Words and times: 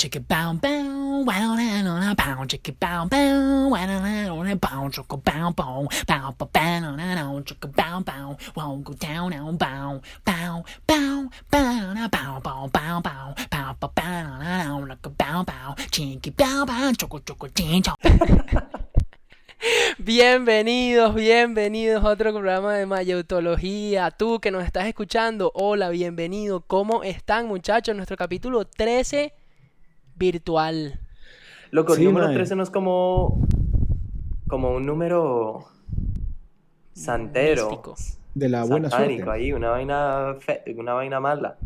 chicka 0.00 0.18
bow 0.18 0.54
bow, 0.54 1.24
wow 1.26 1.56
bow 2.16 2.44
chicka 2.48 2.72
bow 2.80 3.04
bow, 3.04 3.68
wow 3.68 4.56
bow 4.56 4.88
chicka 4.88 5.16
bow 5.20 5.52
bow, 5.52 5.88
bow 6.08 6.56
bow 12.70 13.00
bow. 13.10 13.34
Bienvenidos, 19.98 21.14
bienvenidos 21.14 22.02
a 22.02 22.08
otro 22.08 22.32
programa 22.32 22.72
de 22.72 22.86
Mayautología. 22.86 24.10
Tú 24.10 24.40
que 24.40 24.50
nos 24.50 24.64
estás 24.64 24.86
escuchando, 24.86 25.52
hola, 25.54 25.90
bienvenido. 25.90 26.62
¿Cómo 26.62 27.02
están, 27.02 27.48
muchachos? 27.48 27.94
Nuestro 27.94 28.16
capítulo 28.16 28.64
13 28.64 29.34
virtual. 30.20 31.00
Loco, 31.72 31.94
el 31.94 31.98
Sí, 31.98 32.04
número 32.04 32.26
mae. 32.26 32.34
13 32.36 32.54
no 32.54 32.62
es 32.62 32.70
como. 32.70 33.44
como 34.46 34.70
un 34.70 34.86
número. 34.86 35.64
santero. 36.92 37.68
Místico. 37.70 37.94
De 38.34 38.48
la 38.48 38.64
buena 38.64 38.90
satánico 38.90 39.24
suerte. 39.24 39.42
ahí, 39.44 39.52
una 39.52 39.70
vaina, 39.70 40.36
fe- 40.38 40.62
una 40.76 40.92
vaina 40.92 41.18
mala. 41.18 41.56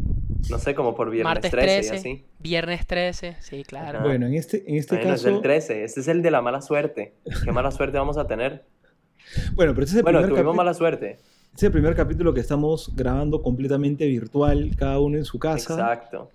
No 0.48 0.58
sé, 0.58 0.74
como 0.74 0.94
por 0.94 1.10
viernes 1.10 1.30
Martes 1.34 1.50
13, 1.50 1.66
13, 1.66 1.94
y 1.94 1.98
así. 1.98 2.24
viernes 2.38 2.86
13, 2.86 3.36
sí, 3.40 3.64
claro. 3.64 3.98
Ajá. 3.98 4.06
Bueno, 4.06 4.26
en 4.26 4.34
este, 4.34 4.62
en 4.66 4.76
este 4.76 4.96
Bueno, 4.96 5.14
es 5.14 5.22
caso. 5.22 5.34
el 5.36 5.42
13, 5.42 5.84
este 5.84 6.00
es 6.00 6.08
el 6.08 6.22
de 6.22 6.30
la 6.30 6.40
mala 6.42 6.60
suerte. 6.62 7.14
¿Qué 7.44 7.52
mala 7.52 7.70
suerte 7.70 7.98
vamos 7.98 8.16
a 8.18 8.26
tener? 8.26 8.64
Bueno, 9.54 9.72
pero 9.72 9.84
este 9.84 9.94
es, 9.94 9.98
el 9.98 10.02
Bueno, 10.02 10.18
primer 10.20 10.34
tuvimos 10.36 10.54
mala 10.54 10.74
suerte. 10.74 11.12
este 11.12 11.56
es 11.56 11.62
el 11.64 11.72
primer 11.72 11.94
capítulo 11.96 12.34
que 12.34 12.40
estamos 12.40 12.92
grabando 12.94 13.40
completamente 13.42 14.06
virtual, 14.06 14.70
cada 14.76 15.00
uno 15.00 15.16
en 15.16 15.24
su 15.24 15.38
casa. 15.38 15.72
Exacto. 15.72 16.30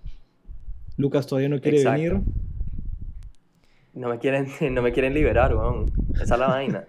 Lucas 0.99 1.25
todavía 1.27 1.47
no 1.47 1.61
quiere 1.61 1.77
Exacto. 1.77 2.01
venir. 2.01 2.21
No 3.93 4.09
me 4.09 4.19
quieren, 4.19 4.47
no 4.73 4.81
me 4.81 4.91
quieren 4.91 5.13
liberar, 5.13 5.55
weón. 5.55 5.85
Esa 6.13 6.33
es 6.35 6.39
la 6.39 6.47
vaina. 6.47 6.83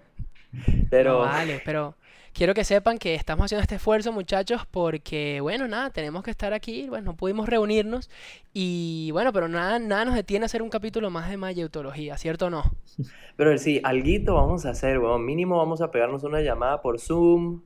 Pero. 0.89 1.13
No 1.13 1.19
vale, 1.19 1.61
pero 1.63 1.95
quiero 2.33 2.53
que 2.53 2.65
sepan 2.65 2.97
que 2.97 3.15
estamos 3.15 3.45
haciendo 3.45 3.61
este 3.61 3.75
esfuerzo, 3.75 4.11
muchachos, 4.11 4.63
porque, 4.69 5.39
bueno, 5.39 5.65
nada, 5.69 5.91
tenemos 5.91 6.23
que 6.23 6.31
estar 6.31 6.53
aquí, 6.53 6.89
bueno, 6.89 7.11
no 7.11 7.15
pudimos 7.15 7.47
reunirnos 7.47 8.09
y, 8.53 9.11
bueno, 9.13 9.31
pero 9.31 9.47
nada, 9.47 9.79
nada 9.79 10.03
nos 10.03 10.15
detiene 10.15 10.43
a 10.43 10.47
hacer 10.47 10.61
un 10.61 10.69
capítulo 10.69 11.09
más 11.09 11.29
de 11.29 11.37
Mayautología, 11.37 12.17
¿cierto 12.17 12.47
o 12.47 12.49
no? 12.49 12.63
Pero 13.37 13.57
sí, 13.57 13.79
alguito 13.85 14.35
vamos 14.35 14.65
a 14.65 14.71
hacer, 14.71 14.99
weón. 14.99 15.25
Mínimo 15.25 15.57
vamos 15.57 15.79
a 15.81 15.89
pegarnos 15.89 16.23
una 16.23 16.41
llamada 16.41 16.81
por 16.81 16.99
Zoom. 16.99 17.61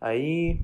Ahí. 0.00 0.60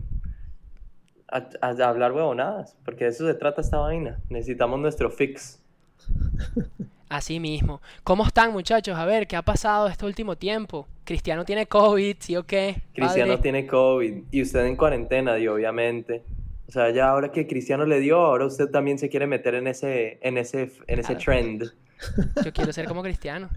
A, 1.33 1.49
a 1.67 1.89
hablar 1.89 2.13
huevonadas. 2.13 2.77
Porque 2.85 3.05
de 3.05 3.11
eso 3.11 3.27
se 3.27 3.35
trata 3.35 3.61
esta 3.61 3.79
vaina. 3.79 4.19
Necesitamos 4.29 4.79
nuestro 4.81 5.11
fix. 5.11 5.63
Así 7.09 7.41
mismo. 7.41 7.81
¿Cómo 8.05 8.25
están, 8.25 8.53
muchachos? 8.53 8.97
A 8.97 9.05
ver, 9.05 9.27
¿qué 9.27 9.35
ha 9.37 9.43
pasado 9.43 9.89
este 9.89 10.07
último 10.07 10.37
tiempo? 10.37 10.87
Cristiano 11.05 11.45
tiene 11.45 11.67
COVID, 11.67 12.17
¿sí 12.21 12.37
o 12.37 12.45
qué? 12.45 12.83
Cristiano 12.95 13.33
Padre. 13.33 13.43
tiene 13.43 13.67
COVID. 13.67 14.15
Y 14.31 14.43
usted 14.43 14.65
en 14.65 14.77
cuarentena, 14.77 15.35
dio, 15.35 15.55
obviamente. 15.55 16.23
O 16.69 16.73
sea, 16.73 16.91
ya 16.91 17.09
ahora 17.09 17.33
que 17.33 17.49
Cristiano 17.49 17.85
le 17.85 17.99
dio, 17.99 18.17
ahora 18.21 18.47
usted 18.47 18.69
también 18.71 18.97
se 19.01 19.09
quiere 19.09 19.27
meter 19.27 19.57
en 19.57 19.67
ese, 19.67 20.21
en 20.23 20.39
ese, 20.39 20.71
en 20.87 21.01
ese 21.01 21.17
Claro. 21.17 21.21
trend. 21.25 21.65
Yo 22.45 22.53
quiero 22.53 22.73
ser 22.73 22.87
como 22.87 23.03
Cristiano. 23.03 23.49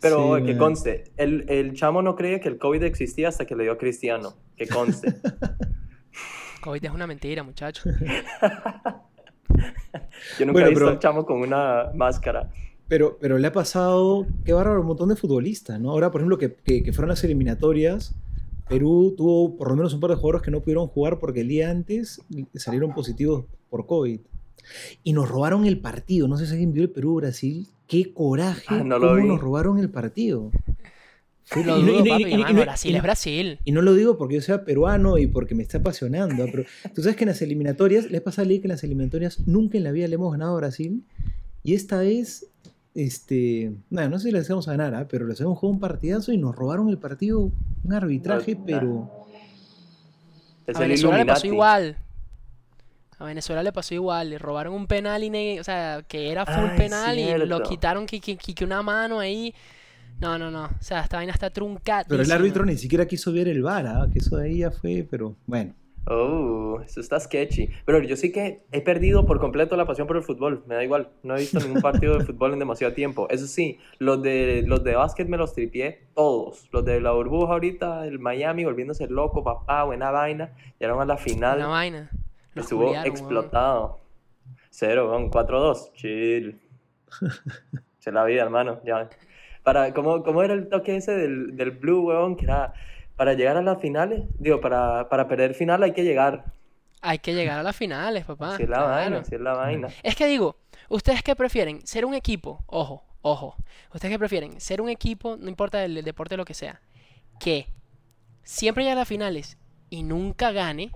Pero 0.00 0.36
Sí, 0.38 0.44
que 0.44 0.52
man. 0.52 0.58
conste, 0.58 1.04
el, 1.18 1.44
el 1.48 1.74
chamo 1.74 2.00
no 2.00 2.16
creía 2.16 2.40
que 2.40 2.48
el 2.48 2.56
COVID 2.56 2.82
existía 2.84 3.28
hasta 3.28 3.44
que 3.44 3.54
le 3.54 3.64
dio 3.64 3.72
a 3.72 3.76
Cristiano. 3.78 4.32
Que 4.56 4.66
conste. 4.66 5.14
COVID 6.60 6.84
es 6.84 6.90
una 6.90 7.06
mentira, 7.06 7.42
muchachos. 7.42 7.84
Yo 10.38 10.46
nunca 10.46 10.52
Bueno, 10.52 10.66
he 10.66 10.70
visto 10.70 10.84
pero- 10.86 10.98
chamo 10.98 11.24
con 11.26 11.40
una 11.40 11.90
máscara. 11.94 12.50
Pero, 12.88 13.18
pero 13.20 13.36
le 13.38 13.46
ha 13.46 13.52
pasado, 13.52 14.26
qué 14.46 14.52
bárbaro, 14.54 14.80
un 14.80 14.86
montón 14.86 15.10
de 15.10 15.16
futbolistas, 15.16 15.78
¿no? 15.78 15.90
Ahora, 15.90 16.10
por 16.10 16.20
ejemplo, 16.22 16.38
que, 16.38 16.54
que, 16.54 16.82
que 16.82 16.92
fueron 16.94 17.10
las 17.10 17.22
eliminatorias, 17.22 18.14
Perú 18.66 19.12
tuvo 19.16 19.56
por 19.58 19.68
lo 19.68 19.76
menos 19.76 19.92
un 19.92 20.00
par 20.00 20.08
de 20.10 20.16
jugadores 20.16 20.40
que 20.42 20.50
no 20.50 20.60
pudieron 20.60 20.86
jugar 20.86 21.18
porque 21.18 21.42
el 21.42 21.48
día 21.48 21.70
antes 21.70 22.22
salieron 22.54 22.94
positivos 22.94 23.44
por 23.68 23.84
COVID. 23.86 24.20
Y 25.02 25.12
nos 25.12 25.28
robaron 25.28 25.66
el 25.66 25.80
partido. 25.80 26.28
No 26.28 26.36
sé 26.38 26.46
si 26.46 26.52
alguien 26.52 26.72
vio 26.72 26.82
el 26.82 26.90
Perú-Brasil. 26.90 27.68
Qué 27.86 28.12
coraje. 28.14 28.66
Ah, 28.68 28.82
no 28.84 28.98
lo 28.98 29.08
cómo 29.08 29.20
vi. 29.22 29.28
nos 29.28 29.40
robaron 29.40 29.78
el 29.78 29.90
partido. 29.90 30.50
Lo 31.54 31.60
y 31.60 31.64
no- 31.64 31.76
dudo, 31.76 31.90
y 31.92 31.96
no- 32.02 32.04
papi, 32.10 32.22
y 32.22 32.24
no- 32.24 32.30
y 32.30 32.42
mano, 32.42 32.52
no- 32.58 32.62
Brasil 32.62 32.90
y 32.90 32.94
es 32.94 32.98
no- 32.98 33.02
Brasil. 33.02 33.58
Y 33.64 33.72
no 33.72 33.82
lo 33.82 33.94
digo 33.94 34.18
porque 34.18 34.34
yo 34.36 34.40
sea 34.42 34.64
peruano 34.64 35.18
y 35.18 35.26
porque 35.26 35.54
me 35.54 35.62
está 35.62 35.78
apasionando, 35.78 36.44
pero 36.50 36.64
tú 36.94 37.02
sabes 37.02 37.16
que 37.16 37.24
en 37.24 37.28
las 37.28 37.40
eliminatorias, 37.42 38.10
les 38.10 38.20
pasa 38.20 38.42
a 38.42 38.44
leer 38.44 38.60
que 38.60 38.66
en 38.66 38.72
las 38.72 38.84
eliminatorias 38.84 39.40
nunca 39.46 39.78
en 39.78 39.84
la 39.84 39.92
vida 39.92 40.06
le 40.08 40.14
hemos 40.14 40.30
ganado 40.32 40.52
a 40.54 40.56
Brasil. 40.58 41.04
Y 41.64 41.74
esta 41.74 41.98
vez, 41.98 42.46
este, 42.94 43.72
nada, 43.90 44.08
no 44.08 44.18
sé 44.18 44.28
si 44.28 44.32
les 44.32 44.48
vamos 44.48 44.68
a 44.68 44.72
ganar, 44.72 44.94
¿ah? 44.94 45.06
pero 45.08 45.26
les 45.26 45.40
hemos 45.40 45.58
jugado 45.58 45.74
un 45.74 45.80
partidazo 45.80 46.32
y 46.32 46.38
nos 46.38 46.54
robaron 46.54 46.88
el 46.88 46.98
partido, 46.98 47.50
un 47.84 47.92
arbitraje, 47.92 48.54
No, 48.54 48.64
pero 48.66 49.10
Es 50.66 50.76
A 50.76 50.82
el 50.82 50.88
Venezuela 50.88 51.18
le 51.18 51.24
pasó 51.26 51.46
igual. 51.46 51.96
A 53.18 53.24
Venezuela 53.24 53.62
le 53.62 53.72
pasó 53.72 53.94
igual. 53.94 54.30
Le 54.30 54.38
robaron 54.38 54.74
un 54.74 54.86
penal, 54.86 55.24
y 55.24 55.30
ne- 55.30 55.58
o 55.60 55.64
sea, 55.64 56.04
que 56.06 56.30
era 56.30 56.44
full 56.46 56.70
Ay, 56.72 56.76
penal 56.78 57.18
y 57.18 57.46
lo 57.46 57.62
quitaron 57.62 58.06
que, 58.06 58.20
que, 58.20 58.36
que 58.36 58.64
una 58.64 58.82
mano 58.82 59.18
ahí. 59.18 59.54
No, 60.20 60.38
no, 60.38 60.50
no. 60.50 60.64
O 60.64 60.82
sea, 60.82 61.00
esta 61.02 61.16
vaina 61.16 61.32
está 61.32 61.50
truncada. 61.50 62.04
pero 62.08 62.22
el 62.22 62.32
árbitro 62.32 62.64
ni 62.64 62.76
siquiera 62.76 63.06
quiso 63.06 63.32
ver 63.32 63.48
el 63.48 63.62
VAR, 63.62 63.86
¿ah? 63.86 64.08
que 64.12 64.18
eso 64.18 64.36
de 64.36 64.46
ahí 64.46 64.58
ya 64.58 64.70
fue, 64.70 65.06
pero 65.08 65.36
bueno. 65.46 65.74
Oh, 66.10 66.80
eso 66.84 67.00
está 67.00 67.20
sketchy. 67.20 67.68
Pero 67.84 68.02
yo 68.02 68.16
sí 68.16 68.32
que 68.32 68.62
he 68.72 68.80
perdido 68.80 69.26
por 69.26 69.38
completo 69.40 69.76
la 69.76 69.84
pasión 69.84 70.06
por 70.06 70.16
el 70.16 70.22
fútbol. 70.22 70.64
Me 70.66 70.74
da 70.74 70.82
igual. 70.82 71.10
No 71.22 71.36
he 71.36 71.40
visto 71.40 71.60
ningún 71.60 71.82
partido 71.82 72.16
de 72.18 72.24
fútbol 72.24 72.54
en 72.54 72.58
demasiado 72.58 72.94
tiempo. 72.94 73.28
Eso 73.28 73.46
sí, 73.46 73.78
los 73.98 74.22
de, 74.22 74.64
los 74.66 74.82
de 74.82 74.94
básquet 74.94 75.28
me 75.28 75.36
los 75.36 75.52
tripié 75.52 76.06
todos. 76.14 76.66
Los 76.72 76.84
de 76.86 77.00
la 77.02 77.12
burbuja 77.12 77.52
ahorita, 77.52 78.06
el 78.06 78.18
Miami 78.18 78.64
volviéndose 78.64 79.06
loco, 79.08 79.44
papá, 79.44 79.84
buena 79.84 80.10
vaina. 80.10 80.54
Llegaron 80.78 81.02
a 81.02 81.04
la 81.04 81.18
final. 81.18 81.58
Una 81.58 81.68
vaina. 81.68 82.10
Los 82.54 82.64
Estuvo 82.64 82.94
explotado. 82.96 84.00
Cero, 84.70 85.10
weón, 85.10 85.30
4-2. 85.30 85.92
Chill. 85.92 86.60
Se 87.98 88.12
la 88.12 88.24
vida, 88.24 88.42
hermano. 88.42 88.80
Ya. 88.84 89.10
Para, 89.68 89.92
¿cómo, 89.92 90.22
cómo 90.22 90.42
era 90.42 90.54
el 90.54 90.70
toque 90.70 90.96
ese 90.96 91.12
del, 91.12 91.54
del 91.54 91.72
Blue, 91.72 92.06
weón? 92.06 92.36
Que 92.36 92.46
era 92.46 92.72
para 93.16 93.34
llegar 93.34 93.58
a 93.58 93.60
las 93.60 93.78
finales. 93.78 94.22
Digo, 94.38 94.62
para, 94.62 95.10
para 95.10 95.28
perder 95.28 95.52
final 95.52 95.82
hay 95.82 95.92
que 95.92 96.04
llegar. 96.04 96.46
Hay 97.02 97.18
que 97.18 97.34
llegar 97.34 97.58
a 97.58 97.62
las 97.62 97.76
finales, 97.76 98.24
papá. 98.24 98.54
Así 98.54 98.62
es 98.62 98.68
la 98.70 98.76
claro. 98.76 98.92
vaina, 98.92 99.18
así 99.18 99.34
es 99.34 99.40
la 99.42 99.52
vaina. 99.52 99.88
Es 100.02 100.16
que 100.16 100.26
digo, 100.26 100.56
¿ustedes 100.88 101.22
qué 101.22 101.36
prefieren? 101.36 101.86
¿Ser 101.86 102.06
un 102.06 102.14
equipo? 102.14 102.64
Ojo, 102.66 103.04
ojo. 103.20 103.56
¿Ustedes 103.92 104.14
qué 104.14 104.18
prefieren? 104.18 104.58
¿Ser 104.58 104.80
un 104.80 104.88
equipo, 104.88 105.36
no 105.36 105.50
importa 105.50 105.84
el, 105.84 105.98
el 105.98 106.04
deporte 106.06 106.38
lo 106.38 106.46
que 106.46 106.54
sea, 106.54 106.80
que 107.38 107.66
siempre 108.44 108.84
llegue 108.84 108.92
a 108.92 108.96
las 109.00 109.08
finales 109.08 109.58
y 109.90 110.02
nunca 110.02 110.50
gane? 110.50 110.92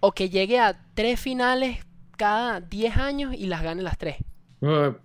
¿O 0.00 0.12
que 0.12 0.28
llegue 0.28 0.58
a 0.60 0.84
tres 0.92 1.18
finales 1.18 1.78
cada 2.18 2.60
10 2.60 2.94
años 2.98 3.32
y 3.32 3.46
las 3.46 3.62
gane 3.62 3.80
las 3.80 3.96
tres? 3.96 4.16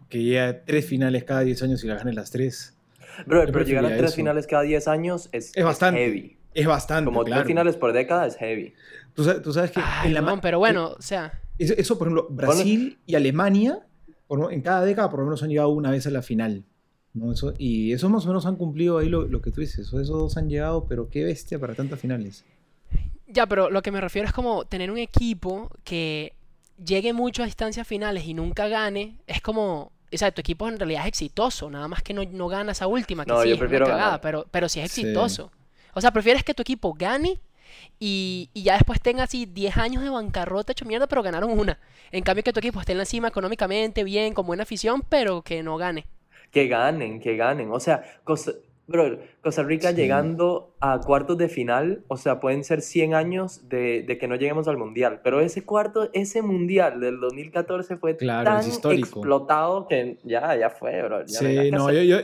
que 0.10 0.24
ya 0.24 0.64
tres 0.66 0.86
finales 0.86 1.24
cada 1.24 1.42
10 1.42 1.64
años 1.64 1.84
y 1.84 1.88
la 1.88 1.96
ganen 1.96 2.16
las 2.16 2.30
tres. 2.30 2.77
Yo 3.20 3.26
pero 3.26 3.64
llegar 3.64 3.86
a 3.86 3.90
tres 3.90 4.06
eso. 4.06 4.16
finales 4.16 4.48
cada 4.48 4.64
10 4.64 4.88
años 4.88 5.30
es, 5.32 5.52
Es 5.56 5.64
bastante. 5.64 6.00
heavy. 6.00 6.38
Es 6.54 6.66
bastante. 6.66 7.06
Como 7.06 7.24
claro. 7.24 7.42
tres 7.42 7.48
finales 7.48 7.76
por 7.76 7.94
década 7.94 8.26
es 8.28 8.36
heavy. 8.38 8.74
Tú 9.14 9.24
sabes, 9.24 9.42
tú 9.42 9.54
sabes 9.54 9.72
que 9.72 9.80
Ay, 9.84 10.10
en 10.10 10.14
la 10.26 10.42
pero 10.42 10.60
bueno, 10.60 10.96
o 10.98 11.02
sea, 11.02 11.40
Eso, 11.58 11.74
eso, 11.78 11.98
por 11.98 12.08
ejemplo, 12.08 12.28
Brasil 12.30 13.00
y 13.06 13.16
Alemania, 13.16 13.80
por 14.28 14.52
en 14.54 14.62
cada 14.62 14.84
década 14.84 15.10
por 15.10 15.20
lo 15.20 15.26
menos 15.26 15.42
han 15.44 15.50
llegado 15.50 15.70
una 15.70 15.92
vez 15.92 16.06
a 16.08 16.12
la 16.12 16.22
final. 16.22 16.66
¿no? 17.14 17.32
Eso, 17.32 17.54
y 17.58 17.94
esos 17.94 18.10
más 18.12 18.26
o 18.26 18.28
menos 18.28 18.46
han 18.46 18.56
cumplido 18.58 19.00
ahí 19.00 19.10
lo, 19.10 19.28
lo 19.28 19.42
que 19.42 19.52
tú 19.52 19.62
dices. 19.62 19.88
Esos 19.88 20.08
dos 20.08 20.38
han 20.38 20.50
llegado, 20.50 20.86
pero 20.88 21.10
qué 21.10 21.24
bestia 21.24 21.58
para 21.60 21.74
tantas 21.74 22.00
finales. 22.00 22.46
ya, 23.28 23.48
pero 23.48 23.70
lo 23.70 23.82
que 23.82 23.92
me 23.92 24.00
refiero 24.02 24.28
es 24.28 24.34
como 24.34 24.66
tener 24.66 24.92
un 24.92 24.98
equipo 25.00 25.70
que 25.84 26.34
llegue 26.84 27.14
mucho 27.14 27.44
a 27.44 27.48
instancias 27.48 27.88
finales 27.88 28.26
y 28.26 28.34
nunca 28.36 28.68
gane, 28.68 29.18
es 29.26 29.42
como, 29.42 29.92
o 30.14 30.18
sea, 30.18 30.32
tu 30.32 30.42
equipo 30.42 30.68
en 30.68 30.80
realidad 30.80 31.02
es 31.04 31.08
exitoso, 31.10 31.70
nada 31.70 31.88
más 31.88 32.02
que 32.04 32.14
no, 32.14 32.24
no 32.24 32.48
gana 32.48 32.72
esa 32.72 32.88
última, 32.88 33.26
que 33.26 33.32
No, 33.32 33.42
sí, 33.42 33.50
yo 33.50 33.56
es 33.56 33.62
una 33.62 33.70
cagada, 33.80 33.98
ganar. 33.98 34.22
pero, 34.22 34.46
pero 34.52 34.70
sí 34.70 34.80
es 34.80 34.92
Sí. 34.92 35.02
exitoso. 35.02 35.52
O 35.94 36.02
sea, 36.02 36.12
prefieres 36.12 36.44
que 36.44 36.54
tu 36.54 36.62
equipo 36.62 36.94
gane 36.94 37.40
y, 38.00 38.50
y 38.54 38.64
ya 38.64 38.74
después 38.76 39.02
tenga 39.02 39.24
así 39.24 39.46
10 39.46 39.78
años 39.78 40.04
de 40.04 40.10
bancarrota 40.10 40.72
hecho 40.72 40.86
mierda, 40.86 41.08
pero 41.08 41.24
ganaron 41.24 41.52
una. 41.58 41.80
En 42.12 42.24
cambio 42.24 42.44
que 42.44 42.54
tu 42.54 42.60
equipo 42.60 42.80
esté 42.80 42.94
en 42.94 43.00
la 43.00 43.06
cima 43.06 43.28
económicamente, 43.30 44.04
bien, 44.04 44.34
con 44.34 44.46
buena 44.46 44.64
afición, 44.64 45.02
pero 45.10 45.42
que 45.42 45.64
no 45.64 45.78
gane. 45.78 46.06
Que 46.52 46.68
ganen, 46.68 47.20
que 47.20 47.36
ganen. 47.36 47.72
O 47.72 47.80
sea, 47.80 48.02
Costa, 48.24 48.54
bro, 48.88 49.20
Costa 49.42 49.64
Rica 49.64 49.90
Sí. 49.90 49.96
llegando 49.98 50.74
a 50.80 51.00
cuartos 51.02 51.38
de 51.38 51.50
final, 51.50 52.04
o 52.08 52.18
sea, 52.18 52.40
pueden 52.40 52.64
ser 52.64 52.82
100 52.82 53.14
años 53.14 53.68
de, 53.70 54.04
de 54.04 54.18
que 54.18 54.28
no 54.28 54.36
lleguemos 54.36 54.68
al 54.68 54.78
mundial. 54.78 55.20
Pero 55.24 55.42
ese 55.42 55.64
cuarto, 55.66 56.10
ese 56.14 56.42
mundial 56.42 57.00
del 57.02 57.20
2014 57.20 57.98
fue 57.98 58.16
Claro, 58.18 58.60
es 58.60 58.80
tan 58.82 58.92
explotado 58.94 59.88
que 59.88 60.18
ya, 60.24 60.56
ya 60.56 60.70
fue, 60.70 61.02
bro. 61.04 61.26
Ya 61.26 61.40
Sí, 61.40 61.72
no, 61.72 61.92
yo, 61.92 62.02
yo, 62.02 62.20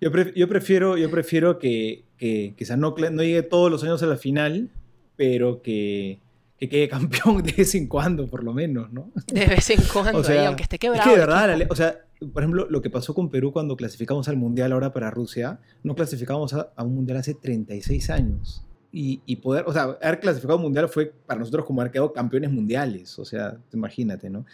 yo, 0.00 0.10
pref- 0.12 0.34
yo 0.34 0.48
prefiero, 0.48 0.96
yo 0.96 1.10
prefiero 1.10 1.58
que, 1.58 2.04
que 2.18 2.54
quizás 2.56 2.76
no, 2.78 2.94
no 3.10 3.22
llegue 3.22 3.42
todos 3.42 3.70
los 3.70 3.82
años 3.82 4.02
a 4.02 4.06
la 4.06 4.16
final, 4.16 4.68
pero 5.16 5.62
que, 5.62 6.18
que 6.58 6.68
quede 6.68 6.88
campeón 6.88 7.42
de 7.42 7.52
vez 7.52 7.74
en 7.74 7.86
cuando, 7.86 8.26
por 8.28 8.44
lo 8.44 8.52
menos, 8.52 8.92
¿no? 8.92 9.10
De 9.28 9.46
vez 9.46 9.70
en 9.70 9.80
cuando, 9.92 10.18
O 10.18 10.20
ahí, 10.20 10.24
sea, 10.26 10.46
aunque 10.48 10.64
esté 10.64 10.76
Es 10.76 10.80
quebrado. 10.80 11.04
que 11.04 11.10
de 11.10 11.16
verdad, 11.26 11.56
la 11.56 11.66
o 11.70 11.74
sea, 11.76 11.96
por 12.26 12.42
ejemplo, 12.42 12.66
lo 12.68 12.82
que 12.82 12.90
pasó 12.90 13.14
con 13.14 13.30
Perú 13.30 13.52
cuando 13.52 13.76
clasificamos 13.76 14.28
al 14.28 14.36
Mundial 14.36 14.72
ahora 14.72 14.92
para 14.92 15.10
Rusia, 15.10 15.60
no 15.82 15.94
clasificamos 15.94 16.52
a, 16.54 16.72
a 16.76 16.84
un 16.84 16.94
Mundial 16.94 17.18
hace 17.18 17.34
36 17.34 18.10
años. 18.10 18.64
Y, 18.94 19.22
y 19.24 19.36
poder, 19.36 19.64
o 19.66 19.72
sea, 19.72 19.84
haber 20.02 20.20
clasificado 20.20 20.56
un 20.58 20.64
Mundial 20.64 20.88
fue 20.88 21.06
para 21.26 21.40
nosotros 21.40 21.64
como 21.64 21.80
haber 21.80 21.92
quedado 21.92 22.12
campeones 22.12 22.50
mundiales. 22.50 23.18
O 23.18 23.24
sea, 23.24 23.56
imagínate, 23.72 24.28
¿no? 24.28 24.44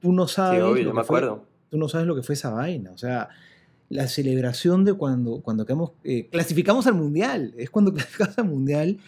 Tú 0.00 0.12
no 0.12 0.26
sabes. 0.26 0.60
Sí, 0.60 0.62
obvio, 0.64 0.84
lo 0.84 0.90
yo 0.90 0.94
me 0.94 1.00
que 1.02 1.06
fue- 1.06 1.18
acuerdo. 1.18 1.44
tú 1.70 1.76
no 1.78 1.88
sabes 1.88 2.06
lo 2.06 2.14
que 2.14 2.22
fue 2.22 2.34
esa 2.34 2.50
vaina. 2.50 2.92
O 2.92 2.98
sea, 2.98 3.28
la 3.90 4.08
celebración 4.08 4.84
de 4.84 4.94
cuando, 4.94 5.42
cuando 5.42 5.66
quedamos, 5.66 5.92
eh, 6.04 6.28
clasificamos 6.30 6.86
al 6.86 6.94
Mundial. 6.94 7.52
Es 7.58 7.68
cuando 7.70 7.92
clasificamos 7.94 8.38
al 8.38 8.46
Mundial. 8.46 8.98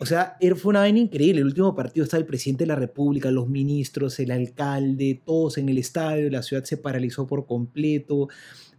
O 0.00 0.06
sea, 0.06 0.36
era- 0.40 0.54
fue 0.56 0.70
una 0.70 0.80
vaina 0.80 0.98
increíble. 1.00 1.40
El 1.40 1.46
último 1.46 1.74
partido 1.74 2.04
estaba 2.04 2.20
el 2.20 2.26
presidente 2.26 2.64
de 2.64 2.68
la 2.68 2.76
República, 2.76 3.30
los 3.30 3.48
ministros, 3.48 4.18
el 4.20 4.30
alcalde, 4.30 5.20
todos 5.24 5.58
en 5.58 5.68
el 5.68 5.78
estadio. 5.78 6.30
La 6.30 6.42
ciudad 6.42 6.64
se 6.64 6.76
paralizó 6.76 7.26
por 7.26 7.46
completo. 7.46 8.28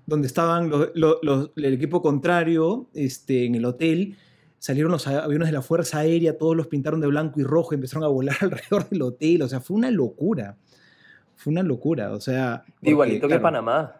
Donde 0.05 0.27
estaban 0.27 0.69
los- 0.69 0.89
los- 0.95 1.17
los- 1.21 1.51
el 1.55 1.73
equipo 1.73 2.01
contrario 2.01 2.87
este, 2.93 3.45
en 3.45 3.55
el 3.55 3.65
hotel. 3.65 4.15
Salieron 4.59 4.91
los 4.91 5.07
aviones 5.07 5.47
de 5.47 5.53
la 5.53 5.61
Fuerza 5.61 5.99
Aérea, 5.99 6.37
todos 6.37 6.55
los 6.55 6.67
pintaron 6.67 6.99
de 6.99 7.07
blanco 7.07 7.39
y 7.39 7.43
rojo, 7.43 7.73
empezaron 7.73 8.03
a 8.03 8.07
volar 8.07 8.35
alrededor 8.41 8.89
del 8.89 9.01
hotel. 9.03 9.41
O 9.43 9.47
sea, 9.49 9.59
fue 9.61 9.77
una 9.77 9.91
locura. 9.91 10.57
Fue 11.35 11.51
una 11.51 11.63
locura. 11.63 12.11
O 12.13 12.19
sea. 12.19 12.63
porque, 12.65 12.89
Igualito 12.91 13.27
que 13.27 13.39
Panamá. 13.39 13.95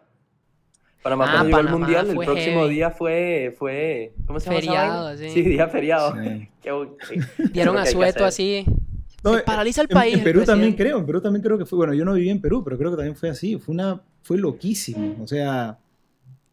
Panamá 1.02 1.24
Ah, 1.28 1.30
cuando 1.32 1.46
llegó 1.46 1.58
al 1.58 1.78
mundial, 1.78 2.10
el 2.10 2.16
próximo 2.16 2.60
heavy. 2.60 2.74
día 2.74 2.90
fue, 2.90 3.54
fue, 3.58 4.12
¿cómo 4.26 4.38
se 4.38 4.46
llama 4.50 4.60
Feriado, 4.60 5.16
sí. 5.16 5.30
Sí, 5.30 5.42
día 5.44 5.66
feriado. 5.68 6.14
sí. 6.22 6.48
Qué 6.62 6.70
bu- 6.72 6.96
sí. 7.08 7.44
Dieron 7.52 7.76
a 7.78 7.86
sueto 7.86 8.24
así. 8.24 8.64
No, 9.22 9.34
Se 9.34 9.42
paraliza 9.42 9.82
el 9.82 9.88
en- 9.90 9.94
país. 9.94 10.14
En, 10.18 10.24
Perú 10.24 10.44
también 10.44 10.72
creo, 10.74 10.98
en 10.98 11.06
Perú 11.06 11.20
también 11.20 11.42
creo 11.42 11.58
que 11.58 11.66
fue, 11.66 11.76
bueno, 11.78 11.92
yo 11.94 12.04
no 12.04 12.14
viví 12.14 12.30
en 12.30 12.40
Perú, 12.40 12.62
pero 12.64 12.78
creo 12.78 12.90
que 12.90 12.96
también 12.96 13.16
fue 13.16 13.28
así, 13.28 13.58
fue 13.58 13.74
una, 13.74 14.00
fue 14.22 14.38
loquísimo, 14.38 15.16
o 15.22 15.26
sea, 15.28 15.78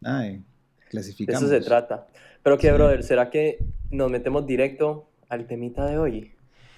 ay, 0.04 0.36
De 0.36 0.42
clasificamos. 0.90 1.42
eso 1.42 1.50
se 1.50 1.60
trata. 1.60 2.06
Pero 2.42 2.58
que, 2.58 2.68
Sí. 2.68 2.72
brother, 2.74 3.02
¿será 3.02 3.30
que 3.30 3.58
nos 3.90 4.10
metemos 4.10 4.46
directo 4.46 5.08
al 5.28 5.46
temita 5.46 5.86
de 5.86 5.98
hoy? 5.98 6.32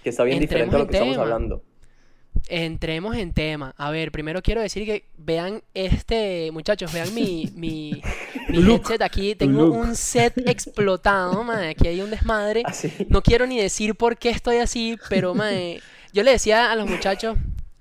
Que 0.05 0.11
está 0.11 0.23
bien 0.25 0.41
Entremos 0.41 0.67
diferente 0.71 0.77
a 0.77 0.79
lo 0.79 0.87
que 0.87 0.97
estamos 0.97 1.19
hablando. 1.19 1.62
Entremos 2.49 3.17
en 3.17 3.32
tema. 3.32 3.75
A 3.77 3.91
ver, 3.91 4.11
primero 4.11 4.43
quiero 4.43 4.61
decir 4.61 4.85
que 4.85 5.05
vean 5.17 5.62
este, 5.75 6.50
muchachos, 6.53 6.93
vean 6.93 7.15
mi, 7.15 7.53
mi, 7.55 8.03
mi 8.49 8.59
look, 8.59 8.81
headset 8.81 9.03
aquí. 9.03 9.35
Tengo 9.35 9.62
look. 9.67 9.77
un 9.77 9.97
set 9.97 10.37
explotado, 10.49 11.44
mae. 11.44 11.71
Aquí 11.71 11.87
hay 11.87 12.00
un 12.00 12.11
desmadre. 12.11 12.62
Así. 12.65 12.93
No 13.09 13.23
quiero 13.23 13.47
ni 13.47 13.61
decir 13.61 13.94
por 13.94 14.17
qué 14.17 14.31
estoy 14.31 14.56
así, 14.56 14.99
pero 15.09 15.35
mae, 15.35 15.81
yo 16.12 16.25
le 16.25 16.32
decía 16.32 16.73
a 16.73 16.77
los 16.77 16.88
muchachos, 16.88 17.37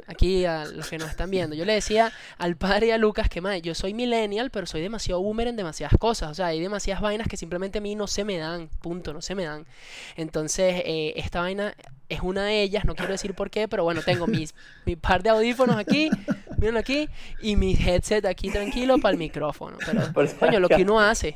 aquí 0.10 0.46
a 0.46 0.66
los 0.66 0.90
que 0.90 0.98
nos 0.98 1.10
están 1.10 1.30
viendo, 1.30 1.56
yo 1.56 1.66
le 1.66 1.74
decía 1.74 2.12
al 2.38 2.58
padre 2.58 2.88
y 2.88 2.92
a 2.92 2.98
Lucas 2.98 3.30
que 3.30 3.42
mae, 3.42 3.62
yo 3.62 3.76
soy 3.76 3.94
millennial, 3.94 4.50
pero 4.50 4.66
soy 4.66 4.82
demasiado 4.82 5.22
boomer 5.22 5.48
en 5.48 5.56
demasiadas 5.56 5.98
cosas. 6.00 6.32
O 6.32 6.34
sea, 6.34 6.48
hay 6.48 6.60
demasiadas 6.60 7.02
vainas 7.02 7.28
que 7.28 7.38
simplemente 7.38 7.78
a 7.78 7.82
mí 7.82 7.96
no 7.96 8.08
se 8.08 8.26
me 8.26 8.38
dan, 8.38 8.70
punto, 8.82 9.14
no 9.14 9.22
se 9.22 9.36
me 9.36 9.46
dan. 9.46 9.66
Entonces, 10.16 10.82
eh, 10.86 11.14
esta 11.16 11.42
vaina 11.42 11.76
es 12.10 12.22
una 12.22 12.46
de 12.46 12.64
ellas, 12.64 12.86
no 12.86 12.96
quiero 12.96 13.12
decir 13.12 13.36
por 13.36 13.52
qué, 13.52 13.68
pero 13.68 13.84
bueno, 13.84 14.02
tengo 14.02 14.26
mis, 14.26 14.56
mi 14.86 14.96
par 14.96 15.22
de 15.22 15.30
audífonos 15.30 15.78
aquí, 15.78 16.10
miren 16.58 16.78
aquí, 16.78 17.08
y 17.42 17.56
mi 17.56 17.76
headset 17.76 18.26
aquí 18.26 18.50
tranquilo 18.50 18.98
para 18.98 19.14
el 19.14 19.20
micrófono. 19.20 19.78
Pero, 19.86 20.12
coño, 20.40 20.60
lo 20.60 20.70
que 20.70 20.82
uno 20.82 21.00
hace. 21.00 21.36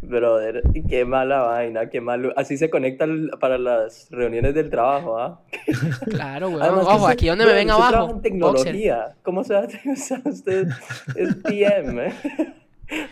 Brother, 0.00 0.62
qué 0.88 1.04
mala 1.04 1.42
vaina, 1.42 1.88
qué 1.90 2.00
malo. 2.00 2.32
Así 2.36 2.56
se 2.56 2.70
conecta 2.70 3.04
el- 3.04 3.30
para 3.40 3.58
las 3.58 4.08
reuniones 4.10 4.54
del 4.54 4.70
trabajo, 4.70 5.18
¿ah? 5.18 5.40
Claro, 6.10 6.48
weón. 6.48 6.62
Además 6.62 6.86
que 6.86 6.92
Ojo, 6.94 7.08
aquí 7.08 7.26
donde 7.28 7.46
me 7.46 7.52
ven 7.52 7.70
abajo. 7.70 7.90
trabaja 7.90 8.10
en 8.10 8.14
boxer. 8.16 8.22
tecnología. 8.32 9.14
¿Cómo 9.22 9.44
se 9.44 9.56
hace? 9.56 9.80
O 9.92 9.96
sea, 9.96 10.20
usted 10.24 10.68
es 11.16 11.34
PM, 11.36 12.06
¿eh? 12.08 12.12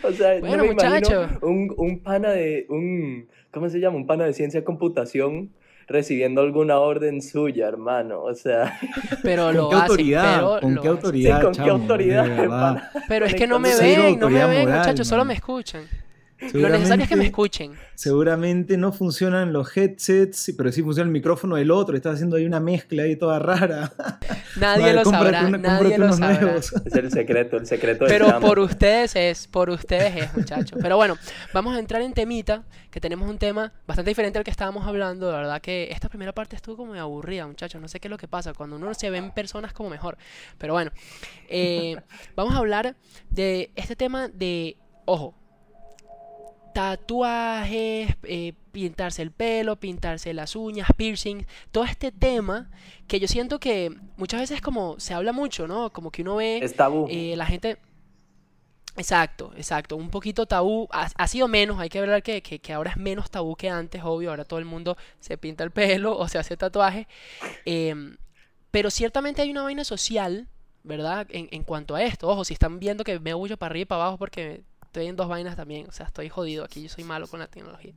O 0.03 0.11
sea, 0.11 0.39
Bueno, 0.39 0.57
no 0.57 0.63
me 0.63 0.71
imagino 0.71 0.95
muchacho. 0.95 1.27
un, 1.41 1.73
un 1.77 1.99
pana 1.99 2.29
de, 2.29 2.65
un, 2.69 3.27
¿cómo 3.51 3.67
se 3.69 3.79
llama? 3.79 3.97
Un 3.97 4.07
pana 4.07 4.23
de 4.25 4.31
ciencia 4.33 4.61
de 4.61 4.63
computación 4.63 5.49
recibiendo 5.87 6.41
alguna 6.41 6.79
orden 6.79 7.21
suya, 7.21 7.67
hermano. 7.67 8.21
O 8.23 8.33
sea, 8.33 8.79
Pero 9.21 9.47
¿Con 9.47 9.55
lo 9.57 9.69
qué 9.69 9.75
hacen, 9.75 9.81
autoridad? 9.89 10.35
pero 10.37 10.59
¿Con 10.61 10.75
lo 10.75 10.81
qué 10.81 10.87
hacen. 10.87 10.97
autoridad? 10.97 11.37
Sí, 11.37 11.43
¿con 11.43 11.53
qué 11.53 11.69
autoridad, 11.69 12.23
De 12.23 12.29
verdad. 12.29 12.83
Pero 13.09 13.25
es 13.25 13.35
que 13.35 13.47
no 13.47 13.59
me 13.59 13.75
ven, 13.75 14.17
no 14.17 14.29
me 14.29 14.33
ven, 14.39 14.49
autoridad 14.61 14.77
muchachos, 14.79 15.07
solo 15.07 15.25
me 15.25 15.33
escuchan. 15.33 15.83
Lo 16.53 16.69
necesario 16.69 17.03
es 17.03 17.09
que 17.09 17.15
me 17.15 17.25
escuchen. 17.25 17.73
Seguramente 17.95 18.77
no 18.77 18.91
funcionan 18.91 19.51
los 19.53 19.75
headsets, 19.75 20.53
pero 20.57 20.71
sí 20.71 20.81
funciona 20.83 21.07
el 21.07 21.11
micrófono 21.13 21.55
del 21.55 21.71
otro. 21.71 21.95
Estás 21.95 22.15
haciendo 22.15 22.35
ahí 22.37 22.45
una 22.45 22.59
mezcla 22.59 23.03
ahí 23.03 23.15
toda 23.15 23.39
rara. 23.39 23.91
Nadie 24.59 24.81
Vale, 24.83 24.93
lo 24.93 25.05
sabrá, 25.05 25.45
una- 25.47 25.57
nadie 25.57 25.97
lo 25.97 26.13
sabrá. 26.13 26.39
nuevos. 26.41 26.71
es 26.73 26.93
el 26.95 27.11
secreto, 27.11 27.57
el 27.57 27.65
secreto 27.67 28.05
Pero 28.07 28.39
por 28.39 28.59
ustedes 28.59 29.15
es, 29.15 29.47
por 29.47 29.69
ustedes 29.69 30.15
es, 30.15 30.33
muchachos. 30.35 30.77
Pero 30.81 30.95
bueno, 30.97 31.17
vamos 31.53 31.75
a 31.75 31.79
entrar 31.79 32.01
en 32.01 32.13
temita, 32.13 32.63
que 32.91 32.99
tenemos 33.01 33.29
un 33.29 33.37
tema 33.37 33.73
bastante 33.87 34.11
diferente 34.11 34.37
al 34.37 34.43
que 34.45 34.51
estábamos 34.51 34.87
hablando. 34.87 35.27
De 35.31 35.37
verdad 35.37 35.61
que 35.61 35.89
esta 35.91 36.07
primera 36.09 36.33
parte 36.33 36.55
estuvo 36.55 36.77
como 36.77 36.93
aburrida, 36.93 37.45
muchachos. 37.47 37.81
No 37.81 37.87
sé 37.87 37.99
qué 37.99 38.07
es 38.07 38.11
lo 38.11 38.17
que 38.17 38.27
pasa. 38.27 38.53
Cuando 38.53 38.75
uno 38.77 38.93
se 38.93 39.09
ve 39.09 39.17
en 39.17 39.31
personas 39.31 39.73
como 39.73 39.89
mejor. 39.89 40.17
Pero 40.57 40.73
bueno, 40.73 40.91
eh, 41.49 41.97
vamos 42.35 42.53
a 42.55 42.57
hablar 42.59 42.95
de 43.29 43.71
este 43.75 43.95
tema 43.95 44.27
de, 44.29 44.77
ojo, 45.05 45.33
tatuajes, 46.75 48.17
eh, 48.23 48.51
pintarse 48.73 49.21
el 49.21 49.31
pelo, 49.31 49.77
pintarse 49.79 50.33
las 50.33 50.57
uñas, 50.57 50.89
piercing, 50.97 51.45
todo 51.71 51.85
este 51.85 52.11
tema 52.11 52.69
que 53.07 53.17
yo 53.21 53.29
siento 53.29 53.61
que 53.61 53.95
muchas 54.17 54.41
veces 54.41 54.59
como 54.59 54.99
se 54.99 55.13
habla 55.13 55.31
mucho, 55.31 55.67
¿no? 55.69 55.93
Como 55.93 56.11
que 56.11 56.21
uno 56.21 56.35
ve 56.35 56.59
Es 56.61 56.75
tabú. 56.75 57.07
eh, 57.09 57.35
la 57.37 57.45
gente... 57.45 57.77
Exacto, 58.97 59.53
exacto, 59.55 59.95
un 59.95 60.09
poquito 60.09 60.45
tabú, 60.47 60.87
ha, 60.91 61.09
ha 61.15 61.27
sido 61.27 61.47
menos, 61.47 61.79
hay 61.79 61.87
que 61.89 61.99
hablar 61.99 62.21
que, 62.23 62.41
que, 62.41 62.59
que 62.59 62.73
ahora 62.73 62.91
es 62.91 62.97
menos 62.97 63.29
tabú 63.29 63.55
que 63.55 63.69
antes, 63.69 64.01
obvio, 64.03 64.29
ahora 64.29 64.43
todo 64.45 64.59
el 64.59 64.65
mundo 64.65 64.97
se 65.21 65.37
pinta 65.37 65.63
el 65.63 65.71
pelo 65.71 66.17
o 66.17 66.27
se 66.27 66.37
hace 66.39 66.57
tatuaje, 66.57 67.07
em, 67.65 68.17
pero 68.71 68.89
ciertamente 68.91 69.41
hay 69.41 69.49
una 69.51 69.63
vaina 69.63 69.85
social, 69.85 70.47
¿verdad? 70.83 71.25
En, 71.29 71.47
en 71.51 71.63
cuanto 71.63 71.95
a 71.95 72.03
esto, 72.03 72.27
ojo, 72.27 72.43
si 72.45 72.53
están 72.53 72.79
viendo 72.79 73.03
que 73.05 73.19
me 73.19 73.33
bullo 73.33 73.55
para 73.57 73.71
arriba 73.71 73.83
y 73.83 73.85
para 73.85 74.01
abajo 74.03 74.17
porque 74.17 74.63
estoy 74.95 75.07
en 75.09 75.17
dos 75.17 75.27
vainas 75.27 75.57
también, 75.57 75.87
o 75.89 75.91
sea, 75.91 76.05
estoy 76.05 76.29
jodido 76.29 76.63
aquí, 76.63 76.83
yo 76.83 76.89
soy 76.89 77.03
malo 77.03 77.27
con 77.27 77.41
la 77.41 77.47
tecnología. 77.47 77.91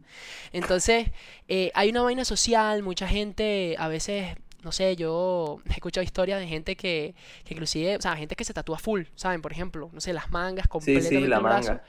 Entonces, 0.52 1.06
eh, 1.46 1.70
hay 1.74 1.90
una 1.90 2.02
vaina 2.02 2.24
social, 2.24 2.82
mucha 2.82 3.06
gente 3.06 3.76
a 3.78 3.86
veces, 3.86 4.34
no 4.64 4.72
sé, 4.72 4.96
yo 4.96 5.60
he 5.70 5.74
escuchado 5.74 6.02
historias 6.02 6.40
de 6.40 6.48
gente 6.48 6.74
que, 6.74 7.14
que 7.44 7.54
inclusive, 7.54 7.96
o 7.96 8.00
sea, 8.00 8.16
gente 8.16 8.34
que 8.34 8.42
se 8.42 8.52
tatúa 8.52 8.80
full, 8.80 9.02
¿saben? 9.14 9.40
Por 9.42 9.52
ejemplo, 9.52 9.90
no 9.92 10.00
sé, 10.00 10.12
las 10.12 10.28
mangas 10.32 10.64
Sí, 10.64 10.68
completamente 10.70 11.20
sí, 11.20 11.26
la 11.28 11.36
el 11.36 11.42
brazo. 11.44 11.68
manga. 11.70 11.84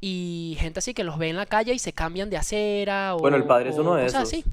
Y 0.00 0.56
gente 0.60 0.78
así 0.78 0.94
que 0.94 1.02
los 1.02 1.18
ve 1.18 1.30
en 1.30 1.36
la 1.36 1.46
calle 1.46 1.72
y 1.72 1.78
se 1.80 1.92
cambian 1.92 2.30
de 2.30 2.36
acera 2.36 3.16
o, 3.16 3.18
Bueno, 3.18 3.36
el 3.36 3.44
padre 3.44 3.70
es 3.70 3.76
uno 3.78 3.96
de 3.96 4.06
esos. 4.06 4.20
así. 4.20 4.44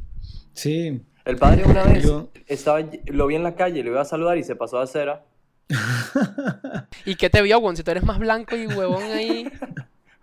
Sí. 0.53 1.01
El 1.23 1.37
padre 1.37 1.65
una 1.65 1.83
vez 1.83 2.03
Yo- 2.03 2.29
estaba, 2.47 2.79
lo 3.05 3.27
vi 3.27 3.35
en 3.35 3.43
la 3.43 3.53
calle, 3.55 3.83
le 3.83 3.89
iba 3.91 4.01
a 4.01 4.05
saludar 4.05 4.39
y 4.39 4.43
se 4.43 4.55
pasó 4.55 4.79
a 4.79 4.83
acera. 4.83 5.23
¿Y 7.05 7.15
qué 7.15 7.29
te 7.29 7.41
vio, 7.41 7.59
Juan? 7.59 7.75
Si 7.77 7.83
tú 7.83 7.91
eres 7.91 8.03
más 8.03 8.19
blanco 8.19 8.55
y 8.55 8.67
huevón 8.67 9.03
ahí. 9.03 9.49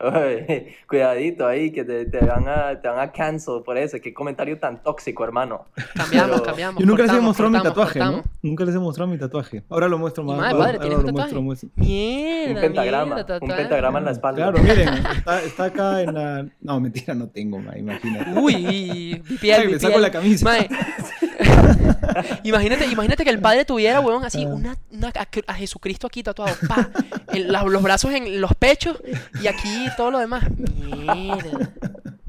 Oye, 0.01 0.77
cuidadito 0.89 1.45
ahí, 1.45 1.73
que 1.73 1.83
te, 1.83 2.05
te 2.07 2.19
van 2.25 2.47
a, 2.47 2.81
te 2.81 2.87
van 2.87 3.01
a 3.01 3.11
cancel 3.11 3.63
por 3.65 3.77
eso. 3.77 3.97
Qué 4.01 4.15
comentario 4.15 4.57
tan 4.57 4.81
tóxico, 4.81 5.25
hermano. 5.25 5.65
Cambiamos, 5.97 6.31
Pero- 6.37 6.43
cambiamos. 6.45 6.81
Yo 6.81 6.87
nunca 6.87 7.03
les 7.03 7.11
he 7.11 7.15
cortamos, 7.15 7.25
mostrado 7.29 7.51
mi 7.51 7.59
tatuaje, 7.61 7.99
cortamos. 7.99 8.25
¿no? 8.25 8.33
Nunca 8.49 8.65
les 8.65 8.75
he 8.77 8.79
mostrado 8.79 9.11
mi 9.11 9.19
tatuaje. 9.19 9.65
Ahora 9.69 9.89
lo 9.89 9.99
muestro 9.99 10.23
más. 10.23 10.37
madre, 10.37 10.53
ahora- 10.53 10.65
padre, 10.67 10.79
¿tienes 10.79 10.99
ahora 10.99 11.01
un 11.01 11.07
lo 11.07 11.13
muestro, 11.21 11.43
muestro. 11.43 11.69
Mierda, 11.75 12.55
Un 12.55 12.61
pentagrama, 12.61 13.15
mierda, 13.17 13.39
un 13.43 13.49
pentagrama 13.49 13.99
en 13.99 14.05
la 14.05 14.11
espalda. 14.13 14.43
Claro, 14.53 14.59
miren, 14.63 14.89
está, 15.17 15.43
está 15.43 15.65
acá 15.65 16.01
en 16.03 16.15
la. 16.15 16.47
No, 16.61 16.79
mentira, 16.79 17.15
no 17.17 17.27
tengo, 17.29 17.59
ma, 17.59 17.77
imagínate. 17.77 18.39
Uy, 18.39 19.21
mi 19.29 19.37
piel, 19.37 19.61
Ay, 19.63 19.67
mi 19.67 19.73
me 19.73 19.81
saco 19.81 19.99
la 19.99 20.13
camisa. 20.13 20.49
Imagínate, 22.45 22.87
imagínate 22.87 23.25
que 23.25 23.31
el 23.31 23.41
padre 23.41 23.65
tuviera, 23.65 24.01
huevón, 24.01 24.25
así, 24.25 24.45
Ah. 24.45 24.49
una, 24.49 24.77
una- 24.91 25.09
a, 25.09 25.29
a 25.47 25.55
Jesucristo 25.55 26.07
aquí 26.07 26.23
tatuado, 26.23 26.55
pa, 26.69 26.91
la- 27.35 27.63
los 27.65 27.83
brazos 27.83 28.13
en 28.13 28.41
los 28.41 28.55
pechos 28.55 28.97
y 29.43 29.47
aquí 29.47 29.87
todo 29.97 30.11
lo 30.11 30.19
demás. 30.19 30.45
Mierda. 30.57 31.71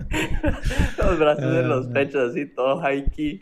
Los 0.98 1.20
brazos 1.20 1.44
en 1.44 1.70
los 1.70 1.88
Ah. 1.88 1.94
pechos, 1.94 2.32
así, 2.32 2.46
todos 2.48 2.84
aquí. 2.84 3.40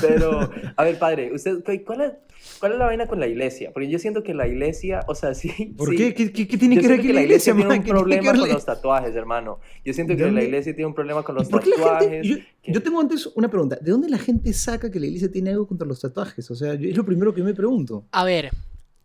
Pero, 0.00 0.48
a 0.76 0.84
ver, 0.84 0.98
padre, 0.98 1.32
usted, 1.32 1.62
¿cuál 1.84 2.00
es, 2.00 2.12
cuál 2.60 2.72
es 2.72 2.78
la 2.78 2.86
vaina 2.86 3.06
con 3.06 3.20
la 3.20 3.26
iglesia? 3.26 3.70
Porque 3.72 3.88
yo 3.88 3.98
siento 3.98 4.22
que 4.22 4.34
la 4.34 4.46
iglesia, 4.48 5.00
o 5.08 5.14
sea, 5.14 5.34
sí. 5.34 5.74
¿Por 5.76 5.90
sí, 5.90 5.96
qué? 5.96 6.14
¿Qué, 6.14 6.32
qué- 6.32 6.48
qué 6.48 6.56
tiene 6.58 6.76
Yo 6.76 6.82
que 6.82 6.88
ver 6.88 6.98
aquí 7.00 7.12
la 7.12 7.22
iglesia, 7.22 7.54
tiene 7.54 7.68
un 7.68 7.74
¿Qué 7.76 7.84
tiene 7.84 7.84
que 7.84 7.90
problema 8.00 8.30
con 8.38 8.48
la- 8.48 8.54
los 8.54 8.64
tatuajes, 8.64 9.14
hermano. 9.14 9.60
Yo 9.84 9.92
siento 9.92 10.14
¿De 10.14 10.18
que 10.24 10.30
la 10.30 10.42
iglesia 10.42 10.74
tiene 10.74 10.86
un 10.86 10.94
problema 10.94 11.22
con 11.22 11.34
los 11.34 11.48
¿Y 11.48 11.50
por 11.52 11.62
qué 11.62 11.70
la 11.70 11.76
gente.? 11.76 11.90
tatuajes. 11.92 12.26
Yo, 12.26 12.36
que- 12.62 12.72
yo 12.72 12.82
tengo 12.82 13.00
antes 13.00 13.26
una 13.34 13.48
pregunta. 13.48 13.76
¿De 13.80 13.90
dónde 13.90 14.08
la 14.08 14.18
gente 14.18 14.52
saca 14.52 14.90
que 14.90 14.98
la 15.00 15.06
iglesia 15.06 15.30
tiene 15.30 15.50
algo 15.50 15.66
contra 15.66 15.86
los 15.86 16.00
tatuajes? 16.00 16.50
O 16.50 16.54
sea, 16.54 16.74
yo- 16.74 16.88
es 16.88 16.96
lo 16.96 17.04
primero 17.04 17.34
que 17.34 17.42
me 17.42 17.54
pregunto. 17.54 18.04
A 18.12 18.24
ver, 18.24 18.50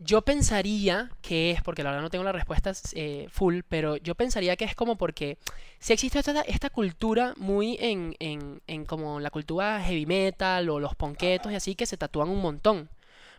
yo 0.04 0.22
pensaría 0.22 1.10
que 1.20 1.50
es, 1.52 1.62
porque 1.62 1.82
la 1.82 1.90
verdad 1.90 2.02
no 2.02 2.10
tengo 2.10 2.24
la 2.24 2.32
respuesta 2.32 2.72
eh, 2.94 3.28
full, 3.30 3.60
pero 3.68 3.96
yo 3.96 4.14
pensaría 4.14 4.56
que 4.56 4.64
es 4.64 4.74
como 4.74 4.96
porque 4.96 5.38
si 5.78 5.92
existe 5.92 6.18
esta, 6.18 6.40
esta 6.42 6.70
cultura 6.70 7.34
muy 7.36 7.76
en, 7.80 8.14
en, 8.18 8.60
en 8.66 8.84
como 8.84 9.20
la 9.20 9.30
cultura 9.30 9.80
heavy 9.82 10.06
metal 10.06 10.68
o 10.70 10.80
los 10.80 10.94
ponquetos 10.94 11.52
y 11.52 11.54
así 11.54 11.74
que 11.74 11.86
se 11.86 11.96
tatúan 11.96 12.28
un 12.28 12.40
montón. 12.40 12.88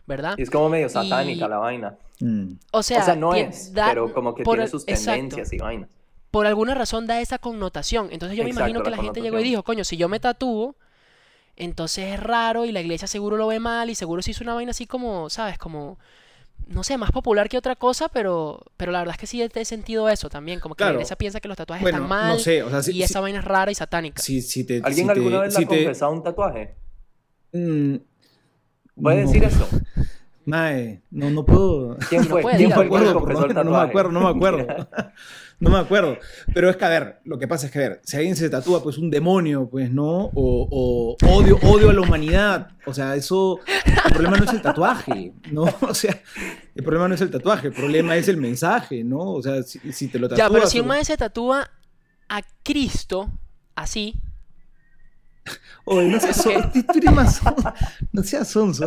¿verdad? 0.06 0.34
Y 0.36 0.42
es 0.42 0.50
como 0.50 0.68
medio 0.68 0.90
satánica 0.90 1.46
Y- 1.46 1.48
la 1.48 1.56
vaina. 1.56 1.94
Mm. 2.20 2.52
O 2.72 2.82
sea, 2.82 3.00
o 3.00 3.04
sea, 3.06 3.16
no 3.16 3.34
es, 3.34 3.72
da- 3.72 3.88
pero 3.88 4.12
como 4.12 4.34
que 4.34 4.42
por 4.42 4.56
tiene 4.56 4.68
sus 4.70 4.82
exacto. 4.86 5.12
tendencias 5.18 5.52
y 5.54 5.56
vainas. 5.58 5.88
por 6.30 6.46
alguna 6.46 6.74
razón 6.74 7.06
da 7.06 7.20
esa 7.22 7.38
connotación. 7.38 8.08
Entonces 8.12 8.36
yo 8.36 8.44
me 8.44 8.50
imagino 8.50 8.82
que 8.82 8.90
la 8.90 8.98
la 8.98 9.02
gente 9.02 9.22
llegó 9.22 9.40
y 9.40 9.44
dijo, 9.44 9.62
coño, 9.62 9.82
si 9.82 9.96
yo 9.96 10.10
me 10.10 10.20
tatúo, 10.20 10.76
entonces 11.56 12.12
es 12.14 12.20
raro 12.20 12.64
y 12.66 12.72
la 12.72 12.80
iglesia 12.82 13.08
seguro 13.08 13.36
lo 13.38 13.46
ve 13.46 13.60
mal 13.60 13.88
y 13.88 13.94
seguro 13.94 14.20
se 14.20 14.32
hizo 14.32 14.44
una 14.44 14.52
vaina 14.54 14.72
así 14.72 14.86
como, 14.86 15.30
¿sabes? 15.30 15.56
Como, 15.56 15.98
no 16.68 16.82
sé, 16.84 16.96
más 16.98 17.10
popular 17.10 17.48
que 17.48 17.58
otra 17.58 17.76
cosa, 17.76 18.08
pero, 18.08 18.60
pero 18.76 18.92
la 18.92 19.00
verdad 19.00 19.14
es 19.14 19.20
que 19.20 19.26
sí 19.26 19.42
he 19.42 19.64
sentido 19.64 20.08
eso 20.08 20.28
también, 20.28 20.60
como 20.60 20.74
que 20.74 20.82
la 20.84 20.88
Claro. 20.88 20.98
iglesia 20.98 21.16
piensa 21.16 21.40
que 21.40 21.48
los 21.48 21.56
tatuajes 21.56 21.82
Bueno, 21.82 21.98
están 21.98 22.08
mal 22.08 22.32
no 22.36 22.38
sé, 22.38 22.62
o 22.62 22.70
sea, 22.70 22.82
si, 22.82 22.90
y 22.92 22.94
si- 22.94 23.02
esa 23.02 23.20
vaina 23.20 23.38
es 23.40 23.44
rara 23.44 23.70
y 23.70 23.74
satánica. 23.74 24.22
si- 24.22 24.42
si 24.42 24.64
te... 24.64 24.76
¿Alguien 24.84 25.06
si 25.08 25.12
te- 25.14 25.18
alguna 25.20 25.40
vez 25.40 25.52
le 25.52 25.58
si 25.58 25.64
ha 25.64 25.68
te- 25.68 25.84
confesado 25.84 26.12
un 26.12 26.22
tatuaje? 26.22 26.74
Mm, 27.52 27.96
¿Puede 29.00 29.16
no. 29.22 29.26
decir 29.26 29.44
eso? 29.44 29.68
Mae, 30.46 31.02
no, 31.10 31.30
no 31.30 31.44
puedo... 31.44 31.96
¿Quién 32.08 32.22
No 32.28 32.28
fue? 32.30 32.42
puede, 32.42 32.56
¿Quién 32.58 32.70
fue 32.72 32.84
el 32.84 32.90
que 32.90 33.12
confesó 33.12 33.44
el 33.46 33.54
no, 33.54 33.64
no 33.64 33.70
me 33.70 33.70
tatuaje? 33.70 33.88
acuerdo, 33.90 34.12
no 34.12 34.20
me 34.20 34.28
acuerdo. 34.28 34.66
No 35.60 35.70
me 35.70 35.78
acuerdo. 35.78 36.18
Pero 36.52 36.68
es 36.68 36.76
que, 36.76 36.84
a 36.84 36.88
ver, 36.88 37.20
lo 37.24 37.38
que 37.38 37.48
pasa 37.48 37.66
es 37.66 37.72
que, 37.72 37.78
a 37.78 37.88
ver, 37.88 38.00
si 38.04 38.16
alguien 38.16 38.36
se 38.36 38.50
tatúa, 38.50 38.82
pues 38.82 38.98
un 38.98 39.10
demonio, 39.10 39.68
pues, 39.70 39.90
¿no? 39.90 40.30
O, 40.34 40.68
o 40.70 41.16
odio, 41.28 41.58
odio 41.62 41.90
a 41.90 41.92
la 41.92 42.00
humanidad. 42.00 42.72
O 42.86 42.92
sea, 42.92 43.14
eso. 43.16 43.60
El 44.04 44.12
problema 44.12 44.36
no 44.36 44.44
es 44.44 44.52
el 44.52 44.62
tatuaje, 44.62 45.32
¿no? 45.50 45.64
O 45.80 45.94
sea, 45.94 46.20
el 46.74 46.82
problema 46.82 47.08
no 47.08 47.14
es 47.14 47.20
el 47.20 47.30
tatuaje, 47.30 47.68
el 47.68 47.72
problema 47.72 48.16
es 48.16 48.28
el 48.28 48.36
mensaje, 48.36 49.04
¿no? 49.04 49.20
O 49.20 49.42
sea, 49.42 49.62
si, 49.62 49.78
si 49.92 50.08
te 50.08 50.18
lo 50.18 50.28
tatúas. 50.28 50.48
ya, 50.48 50.52
pero 50.52 50.66
si 50.66 50.80
un 50.80 51.04
se 51.04 51.16
tatúa 51.16 51.70
a 52.28 52.42
Cristo, 52.62 53.30
así, 53.74 54.20
Oye, 55.84 56.08
no 56.08 56.20
seas 56.20 56.36
sonso. 56.42 57.54
No 58.12 58.22
seas 58.22 58.48
sonso. 58.48 58.86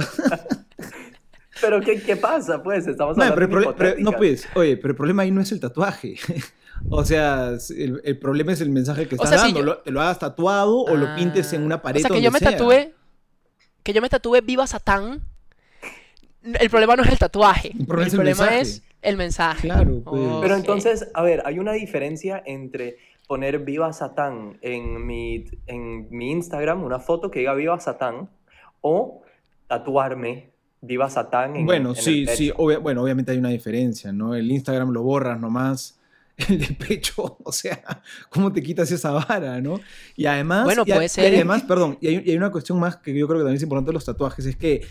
¿Pero 1.61 1.81
qué, 1.81 2.01
qué 2.01 2.15
pasa, 2.15 2.61
pues? 2.63 2.87
Estamos 2.87 3.17
hablando 3.17 3.35
pero 3.35 3.47
de 3.47 3.53
prole- 3.53 3.75
pero- 3.77 3.95
no, 3.99 4.11
pues, 4.13 4.47
oye, 4.55 4.77
pero 4.77 4.91
el 4.91 4.95
problema 4.97 5.23
ahí 5.23 5.31
no 5.31 5.41
es 5.41 5.51
el 5.51 5.59
tatuaje. 5.59 6.15
O 6.91 7.03
sea, 7.03 7.53
el, 7.75 8.01
el 8.03 8.19
problema 8.19 8.53
es 8.53 8.61
el 8.61 8.69
mensaje 8.69 9.07
que 9.07 9.15
O 9.15 9.23
estás 9.23 9.41
si 9.41 9.47
dando. 9.47 9.59
yo- 9.61 9.65
Lo- 9.65 9.77
te 9.79 9.89
lo 9.89 9.99
hagas 9.99 10.19
tatuado 10.19 10.81
o 10.81 10.95
lo 10.95 11.15
pintes 11.15 11.51
en 11.53 11.63
Ah, 11.63 11.65
una 11.65 11.81
pared 11.81 12.01
O 12.01 12.07
sea, 12.07 12.15
que 12.15 12.21
yo 12.21 12.29
me 12.29 12.37
sea. 12.37 12.51
tatúe, 12.51 12.91
que 13.81 13.93
yo 13.93 14.01
me 14.03 14.09
tatúe 14.09 14.41
Viva 14.43 14.67
Satán. 14.67 15.23
El 16.43 16.69
problema 16.69 16.95
no 16.95 17.01
es 17.01 17.09
el 17.09 17.17
tatuaje. 17.17 17.71
El 17.77 17.87
problema 17.87 18.03
el 18.03 18.07
es 18.07 18.13
el 18.13 18.17
problema 18.19 18.43
mensaje. 18.51 18.61
es 18.61 18.83
el 19.01 19.17
mensaje. 19.17 19.67
Claro, 19.69 20.01
pues. 20.05 20.21
Pero 20.41 20.55
entonces, 20.55 21.07
a 21.15 21.23
ver, 21.23 21.41
hay 21.45 21.57
una 21.57 21.71
diferencia 21.73 22.43
entre 22.45 22.97
poner 23.27 23.57
Viva 23.57 23.91
Satán 23.91 24.59
en 24.61 25.03
mi, 25.03 25.45
en 25.65 26.07
mi 26.11 26.29
Instagram, 26.31 26.83
una 26.83 26.99
foto 26.99 27.31
que 27.31 27.39
diga 27.39 27.55
Viva 27.55 27.79
Satán, 27.79 28.29
o 28.81 29.23
tatuarme 29.65 30.51
Viva 30.81 31.09
Satán 31.09 31.55
en 31.55 31.65
Bueno, 31.65 31.89
en 31.89 31.95
sí, 31.95 32.25
el 32.27 32.35
sí, 32.35 32.51
obvia- 32.55 32.77
bueno, 32.79 33.01
obviamente 33.03 33.31
hay 33.31 33.37
una 33.37 33.49
diferencia, 33.49 34.11
¿no? 34.11 34.35
El 34.35 34.51
Instagram 34.51 34.91
lo 34.91 35.01
borras 35.03 35.39
nomás, 35.39 35.99
el 36.49 36.59
de 36.59 36.67
pecho, 36.75 37.37
o 37.43 37.51
sea, 37.51 37.81
¿cómo 38.29 38.51
te 38.53 38.61
quitas 38.61 38.91
esa 38.91 39.11
vara, 39.11 39.59
no? 39.61 39.79
Y 40.15 40.25
además, 40.27 40.65
Bueno, 40.65 40.83
y 40.85 40.91
a- 40.91 40.95
puede 40.95 41.09
ser. 41.09 41.31
Y 41.33 41.35
además, 41.37 41.63
perdón, 41.63 41.97
y 41.99 42.07
hay, 42.07 42.23
y 42.25 42.29
hay 42.31 42.37
una 42.37 42.51
cuestión 42.51 42.79
más 42.79 42.97
que 42.97 43.13
yo 43.17 43.27
creo 43.27 43.39
que 43.39 43.43
también 43.43 43.57
es 43.57 43.63
importante 43.63 43.89
de 43.89 43.93
los 43.93 44.05
tatuajes, 44.05 44.45
es 44.45 44.55
que 44.55 44.81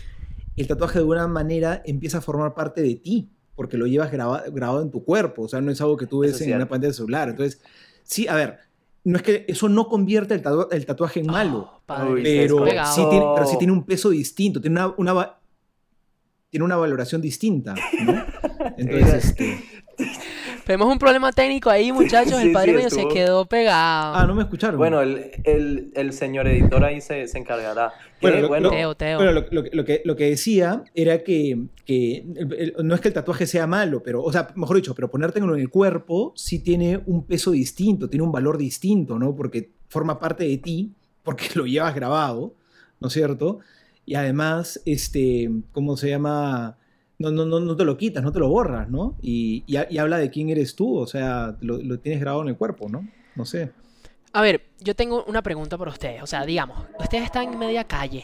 el 0.57 0.67
tatuaje 0.67 0.95
de 0.95 0.99
alguna 0.99 1.27
manera 1.27 1.81
empieza 1.85 2.17
a 2.17 2.21
formar 2.21 2.53
parte 2.53 2.81
de 2.81 2.95
ti, 2.95 3.29
porque 3.55 3.77
lo 3.77 3.87
llevas 3.87 4.11
graba- 4.11 4.43
grabado 4.51 4.81
en 4.81 4.91
tu 4.91 5.03
cuerpo, 5.03 5.43
o 5.43 5.47
sea, 5.47 5.61
no 5.61 5.71
es 5.71 5.79
algo 5.81 5.95
que 5.97 6.05
tú 6.05 6.19
ves 6.19 6.33
es 6.35 6.41
en 6.41 6.55
una 6.55 6.67
pantalla 6.67 6.89
de 6.89 6.93
celular. 6.95 7.29
Entonces, 7.29 7.61
sí, 8.03 8.27
a 8.27 8.35
ver, 8.35 8.59
no 9.03 9.15
es 9.17 9.23
que 9.23 9.45
eso 9.47 9.69
no 9.69 9.87
convierte 9.87 10.33
el, 10.33 10.43
tatua- 10.43 10.67
el 10.71 10.85
tatuaje 10.85 11.21
en 11.21 11.27
malo. 11.27 11.59
Oh, 11.59 11.81
padre, 11.85 12.21
pero 12.23 12.57
sí, 12.85 13.01
tiene, 13.09 13.25
pero 13.35 13.47
sí 13.47 13.57
tiene 13.57 13.71
un 13.73 13.83
peso 13.85 14.09
distinto, 14.09 14.59
tiene 14.59 14.81
una, 14.97 15.36
tiene 16.49 16.63
una 16.63 16.77
valoración 16.77 17.21
distinta, 17.21 17.75
¿no? 18.05 18.23
Entonces, 18.77 19.25
este, 19.25 19.59
Tenemos 20.65 20.91
un 20.91 20.97
problema 20.99 21.31
técnico 21.31 21.69
ahí, 21.69 21.91
muchachos. 21.91 22.39
Sí, 22.39 22.47
el 22.47 22.53
padre 22.53 22.69
sí, 22.71 22.75
medio 22.75 22.89
se 22.89 23.07
quedó 23.07 23.45
pegado. 23.45 24.15
ah, 24.15 24.25
no 24.27 24.33
me 24.35 24.43
escucharon. 24.43 24.77
Bueno, 24.77 25.01
el, 25.01 25.31
el, 25.43 25.91
el 25.95 26.13
señor 26.13 26.47
editor 26.47 26.83
ahí 26.83 27.01
se, 27.01 27.27
se 27.27 27.37
encargará. 27.37 27.91
Bueno, 28.21 28.41
lo- 28.41 28.47
bueno, 28.47 28.69
Teo, 28.69 28.95
Teo. 28.95 29.17
Bueno, 29.17 29.31
lo, 29.33 29.45
lo 29.51 29.63
que- 29.63 29.69
lo 29.75 29.83
que, 29.85 30.01
lo 30.05 30.15
que 30.15 30.29
decía 30.29 30.83
era 30.95 31.23
que, 31.23 31.65
que 31.85 32.17
el- 32.35 32.53
el- 32.53 32.75
no 32.87 32.95
es 32.95 33.01
que 33.01 33.09
el 33.09 33.13
tatuaje 33.13 33.45
sea 33.45 33.67
malo, 33.67 34.01
pero, 34.03 34.23
o 34.23 34.31
sea, 34.31 34.49
mejor 34.55 34.77
dicho, 34.77 34.95
pero 34.95 35.09
ponértelo 35.11 35.53
en 35.55 35.61
el 35.61 35.69
cuerpo 35.69 36.31
sí 36.35 36.59
tiene 36.59 37.01
un 37.07 37.25
peso 37.25 37.51
distinto, 37.51 38.09
tiene 38.09 38.23
un 38.23 38.31
valor 38.31 38.57
distinto, 38.57 39.19
¿no? 39.19 39.35
Porque 39.35 39.71
forma 39.89 40.19
parte 40.19 40.45
de 40.45 40.57
ti, 40.57 40.91
porque 41.23 41.47
lo 41.55 41.65
llevas 41.65 41.93
grabado, 41.95 42.53
¿no 42.99 43.07
es 43.09 43.13
cierto? 43.13 43.59
Y 44.07 44.15
además, 44.15 44.81
este, 44.85 45.51
¿cómo 45.73 45.97
se 45.97 46.09
llama? 46.09 46.77
No, 47.19 47.29
no, 47.29 47.45
no, 47.45 47.59
no 47.59 47.75
te 47.75 47.83
lo 47.83 47.97
quitas, 47.97 48.23
no 48.23 48.31
te 48.31 48.39
lo 48.39 48.47
borras, 48.47 48.89
¿no? 48.89 49.17
Y, 49.21 49.63
y 49.67 49.75
ha- 49.75 49.87
y 49.89 49.97
habla 49.97 50.17
de 50.17 50.29
quién 50.31 50.49
eres 50.49 50.75
tú, 50.75 50.97
o 50.97 51.05
sea, 51.07 51.55
lo, 51.61 51.77
lo 51.77 51.99
tienes 51.99 52.21
grabado 52.21 52.41
en 52.43 52.47
el 52.49 52.55
cuerpo, 52.57 52.87
¿no? 52.89 53.07
No 53.35 53.45
sé. 53.45 53.71
A 54.33 54.41
ver, 54.41 54.61
yo 54.79 54.95
tengo 54.95 55.23
una 55.25 55.41
pregunta 55.41 55.77
para 55.77 55.91
ustedes. 55.91 56.23
O 56.23 56.27
sea, 56.27 56.45
digamos, 56.45 56.85
ustedes 56.99 57.25
están 57.25 57.51
en 57.51 57.59
media 57.59 57.83
calle, 57.83 58.23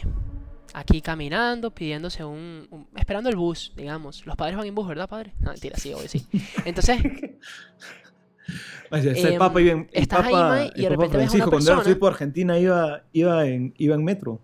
aquí 0.74 1.02
caminando, 1.02 1.72
pidiéndose 1.72 2.24
un, 2.24 2.66
un- 2.72 2.88
esperando 2.96 3.30
el 3.30 3.36
bus, 3.36 3.74
digamos. 3.76 4.26
Los 4.26 4.36
padres 4.38 4.56
van 4.58 4.68
en 4.68 4.76
bus, 4.76 4.88
¿verdad, 4.88 5.10
padre? 5.10 5.34
No, 5.40 5.52
mentira, 5.52 5.76
sí, 5.78 5.94
obvio, 5.94 6.08
sí. 6.08 6.26
Entonces, 6.64 7.02
está 8.92 9.28
el 9.28 9.34
Em, 9.34 9.40
Papa 9.40 9.62
iba 9.62 9.72
en, 9.72 9.80
el 9.80 10.04
estás 10.04 10.26
ahí, 10.26 10.32
Papa- 10.34 10.50
Mae, 10.50 10.72
y 10.76 10.82
de 10.82 10.88
el 10.88 10.94
Papa 10.94 11.02
repente 11.04 11.18
ves 11.18 11.28
a 11.30 11.36
una 11.36 11.46
Francisco, 11.46 11.50
cuando 11.50 11.72
era- 11.72 11.82
fui 11.84 11.96
por 11.96 12.12
Argentina 12.14 12.60
iba, 12.60 13.04
iba, 13.12 13.46
en, 13.48 13.74
iba 13.78 13.96
en 13.96 14.04
metro. 14.04 14.40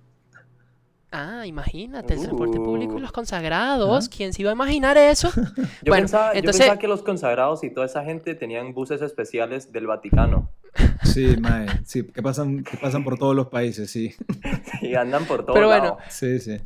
Ah, 1.11 1.45
imagínate, 1.45 2.13
el 2.13 2.21
transporte 2.21 2.57
público 2.57 2.93
y 2.93 2.97
Uh. 2.97 2.99
los 2.99 3.11
consagrados. 3.11 4.09
¿Quién 4.09 4.33
se 4.33 4.41
iba 4.41 4.51
a 4.51 4.53
imaginar 4.53 4.97
eso? 4.97 5.29
yo, 5.35 5.43
bueno, 5.87 6.03
pensaba, 6.03 6.33
yo 6.33 6.41
pensaba 6.41 6.79
que 6.79 6.87
los 6.87 7.01
consagrados 7.03 7.63
y 7.63 7.69
toda 7.69 7.85
esa 7.85 8.03
gente 8.03 8.35
tenían 8.35 8.73
buses 8.73 9.01
especiales 9.01 9.71
del 9.71 9.87
Vaticano. 9.87 10.49
Sí, 11.03 11.35
mae, 11.41 11.65
sí, 11.85 12.03
que 12.03 12.21
pasan, 12.21 12.63
que 12.63 12.77
pasan 12.77 13.03
por 13.03 13.17
todos 13.17 13.35
los 13.35 13.47
países, 13.47 13.89
sí. 13.89 14.13
Y 14.81 14.93
andan 14.95 15.25
por 15.25 15.43
todo 15.43 15.55
Pero 15.55 15.67
bueno, 15.67 15.83
lado. 15.83 15.97
Sí, 16.09 16.39
sí. 16.39 16.57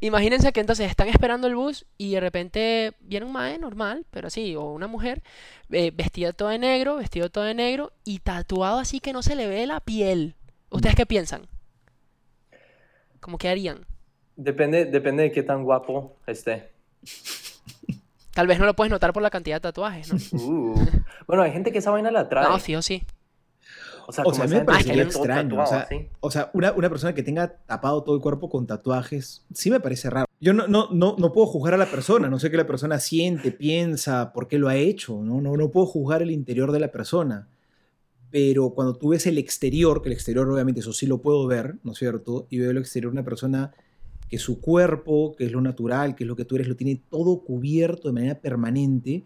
Imagínense 0.00 0.52
que 0.52 0.60
entonces 0.60 0.90
están 0.90 1.08
esperando 1.08 1.46
el 1.46 1.54
bus 1.54 1.86
y 1.96 2.12
de 2.12 2.20
repente 2.20 2.92
viene 3.00 3.24
un 3.26 3.32
mae 3.32 3.58
normal, 3.58 4.04
pero 4.10 4.28
así, 4.28 4.56
o 4.56 4.64
una 4.72 4.88
mujer, 4.88 5.22
eh, 5.70 5.92
vestida 5.94 6.32
todo 6.32 6.48
de 6.48 6.58
negro, 6.58 6.96
vestido 6.96 7.30
todo 7.30 7.44
de 7.44 7.54
negro 7.54 7.92
y 8.04 8.18
tatuado 8.18 8.78
así 8.78 8.98
que 9.00 9.12
no 9.12 9.22
se 9.22 9.36
le 9.36 9.46
ve 9.46 9.64
la 9.66 9.80
piel. 9.80 10.34
¿Ustedes 10.70 10.96
qué 10.96 11.06
piensan? 11.06 11.42
¿Cómo 13.22 13.38
que 13.38 13.48
harían? 13.48 13.86
Depende, 14.34 14.84
depende 14.84 15.22
de 15.22 15.32
qué 15.32 15.44
tan 15.44 15.62
guapo 15.62 16.16
esté. 16.26 16.72
Tal 18.34 18.48
vez 18.48 18.58
no 18.58 18.66
lo 18.66 18.74
puedes 18.74 18.90
notar 18.90 19.12
por 19.12 19.22
la 19.22 19.30
cantidad 19.30 19.56
de 19.56 19.60
tatuajes, 19.60 20.12
¿no? 20.12 20.42
Uh. 20.42 20.74
Bueno, 21.26 21.44
hay 21.44 21.52
gente 21.52 21.70
que 21.70 21.78
esa 21.78 21.92
vaina 21.92 22.10
la 22.10 22.28
trae. 22.28 22.48
No, 22.48 22.58
sí 22.58 22.74
o 22.74 22.82
sí. 22.82 23.04
O 24.08 24.12
sea, 24.12 24.22
O 24.22 24.32
como 24.32 24.34
sea, 24.34 24.44
a 24.44 24.48
mí 24.48 24.54
me 24.56 24.64
parecería 24.64 25.04
extraño. 25.04 25.62
O 25.62 25.66
sea, 25.66 25.88
o 26.18 26.30
sea 26.32 26.50
una, 26.52 26.72
una 26.72 26.88
persona 26.88 27.14
que 27.14 27.22
tenga 27.22 27.48
tapado 27.64 28.02
todo 28.02 28.16
el 28.16 28.20
cuerpo 28.20 28.50
con 28.50 28.66
tatuajes, 28.66 29.46
sí 29.54 29.70
me 29.70 29.78
parece 29.78 30.10
raro. 30.10 30.26
Yo 30.40 30.52
no, 30.52 30.66
no, 30.66 30.88
no, 30.90 31.14
no 31.16 31.32
puedo 31.32 31.46
juzgar 31.46 31.74
a 31.74 31.76
la 31.76 31.86
persona, 31.86 32.28
no 32.28 32.40
sé 32.40 32.50
qué 32.50 32.56
la 32.56 32.66
persona 32.66 32.98
siente, 32.98 33.52
piensa, 33.52 34.32
por 34.32 34.48
qué 34.48 34.58
lo 34.58 34.68
ha 34.68 34.74
hecho, 34.74 35.20
¿no? 35.22 35.40
No, 35.40 35.56
no 35.56 35.70
puedo 35.70 35.86
juzgar 35.86 36.22
el 36.22 36.32
interior 36.32 36.72
de 36.72 36.80
la 36.80 36.88
persona. 36.88 37.46
Pero 38.32 38.70
cuando 38.70 38.94
tú 38.96 39.10
ves 39.10 39.26
el 39.26 39.38
exterior, 39.38 40.02
que 40.02 40.08
el 40.08 40.14
exterior 40.14 40.50
obviamente 40.50 40.80
eso 40.80 40.92
sí 40.92 41.06
lo 41.06 41.18
puedo 41.18 41.46
ver, 41.46 41.76
¿no 41.84 41.92
es 41.92 41.98
cierto? 41.98 42.46
Y 42.50 42.58
veo 42.58 42.70
el 42.70 42.78
exterior 42.78 43.12
de 43.12 43.18
una 43.18 43.24
persona 43.24 43.72
que 44.28 44.38
su 44.38 44.60
cuerpo, 44.60 45.36
que 45.36 45.44
es 45.44 45.52
lo 45.52 45.60
natural, 45.60 46.14
que 46.16 46.24
es 46.24 46.28
lo 46.28 46.34
que 46.34 46.46
tú 46.46 46.56
eres, 46.56 46.66
lo 46.66 46.74
tiene 46.74 47.00
todo 47.10 47.44
cubierto 47.44 48.08
de 48.08 48.14
manera 48.14 48.40
permanente, 48.40 49.22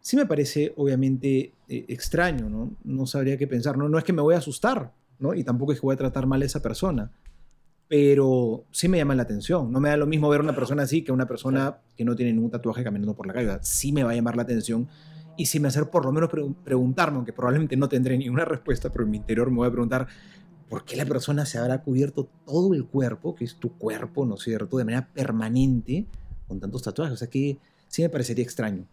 sí 0.00 0.16
me 0.16 0.24
parece 0.24 0.72
obviamente 0.76 1.52
eh, 1.68 1.84
extraño, 1.88 2.48
¿no? 2.48 2.70
No 2.84 3.06
sabría 3.06 3.36
qué 3.36 3.46
pensar. 3.46 3.76
No, 3.76 3.88
no 3.88 3.98
es 3.98 4.04
que 4.04 4.12
me 4.12 4.22
voy 4.22 4.36
a 4.36 4.38
asustar, 4.38 4.92
¿no? 5.18 5.34
Y 5.34 5.44
tampoco 5.44 5.72
es 5.72 5.80
que 5.80 5.86
voy 5.86 5.94
a 5.94 5.98
tratar 5.98 6.26
mal 6.26 6.40
a 6.40 6.44
esa 6.44 6.62
persona. 6.62 7.10
Pero 7.88 8.64
sí 8.70 8.88
me 8.88 8.98
llama 8.98 9.16
la 9.16 9.24
atención. 9.24 9.70
No 9.70 9.80
me 9.80 9.88
da 9.88 9.96
lo 9.96 10.06
mismo 10.06 10.28
ver 10.28 10.40
a 10.40 10.44
una 10.44 10.54
persona 10.54 10.84
así 10.84 11.02
que 11.02 11.10
a 11.10 11.14
una 11.14 11.26
persona 11.26 11.78
que 11.96 12.04
no 12.04 12.16
tiene 12.16 12.32
ningún 12.32 12.50
tatuaje 12.50 12.84
caminando 12.84 13.14
por 13.14 13.26
la 13.26 13.34
calle. 13.34 13.58
Sí 13.62 13.92
me 13.92 14.04
va 14.04 14.12
a 14.12 14.14
llamar 14.14 14.36
la 14.36 14.42
atención. 14.42 14.88
Y 15.36 15.60
me 15.60 15.68
hacer 15.68 15.90
por 15.90 16.04
lo 16.04 16.12
menos 16.12 16.30
pre- 16.30 16.44
preguntarme, 16.64 17.16
aunque 17.16 17.32
probablemente 17.32 17.76
no 17.76 17.88
tendré 17.88 18.16
ninguna 18.16 18.44
respuesta, 18.44 18.90
pero 18.90 19.04
en 19.04 19.10
mi 19.10 19.16
interior 19.18 19.50
me 19.50 19.58
voy 19.58 19.68
a 19.68 19.70
preguntar 19.70 20.06
por 20.68 20.84
qué 20.84 20.96
la 20.96 21.04
persona 21.04 21.46
se 21.46 21.58
habrá 21.58 21.82
cubierto 21.82 22.28
todo 22.44 22.74
el 22.74 22.86
cuerpo, 22.86 23.34
que 23.34 23.44
es 23.44 23.56
tu 23.56 23.76
cuerpo, 23.76 24.24
¿no 24.26 24.34
es 24.34 24.42
cierto?, 24.42 24.78
de 24.78 24.84
manera 24.84 25.08
permanente 25.12 26.06
con 26.48 26.58
tantos 26.58 26.82
tatuajes. 26.82 27.14
O 27.14 27.16
sea 27.16 27.28
que 27.28 27.58
sí 27.88 28.02
me 28.02 28.08
parecería 28.08 28.44
extraño. 28.44 28.84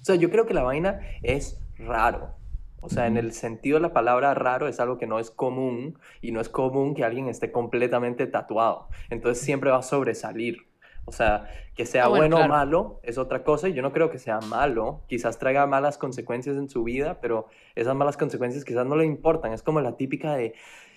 O 0.00 0.04
sea, 0.04 0.16
yo 0.16 0.30
creo 0.30 0.46
que 0.46 0.54
la 0.54 0.62
vaina 0.62 1.00
es 1.22 1.60
raro. 1.78 2.34
O 2.80 2.90
sea, 2.90 3.06
en 3.06 3.16
el 3.16 3.32
sentido 3.32 3.76
de 3.76 3.82
la 3.82 3.94
palabra 3.94 4.34
raro 4.34 4.68
es 4.68 4.78
algo 4.78 4.98
que 4.98 5.06
no 5.06 5.18
es 5.18 5.30
común 5.30 5.98
y 6.20 6.32
no 6.32 6.40
es 6.40 6.50
común 6.50 6.94
que 6.94 7.02
alguien 7.02 7.28
esté 7.28 7.50
completamente 7.50 8.26
tatuado. 8.26 8.88
Entonces 9.08 9.42
siempre 9.42 9.70
va 9.70 9.78
a 9.78 9.82
sobresalir. 9.82 10.66
O 11.06 11.12
sea, 11.12 11.48
que 11.74 11.86
sea 11.86 12.04
Ah, 12.04 12.08
bueno, 12.08 12.22
bueno, 12.22 12.36
claro. 12.36 12.52
o 12.52 12.56
malo 12.56 13.00
es 13.02 13.18
otra 13.18 13.42
cosa 13.44 13.68
y 13.68 13.74
yo 13.74 13.82
no 13.82 13.92
creo 13.92 14.10
que 14.10 14.18
sea 14.18 14.40
malo. 14.40 15.02
Quizás 15.08 15.38
traiga 15.38 15.66
malas 15.66 15.98
consecuencias 15.98 16.56
en 16.56 16.68
su 16.68 16.84
vida, 16.84 17.18
pero 17.20 17.46
esas 17.74 17.94
malas 17.94 18.16
consecuencias 18.16 18.64
quizás 18.64 18.86
no 18.86 18.96
le 18.96 19.04
importan. 19.04 19.52
Es 19.52 19.62
como 19.62 19.80
la 19.80 19.96
típica 19.96 20.34
de, 20.34 20.54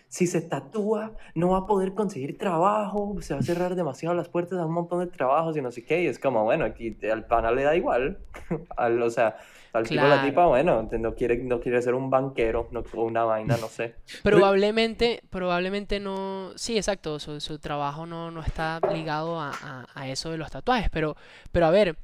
si 0.07 0.27
se 0.27 0.41
tatúa, 0.41 1.13
no 1.35 1.49
va 1.49 1.59
a 1.59 1.65
poder 1.65 1.93
conseguir 1.93 2.37
trabajo, 2.37 3.15
se 3.21 3.33
va 3.33 3.41
a 3.41 3.43
cerrar 3.43 3.75
demasiado 3.75 4.15
las 4.15 4.29
puertas 4.29 4.59
a 4.59 4.65
un 4.65 4.73
montón 4.73 4.99
de 4.99 5.07
trabajos 5.07 5.57
y 5.57 5.61
no 5.61 5.71
sé 5.71 5.83
qué. 5.83 6.03
Y 6.03 6.07
es 6.07 6.19
como, 6.19 6.43
bueno, 6.43 6.65
aquí 6.65 6.97
al 7.11 7.25
pana 7.25 7.51
le 7.51 7.63
da 7.63 7.75
igual. 7.75 8.19
Al, 8.77 9.01
o 9.01 9.09
sea, 9.09 9.37
al 9.74 9.83
tipo 9.88 10.01
la 10.01 10.07
Claro. 10.07 10.27
tipa, 10.29 10.45
bueno, 10.47 10.89
no 11.00 11.15
quiere, 11.15 11.38
no 11.38 11.59
quiere 11.59 11.81
ser 11.81 11.93
un 11.93 12.09
banquero 12.09 12.67
no, 12.71 12.83
o 12.93 13.03
una 13.03 13.24
vaina, 13.24 13.57
no 13.57 13.67
sé. 13.67 13.95
Probablemente, 14.24 15.21
probablemente 15.29 16.00
no. 16.00 16.51
Sí, 16.55 16.77
exacto. 16.77 17.19
Su, 17.19 17.39
su 17.41 17.59
trabajo 17.59 18.05
no, 18.05 18.31
no 18.31 18.41
está 18.41 18.79
ligado 18.93 19.39
a, 19.39 19.51
a- 19.51 19.86
a 19.93 20.07
eso 20.09 20.31
de 20.31 20.38
los 20.38 20.50
tatuajes. 20.51 20.89
Pero, 20.89 21.15
pero 21.51 21.65
a 21.65 21.71
ver, 21.71 21.97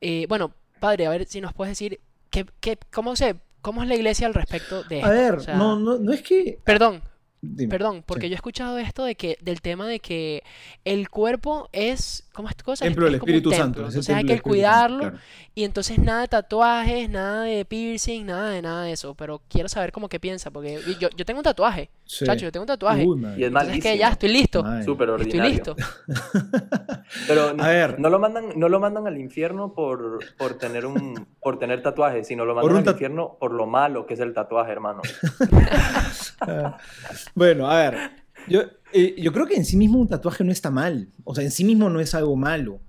eh, 0.00 0.26
bueno, 0.28 0.52
padre, 0.80 1.06
a 1.06 1.10
ver 1.10 1.26
si 1.26 1.40
nos 1.40 1.52
puedes 1.52 1.72
decir 1.72 2.00
qué, 2.30 2.46
qué, 2.60 2.78
cómo 2.92 3.16
se, 3.16 3.36
cómo 3.60 3.82
es 3.82 3.88
la 3.88 3.94
iglesia 3.94 4.26
al 4.26 4.34
respecto 4.34 4.82
de 4.84 4.96
A 5.02 5.06
esto. 5.06 5.10
ver, 5.10 5.34
O 5.34 5.40
sea, 5.40 5.54
no, 5.56 5.78
no, 5.78 5.98
no 5.98 6.12
es 6.12 6.22
que. 6.22 6.58
Perdón, 6.64 7.02
Dime. 7.42 7.70
perdón, 7.70 8.02
porque 8.06 8.26
sí. 8.26 8.30
yo 8.30 8.34
he 8.34 8.36
escuchado 8.36 8.78
esto 8.78 9.04
de 9.04 9.14
que, 9.14 9.36
del 9.40 9.60
tema 9.60 9.86
de 9.86 10.00
que 10.00 10.42
el 10.84 11.08
cuerpo 11.08 11.68
es, 11.72 12.28
¿cómo 12.40 12.48
es 12.48 12.52
esta 12.52 12.64
cosa? 12.64 12.84
Es- 12.84 12.88
Templo 12.88 13.04
del 13.04 13.14
es 13.14 13.20
como 13.20 13.30
un 13.32 13.36
Espíritu 13.36 13.56
Santo. 13.56 13.80
es 13.82 13.86
entonces 13.88 14.14
hay 14.16 14.24
que 14.24 14.32
Santo, 14.34 14.42
cuidarlo 14.42 14.98
claro. 15.00 15.18
y 15.54 15.64
entonces 15.64 15.98
nada 15.98 16.20
de 16.22 16.28
tatuajes, 16.28 17.08
nada 17.10 17.42
de 17.44 17.64
piercing, 17.64 18.24
nada 18.26 18.50
de 18.50 18.62
nada 18.62 18.84
de 18.84 18.92
eso. 18.92 19.14
Pero 19.14 19.42
quiero 19.48 19.68
saber 19.68 19.92
cómo 19.92 20.08
que 20.08 20.18
piensa, 20.18 20.50
porque 20.50 20.80
yo, 20.98 21.08
yo 21.16 21.24
tengo 21.24 21.40
un 21.40 21.44
tatuaje, 21.44 21.90
Sí. 22.04 22.24
chacho, 22.24 22.44
yo 22.46 22.52
tengo 22.52 22.62
un 22.64 22.68
tatuaje. 22.68 23.04
Uy. 23.06 23.20
Y 23.36 23.42
es 23.42 23.48
Entonces 23.48 23.76
es 23.76 23.82
que 23.82 23.98
ya 23.98 24.08
estoy 24.08 24.30
listo. 24.30 24.60
Súper 24.84 25.08
Estoy 25.10 25.26
ordinario. 25.26 25.50
listo. 25.50 25.76
Pero 27.28 27.52
no, 27.54 27.62
A 27.64 27.68
ver. 27.68 27.98
no 28.00 28.08
lo 28.10 28.18
mandan, 28.18 28.46
no 28.56 28.68
lo 28.68 28.80
mandan 28.80 29.06
al 29.06 29.18
infierno 29.18 29.72
por, 29.74 30.18
por 30.36 30.54
tener 30.54 30.86
un, 30.86 31.26
por 31.40 31.58
tener 31.58 31.82
tatuajes, 31.82 32.26
sino 32.26 32.44
lo 32.44 32.54
mandan 32.54 32.76
al 32.78 32.88
infierno 32.92 33.36
por 33.38 33.52
lo 33.52 33.66
malo 33.66 34.06
que 34.06 34.14
es 34.14 34.20
el 34.20 34.32
tatuaje, 34.32 34.72
hermano. 34.72 35.02
Bueno, 37.34 37.70
a 37.70 37.76
ver. 37.78 38.10
Yo, 38.48 38.62
eh, 38.92 39.14
yo 39.18 39.32
creo 39.32 39.46
que 39.46 39.54
en 39.56 39.64
sí 39.64 39.76
mismo 39.76 39.98
un 40.00 40.08
tatuaje 40.08 40.44
no 40.44 40.52
está 40.52 40.70
mal. 40.70 41.08
O 41.24 41.34
sea, 41.34 41.44
en 41.44 41.50
sí 41.50 41.64
mismo 41.64 41.88
no 41.90 42.00
es 42.00 42.14
algo 42.14 42.36
malo. 42.36 42.80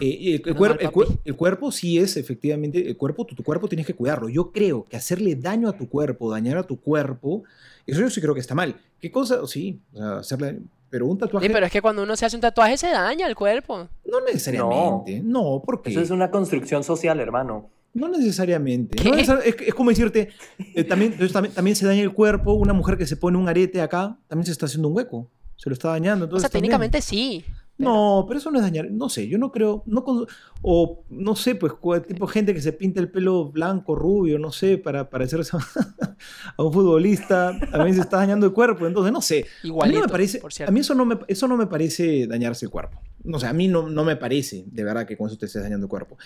Eh, 0.00 0.18
el, 0.20 0.34
el 0.34 0.42
Menos 0.44 0.58
cuer- 0.58 0.68
mal, 0.70 0.78
el 0.80 0.88
cuer- 0.90 1.06
papi. 1.08 1.20
el 1.24 1.36
cuerpo 1.36 1.70
sí 1.72 1.98
es 1.98 2.16
efectivamente, 2.16 2.88
el 2.88 2.96
cuerpo, 2.96 3.24
tu, 3.26 3.34
tu 3.34 3.42
cuerpo 3.44 3.68
tienes 3.68 3.86
que 3.86 3.94
cuidarlo. 3.94 4.28
Yo 4.28 4.50
creo 4.50 4.84
que 4.84 4.96
hacerle 4.96 5.34
daño 5.36 5.68
a 5.68 5.76
tu 5.76 5.88
cuerpo, 5.88 6.30
dañar 6.30 6.56
a 6.58 6.62
tu 6.62 6.80
cuerpo, 6.80 7.44
eso 7.86 8.00
yo 8.00 8.08
sí 8.10 8.20
creo 8.20 8.34
que 8.34 8.40
está 8.40 8.54
mal. 8.54 8.76
¿Qué 9.00 9.10
cosa? 9.10 9.46
Sí, 9.46 9.78
o 9.92 9.96
sea, 9.98 10.16
hacerle, 10.18 10.60
pero 10.88 11.06
un 11.06 11.18
tatuaje 11.18 11.46
Sí, 11.46 11.52
pero 11.52 11.66
es 11.66 11.72
que 11.72 11.82
cuando 11.82 12.02
uno 12.02 12.16
se 12.16 12.24
hace 12.24 12.34
un 12.36 12.40
tatuaje 12.40 12.76
se 12.78 12.88
daña 12.88 13.26
el 13.26 13.34
cuerpo. 13.36 13.88
no 14.10 14.20
necesariamente. 14.26 15.20
No, 15.22 15.62
porque 15.64 15.90
Eso 15.90 16.00
es 16.00 16.10
una 16.10 16.30
construcción 16.30 16.82
social, 16.82 17.20
hermano. 17.20 17.68
no 17.92 18.08
necesariamente. 18.08 19.04
No 19.04 19.14
es, 19.14 19.28
es 19.28 19.74
como 19.74 19.90
decirte, 19.90 20.30
eh, 20.74 20.82
también, 20.84 21.12
entonces 21.12 21.32
también, 21.34 21.54
también 21.54 21.76
se 21.76 21.86
daña 21.86 22.00
el 22.02 22.12
cuerpo. 22.12 22.54
Una 22.54 22.72
mujer 22.72 22.96
que 22.96 23.06
se 23.06 23.16
pone 23.18 23.36
un 23.36 23.48
arete 23.48 23.82
acá, 23.82 24.16
también 24.28 24.46
se 24.46 24.52
está 24.52 24.64
haciendo 24.66 24.88
un 24.88 24.96
hueco. 24.96 25.28
Se 25.56 25.70
lo 25.70 25.74
está 25.74 25.88
dañando. 25.90 26.24
O 26.24 26.26
Entonces 26.26 26.42
sea, 26.42 26.50
también- 26.50 26.70
técnicamente 26.70 27.00
sí. 27.00 27.44
pero- 27.46 27.58
No, 27.76 28.24
pero 28.28 28.38
eso 28.38 28.50
no 28.52 28.58
es 28.58 28.64
dañar. 28.64 28.88
No 28.90 29.08
sé, 29.08 29.26
yo 29.28 29.36
no 29.36 29.50
creo. 29.50 29.82
No 29.86 30.04
con- 30.04 30.26
o 30.62 31.02
no 31.10 31.34
sé, 31.34 31.56
pues, 31.56 31.72
tipo 32.06 32.26
gente 32.28 32.54
que 32.54 32.60
se 32.62 32.72
pinta 32.72 33.00
el 33.00 33.10
pelo 33.10 33.50
blanco, 33.50 33.96
rubio, 33.96 34.38
no 34.38 34.52
sé, 34.52 34.78
para 34.78 35.10
parecerse 35.10 35.56
a 36.56 36.62
un 36.62 36.72
futbolista, 36.72 37.52
también 37.72 37.94
se 37.96 38.02
está 38.02 38.18
dañando 38.18 38.46
el 38.46 38.52
cuerpo. 38.52 38.86
Entonces, 38.86 39.12
no 39.12 39.20
sé. 39.20 39.40
A 39.40 39.42
mí 39.42 39.68
Igualito, 39.68 39.98
no 40.00 40.06
me 40.06 40.10
parece. 40.12 40.38
por 40.38 40.52
A 40.66 40.70
mí 40.70 40.80
eso 40.80 40.94
no 40.94 41.04
me, 41.04 41.18
eso 41.26 41.48
no 41.48 41.56
me 41.56 41.66
parece 41.66 42.26
dañarse 42.28 42.64
el 42.66 42.70
cuerpo. 42.70 43.00
No 43.24 43.40
sé, 43.40 43.46
a 43.46 43.52
mí 43.52 43.68
no, 43.68 43.88
no 43.88 44.04
me 44.04 44.16
parece 44.16 44.64
de 44.66 44.84
verdad 44.84 45.06
que 45.06 45.16
con 45.16 45.26
eso 45.28 45.36
te 45.38 45.46
estés 45.46 45.62
dañando 45.62 45.86
el 45.86 45.90
cuerpo. 45.90 46.16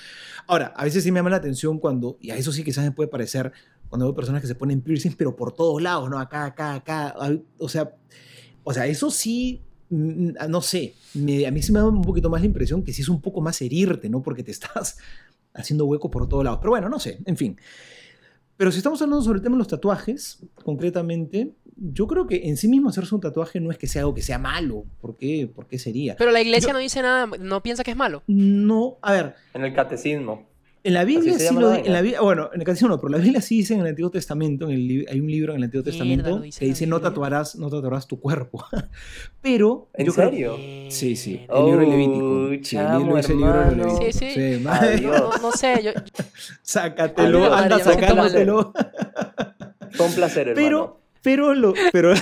Ahora, 0.48 0.74
a 0.76 0.84
veces 0.84 1.02
sí 1.04 1.12
me 1.12 1.18
llama 1.20 1.30
la 1.30 1.36
atención 1.36 1.78
cuando, 1.78 2.18
y 2.20 2.30
a 2.30 2.36
eso 2.36 2.50
sí 2.52 2.64
quizás 2.64 2.84
me 2.84 2.90
puede 2.92 3.08
parecer, 3.08 3.52
cuando 3.88 4.04
veo 4.06 4.14
personas 4.14 4.42
que 4.42 4.48
se 4.48 4.54
ponen 4.56 4.80
piercings, 4.82 5.14
pero 5.16 5.34
por 5.36 5.52
todos 5.52 5.80
lados, 5.80 6.10
¿no? 6.10 6.18
Acá, 6.18 6.44
acá, 6.44 6.74
acá. 6.74 7.14
O 7.58 7.68
sea, 7.68 7.94
o 8.68 8.72
sea, 8.74 8.86
eso 8.86 9.10
sí, 9.10 9.62
no 9.90 10.60
sé, 10.60 10.94
me- 11.14 11.46
a 11.46 11.50
mí 11.50 11.62
sí 11.62 11.72
me 11.72 11.78
da 11.78 11.86
un 11.88 12.02
poquito 12.02 12.28
más 12.28 12.40
la 12.42 12.46
impresión 12.46 12.82
que 12.82 12.92
sí 12.92 13.00
es 13.02 13.08
un 13.08 13.20
poco 13.22 13.40
más 13.40 13.60
herirte, 13.62 14.08
¿no? 14.10 14.22
Porque 14.22 14.42
te 14.42 14.50
estás 14.50 14.98
haciendo 15.54 15.86
hueco 15.86 16.10
por 16.10 16.28
todos 16.28 16.44
lados. 16.44 16.58
Pero 16.60 16.70
bueno, 16.72 16.88
no 16.88 16.98
sé, 16.98 17.18
en 17.24 17.36
fin. 17.36 17.56
Pero 18.58 18.70
si 18.72 18.78
estamos 18.78 19.00
hablando 19.00 19.24
sobre 19.24 19.38
el 19.38 19.42
tema 19.42 19.54
de 19.54 19.58
los 19.58 19.68
tatuajes, 19.68 20.40
concretamente, 20.64 21.52
yo 21.76 22.06
creo 22.08 22.26
que 22.26 22.48
en 22.48 22.56
sí 22.56 22.66
mismo 22.68 22.88
hacerse 22.90 23.14
un 23.14 23.20
tatuaje 23.20 23.60
no 23.60 23.70
es 23.70 23.78
que 23.78 23.86
sea 23.86 24.02
algo 24.02 24.14
que 24.14 24.20
sea 24.22 24.38
malo. 24.38 24.84
¿Por 25.00 25.16
qué? 25.16 25.48
¿Por 25.52 25.66
qué 25.66 25.78
sería? 25.78 26.16
Pero 26.16 26.32
la 26.32 26.40
iglesia 26.42 26.68
Yo- 26.68 26.72
no 26.74 26.80
dice 26.80 27.00
nada, 27.00 27.26
no 27.38 27.62
piensa 27.62 27.84
que 27.84 27.92
es 27.92 27.96
malo. 27.96 28.22
No, 28.26 28.98
a 29.00 29.12
ver, 29.12 29.34
En 29.54 29.64
el 29.64 29.72
catecismo. 29.74 30.46
En 30.84 30.94
la 30.94 31.04
Biblia 31.04 31.38
sí 31.38 31.54
lo 31.54 31.74
en 31.74 31.92
la 31.92 32.02
bueno, 32.22 32.50
en 32.52 32.60
el 32.60 32.64
catecismo 32.66 32.88
no, 32.90 32.98
pero 33.00 33.08
la 33.10 33.18
Biblia 33.18 33.40
sí 33.40 33.58
dice 33.58 33.74
en 33.74 33.80
el 33.80 33.86
Antiguo 33.88 34.10
Testamento, 34.10 34.66
en 34.68 34.72
el, 34.72 35.06
hay 35.10 35.20
un 35.20 35.30
libro 35.30 35.52
en 35.52 35.58
el 35.58 35.64
Antiguo 35.64 35.82
Mierda, 35.84 35.90
Testamento 36.24 36.40
dice 36.40 36.60
que 36.60 36.66
dice 36.66 36.86
no 36.86 37.00
tatuarás, 37.00 37.56
no 37.56 37.68
tatuarás 37.68 38.06
tu 38.06 38.20
cuerpo. 38.20 38.64
pero 39.42 39.88
¿En 39.94 40.06
yo 40.06 40.12
creo- 40.14 40.30
serio? 40.30 40.56
Sí, 40.90 41.16
sí. 41.16 41.46
El 41.48 41.64
libro 41.66 41.80
de 41.80 41.86
Oh, 41.86 41.90
Levítico. 41.90 42.68
Sí, 42.68 42.76
el 42.76 42.98
libro 42.98 43.18
el 43.18 43.26
libro. 43.36 43.70
Levítico. 43.70 44.12
Sí, 44.12 44.30
sí. 44.30 44.60
No, 44.62 45.30
no 45.42 45.52
sé, 45.52 45.82
yo, 45.82 45.90
Sácatelo, 46.62 47.52
Adiós. 47.54 47.62
anda. 47.62 47.78
Fue 49.92 50.06
un 50.06 50.12
placer, 50.14 50.48
hermano. 50.48 50.54
Pero, 50.54 51.00
pero 51.22 51.54
lo, 51.54 51.74
pero 51.92 52.12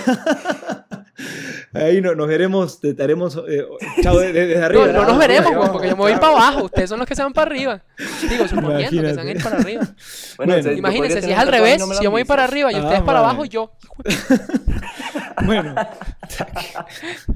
ahí 1.84 2.00
no, 2.00 2.14
nos 2.14 2.26
veremos, 2.28 2.80
te 2.80 2.90
estaremos 2.90 3.36
eh, 3.48 3.64
chao 4.02 4.18
de- 4.18 4.32
de- 4.32 4.46
desde 4.46 4.64
arriba. 4.64 4.86
no, 4.88 4.92
no 4.92 5.04
nos 5.06 5.18
veremos, 5.18 5.52
pues, 5.56 5.70
porque 5.70 5.88
yo 5.88 5.96
me 5.96 6.02
voy 6.02 6.12
para 6.14 6.28
abajo. 6.28 6.64
Ustedes 6.64 6.88
son 6.90 6.98
los 6.98 7.08
que 7.08 7.14
se 7.14 7.22
van 7.22 7.32
para 7.32 7.50
arriba. 7.50 7.82
Digo, 8.28 8.48
suponiendo 8.48 9.02
que 9.02 9.08
se 9.10 9.16
van 9.16 9.26
a 9.26 9.30
ir 9.30 9.42
para 9.42 9.56
arriba. 9.58 9.86
bueno, 10.38 10.56
Imagínense, 10.72 11.22
si 11.22 11.32
es 11.32 11.38
al 11.38 11.48
revés, 11.48 11.78
no 11.78 11.86
me 11.86 11.94
lo 11.94 11.98
si 11.98 12.04
yo 12.04 12.10
me 12.10 12.14
voy 12.16 12.24
para 12.24 12.44
arriba 12.44 12.72
y 12.72 12.76
Ah, 12.76 12.82
ustedes 12.82 13.00
para 13.02 13.20
vale. 13.20 13.30
abajo, 13.30 13.44
yo. 13.44 13.72
Bueno, 15.44 15.74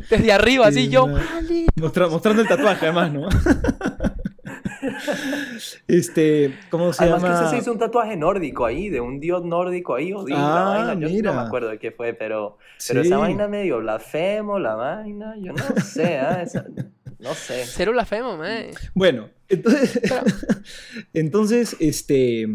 Desde 0.09 0.33
arriba, 0.33 0.67
así 0.69 0.89
yo. 0.89 1.07
Mostra- 1.77 2.09
mostrando 2.09 2.43
el 2.43 2.49
tatuaje 2.49 2.87
además, 2.87 3.13
¿no? 3.13 3.29
este, 5.89 6.59
¿cómo 6.71 6.93
se 6.93 7.03
Además 7.05 7.23
que 7.23 7.29
llama? 7.29 7.41
ese 7.43 7.51
se 7.51 7.59
hizo 7.59 7.73
un 7.73 7.79
tatuaje 7.79 8.17
nórdico 8.17 8.65
ahí, 8.67 8.89
de 8.89 9.01
un 9.01 9.21
dios 9.21 9.45
nórdico 9.45 9.95
ahí, 9.95 10.13
Odín, 10.13 10.37
Ah, 10.39 10.85
vaina. 10.87 10.95
Yo 11.01 11.09
mira. 11.13 11.33
no 11.33 11.41
me 11.43 11.47
acuerdo 11.47 11.69
de 11.69 11.79
qué 11.79 11.91
fue, 11.91 12.15
pero, 12.15 12.59
pero 12.89 13.01
esa 13.03 13.19
vaina 13.19 13.49
medio 13.49 13.79
blasfemo, 13.79 14.59
la 14.59 14.75
vaina, 14.75 15.35
yo 15.39 15.53
no 15.53 15.81
sé, 15.83 16.19
ah, 16.19 16.43
esa- 16.43 16.67
no 17.19 17.35
sé. 17.35 17.65
Cero 17.67 17.93
blasfemo, 17.93 18.37
man. 18.37 18.67
Bueno, 18.95 19.29
entonces, 19.49 20.01
Pero- 20.03 20.23
entonces, 21.15 21.77
este, 21.81 22.47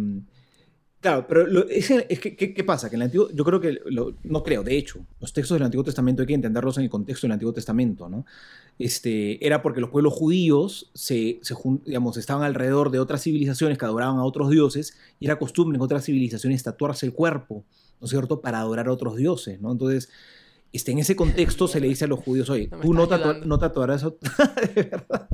claro, 1.06 1.26
pero 1.28 1.46
lo- 1.46 1.68
es, 1.70 1.90
es 1.92 2.20
que, 2.20 2.36
¿qué, 2.36 2.54
qué 2.54 2.64
pasa? 2.64 2.90
Que 2.90 2.96
en 2.96 3.02
el 3.04 3.06
Antiguo, 3.06 3.30
yo 3.32 3.44
creo 3.44 3.60
que, 3.60 3.78
lo- 3.86 4.14
no 4.24 4.42
creo, 4.44 4.64
de 4.64 4.76
hecho, 4.78 5.06
los 5.22 5.32
textos 5.34 5.56
del 5.56 5.64
Antiguo 5.64 5.84
Testamento 5.84 6.22
hay 6.24 6.28
que 6.28 6.34
entenderlos 6.34 6.78
en 6.78 6.84
el 6.86 6.90
contexto 6.90 7.28
del 7.28 7.34
Antiguo 7.34 7.54
Testamento, 7.54 8.10
¿no? 8.10 8.26
Este, 8.80 9.46
era 9.46 9.62
porque 9.62 9.82
los 9.82 9.90
pueblos 9.92 10.14
judíos 10.14 10.90
se, 10.94 11.40
digamos, 11.86 12.18
estaban 12.18 12.44
alrededor 12.44 12.90
de 12.92 13.00
otras 13.00 13.22
civilizaciones 13.24 13.78
que 13.78 13.86
adoraban 13.86 14.18
a 14.18 14.24
otros 14.26 14.50
dioses 14.50 14.98
y 15.20 15.26
era 15.28 15.38
costumbre 15.38 15.76
en 15.78 15.82
otras 15.82 16.04
civilizaciones 16.06 16.64
tatuarse 16.64 17.06
el 17.06 17.14
cuerpo, 17.14 17.64
¿no 18.02 18.06
es 18.06 18.10
cierto?, 18.12 18.42
para 18.42 18.60
adorar 18.60 18.88
a 18.88 18.92
otros 18.92 19.16
dioses, 19.16 19.62
¿no? 19.62 19.72
Entonces, 19.72 20.10
este, 20.74 20.92
en 20.92 21.00
ese 21.00 21.16
contexto 21.16 21.68
se 21.70 21.80
le 21.80 21.88
dice 21.88 22.06
a 22.06 22.08
los 22.08 22.20
judíos, 22.20 22.50
oye, 22.50 22.68
No 22.72 22.80
tú 22.82 22.94
no, 22.94 23.04
ayudando. 23.04 23.46
no 23.46 23.60
tatuarás 23.60 24.04
a... 24.04 24.10
De 24.76 24.84
verdad. 24.84 25.30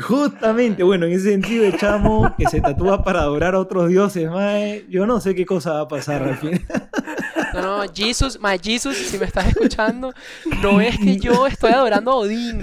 Justamente, 0.00 0.82
bueno, 0.82 1.06
en 1.06 1.12
ese 1.12 1.30
sentido 1.30 1.64
de 1.64 1.76
chamo 1.76 2.34
que 2.36 2.46
se 2.46 2.60
tatúa 2.60 3.02
para 3.04 3.20
adorar 3.20 3.54
a 3.54 3.58
otros 3.60 3.88
dioses, 3.88 4.30
mae, 4.30 4.84
yo 4.88 5.06
no 5.06 5.20
sé 5.20 5.34
qué 5.34 5.46
cosa 5.46 5.72
va 5.74 5.80
a 5.82 5.88
pasar 5.88 6.22
al 6.22 6.36
fin. 6.36 6.60
No, 7.52 7.84
no, 7.84 7.92
Jesus, 7.92 8.38
my 8.40 8.58
Jesus, 8.62 8.96
si 8.96 9.18
me 9.18 9.24
estás 9.24 9.48
escuchando, 9.48 10.12
no 10.62 10.80
es 10.80 10.96
que 10.96 11.16
yo 11.16 11.48
estoy 11.48 11.72
adorando 11.72 12.12
a 12.12 12.16
Odín. 12.16 12.60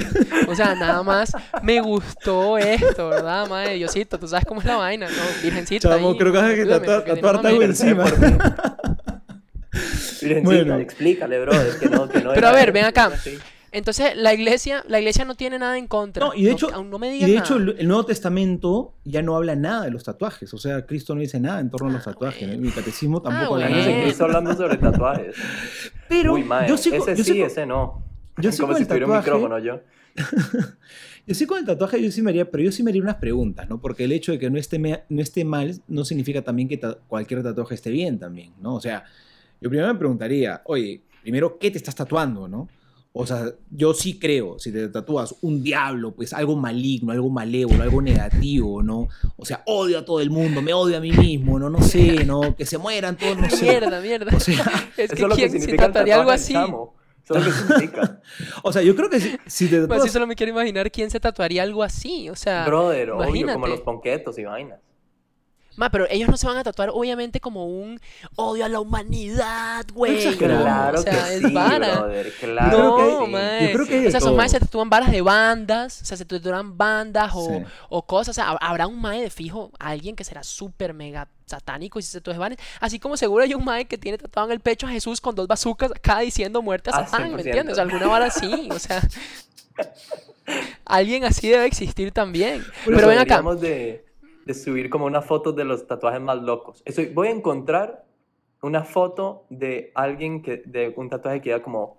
O 0.47 0.55
sea, 0.55 0.75
nada 0.75 1.03
más 1.03 1.33
me 1.61 1.81
gustó 1.81 2.57
esto, 2.57 3.09
¿verdad, 3.09 3.49
madre? 3.49 3.73
Diosito, 3.73 4.17
tú 4.17 4.29
sabes 4.29 4.45
cómo 4.45 4.61
es 4.61 4.65
la 4.65 4.77
vaina, 4.77 5.07
¿no? 5.09 5.43
Virgencita. 5.43 5.89
Chamo, 5.89 6.11
ahí, 6.11 6.17
creo 6.17 6.31
que 6.31 6.37
vas 6.37 6.51
a 6.51 6.55
que 6.55 6.65
tatuarte 7.15 7.47
algo 7.49 7.63
encima. 7.63 8.05
Virgencita, 10.21 10.41
Bueno. 10.43 10.77
explícale, 10.77 11.39
bro, 11.41 11.53
es 11.53 11.75
que 11.75 11.89
no, 11.89 12.07
que 12.07 12.21
no 12.21 12.33
Pero 12.33 12.47
a 12.47 12.51
ver, 12.53 12.71
ven 12.71 12.85
acá. 12.85 13.07
así. 13.13 13.37
Entonces, 13.77 14.15
la 14.15 14.33
iglesia, 14.33 14.83
la 14.87 14.99
iglesia 14.99 15.23
no 15.25 15.35
tiene 15.35 15.59
nada 15.59 15.77
en 15.77 15.87
contra. 15.87 16.25
No, 16.25 16.33
y 16.33 16.43
de 16.43 16.51
hecho, 16.51 16.69
aún 16.73 16.89
no 16.89 16.99
me 16.99 17.07
y 17.09 17.13
digas 17.13 17.29
de 17.29 17.37
hecho 17.37 17.55
el, 17.57 17.75
el 17.79 17.87
Nuevo 17.87 18.05
Testamento 18.05 18.93
ya 19.05 19.21
no 19.21 19.35
habla 19.35 19.55
nada 19.55 19.85
de 19.85 19.91
los 19.91 20.03
tatuajes. 20.03 20.53
O 20.53 20.57
sea, 20.57 20.85
Cristo 20.85 21.13
no 21.15 21.21
dice 21.21 21.39
nada 21.39 21.59
en 21.59 21.69
torno 21.69 21.89
a 21.89 21.91
los 21.93 22.01
Ah, 22.07 22.11
tatuajes. 22.13 22.47
bueno. 22.47 22.61
Mi 22.61 22.71
catecismo 22.71 23.21
tampoco 23.21 23.53
Ah, 23.55 23.55
habla 23.55 23.67
Años 23.67 23.85
nada. 23.85 23.97
de 23.97 24.03
Cristo 24.03 24.23
hablando 24.25 24.53
sobre 24.55 24.77
tatuajes. 24.77 25.35
Pero 26.09 26.33
Uy, 26.33 26.43
mae, 26.43 26.67
yo 26.67 26.75
ese 26.75 26.89
yo 26.91 27.15
sí, 27.15 27.23
sí- 27.23 27.41
ese 27.41 27.65
no. 27.65 28.03
yo 28.37 28.51
sí 28.51 28.57
Como 28.59 28.73
con 28.73 28.77
si 28.77 28.81
el 28.83 28.87
tuviera 28.87 29.05
un 29.07 29.11
tatuaje- 29.13 29.25
micrófono 29.25 29.59
yo. 29.59 29.81
Yo 31.27 31.35
sí 31.35 31.45
con 31.45 31.57
el 31.59 31.65
tatuaje, 31.65 32.01
yo 32.01 32.09
sí 32.09 32.21
me 32.21 32.29
haría, 32.31 32.49
pero 32.49 32.63
yo 32.63 32.71
sí 32.71 32.83
me 32.83 32.89
haría 32.91 33.01
unas 33.01 33.15
preguntas, 33.17 33.67
¿no? 33.69 33.81
Porque 33.81 34.05
el 34.05 34.13
hecho 34.13 34.31
de 34.31 34.39
que 34.39 34.49
no 34.49 34.57
esté, 34.57 34.79
me- 34.79 35.03
no 35.09 35.21
esté 35.21 35.43
mal 35.43 35.75
no 35.89 36.05
significa 36.05 36.41
también 36.41 36.69
que 36.69 36.77
ta- 36.77 36.97
cualquier 37.07 37.43
tatuaje 37.43 37.75
esté 37.75 37.89
bien 37.91 38.17
también, 38.17 38.53
¿no? 38.61 38.75
O 38.75 38.79
sea, 38.79 39.03
yo 39.59 39.69
primero 39.69 39.91
me 39.93 39.99
preguntaría, 39.99 40.61
oye, 40.65 41.01
primero, 41.21 41.57
¿qué 41.59 41.69
te 41.69 41.77
estás 41.79 41.95
tatuando, 41.95 42.47
no? 42.47 42.69
O 43.19 43.25
sea, 43.25 43.51
yo 43.71 43.95
sí 43.95 44.19
creo, 44.19 44.59
si 44.59 44.71
te 44.71 44.89
tatúas 44.89 45.33
un 45.41 45.63
diablo, 45.63 46.13
pues 46.13 46.33
algo 46.33 46.55
maligno, 46.55 47.11
algo 47.11 47.31
malévolo, 47.31 47.81
algo 47.81 47.99
negativo, 47.99 48.83
¿no? 48.83 49.07
O 49.37 49.43
sea, 49.43 49.63
odio 49.65 49.97
a 49.97 50.05
todo 50.05 50.21
el 50.21 50.29
mundo, 50.29 50.61
me 50.61 50.71
odio 50.71 50.97
a 50.97 50.99
mí 50.99 51.11
mismo, 51.11 51.57
¿no? 51.57 51.67
No 51.67 51.81
sé, 51.81 52.25
¿no? 52.25 52.55
Que 52.55 52.67
se 52.67 52.77
mueran 52.77 53.17
todos, 53.17 53.35
no 53.35 53.49
sé. 53.49 53.65
Mierda, 53.65 54.01
mierda. 54.01 54.37
O 54.37 54.39
sea, 54.39 54.71
es 54.97 55.11
que 55.11 55.27
quién 55.29 55.49
se 55.59 55.75
tatuaría 55.75 56.19
algo 56.19 56.29
así. 56.29 56.53
chamo. 56.53 56.95
Eso 57.23 57.39
es 57.39 57.45
lo 57.45 57.51
que 57.51 57.57
significa. 57.57 58.21
o 58.63 58.71
sea, 58.71 58.83
yo 58.83 58.95
creo 58.95 59.09
que 59.09 59.19
si, 59.19 59.35
si 59.47 59.67
te 59.67 59.77
Pues 59.77 59.87
tatúas... 59.87 60.03
sí, 60.03 60.09
solo 60.09 60.27
me 60.27 60.35
quiero 60.35 60.51
imaginar 60.51 60.91
quién 60.91 61.09
se 61.09 61.19
tatuaría 61.19 61.63
algo 61.63 61.81
así. 61.81 62.29
O 62.29 62.35
sea, 62.35 62.67
Brother, 62.67 63.09
obvio, 63.09 63.25
como 63.25 63.35
imagínate. 63.35 63.69
los 63.69 63.81
ponquetos 63.81 64.37
y 64.37 64.43
vainas. 64.43 64.79
Ma, 65.77 65.89
pero 65.89 66.05
ellos 66.09 66.27
no 66.29 66.35
se 66.37 66.45
van 66.47 66.57
a 66.57 66.63
tatuar, 66.63 66.89
obviamente, 66.91 67.39
como 67.39 67.65
un 67.67 67.99
odio 68.35 68.65
a 68.65 68.69
la 68.69 68.79
humanidad, 68.79 69.85
güey. 69.93 70.35
Claro 70.35 70.99
o 70.99 71.01
sea, 71.03 71.13
que 71.29 71.35
es 71.35 71.41
sí, 71.43 71.53
vara. 71.53 71.99
brother. 71.99 72.33
Claro 72.39 72.77
no, 72.77 72.97
que 72.97 73.25
sí. 73.25 73.31
mae. 73.31 73.67
Yo 73.67 73.73
creo 73.73 73.87
que 73.87 74.07
O 74.07 74.11
sea, 74.11 74.17
esos 74.19 74.35
maes 74.35 74.51
se 74.51 74.59
tatúan 74.59 74.89
varas 74.89 75.11
de 75.11 75.21
bandas, 75.21 76.01
o 76.01 76.05
sea, 76.05 76.17
se 76.17 76.25
tatúan 76.25 76.77
bandas 76.77 77.31
o, 77.35 77.45
Sí. 77.47 77.63
o 77.89 78.05
cosas. 78.05 78.29
O 78.29 78.33
sea, 78.33 78.51
hab- 78.51 78.57
habrá 78.59 78.87
un 78.87 78.99
mae 78.99 79.21
de 79.21 79.29
fijo, 79.29 79.71
alguien 79.79 80.15
que 80.15 80.23
será 80.23 80.43
súper 80.43 80.93
mega 80.93 81.27
satánico 81.45 81.99
y 81.99 82.01
se 82.01 82.19
tatúa 82.19 82.37
varas. 82.39 82.57
Así 82.81 82.99
como 82.99 83.15
seguro 83.15 83.43
hay 83.43 83.53
un 83.53 83.63
mae 83.63 83.85
que 83.85 83.97
tiene 83.97 84.17
tatuado 84.17 84.49
en 84.49 84.53
el 84.53 84.59
pecho 84.59 84.87
a 84.87 84.89
Jesús 84.89 85.21
con 85.21 85.35
dos 85.35 85.47
bazucas 85.47 85.91
acá 85.91 86.19
diciendo 86.19 86.61
muerte 86.61 86.89
a 86.89 86.97
Ah, 86.97 87.05
Satán, 87.07 87.35
¿me 87.35 87.43
100%. 87.43 87.45
entiendes? 87.45 87.71
O 87.73 87.75
sea, 87.75 87.83
alguna 87.83 88.07
vara 88.07 88.25
así, 88.25 88.67
o 88.71 88.79
sea. 88.79 89.01
Alguien 90.85 91.25
así 91.25 91.49
debe 91.49 91.65
existir 91.65 92.11
también. 92.11 92.63
Pero 92.85 92.97
Pero 92.97 93.07
ven 93.09 93.19
acá. 93.19 93.41
de, 93.59 94.05
de 94.47 94.53
subir 94.53 94.89
como 94.89 95.05
una 95.05 95.21
foto 95.21 95.51
de 95.51 95.63
los 95.65 95.85
tatuajes 95.87 96.21
más 96.21 96.41
locos. 96.41 96.81
Estoy, 96.85 97.07
voy 97.07 97.27
a 97.27 97.31
encontrar 97.31 98.05
una 98.61 98.83
foto 98.83 99.45
de 99.49 99.91
alguien 99.93 100.41
que 100.41 100.63
de 100.65 100.93
un 100.95 101.09
tatuaje 101.09 101.41
que 101.41 101.51
da 101.51 101.61
como 101.61 101.97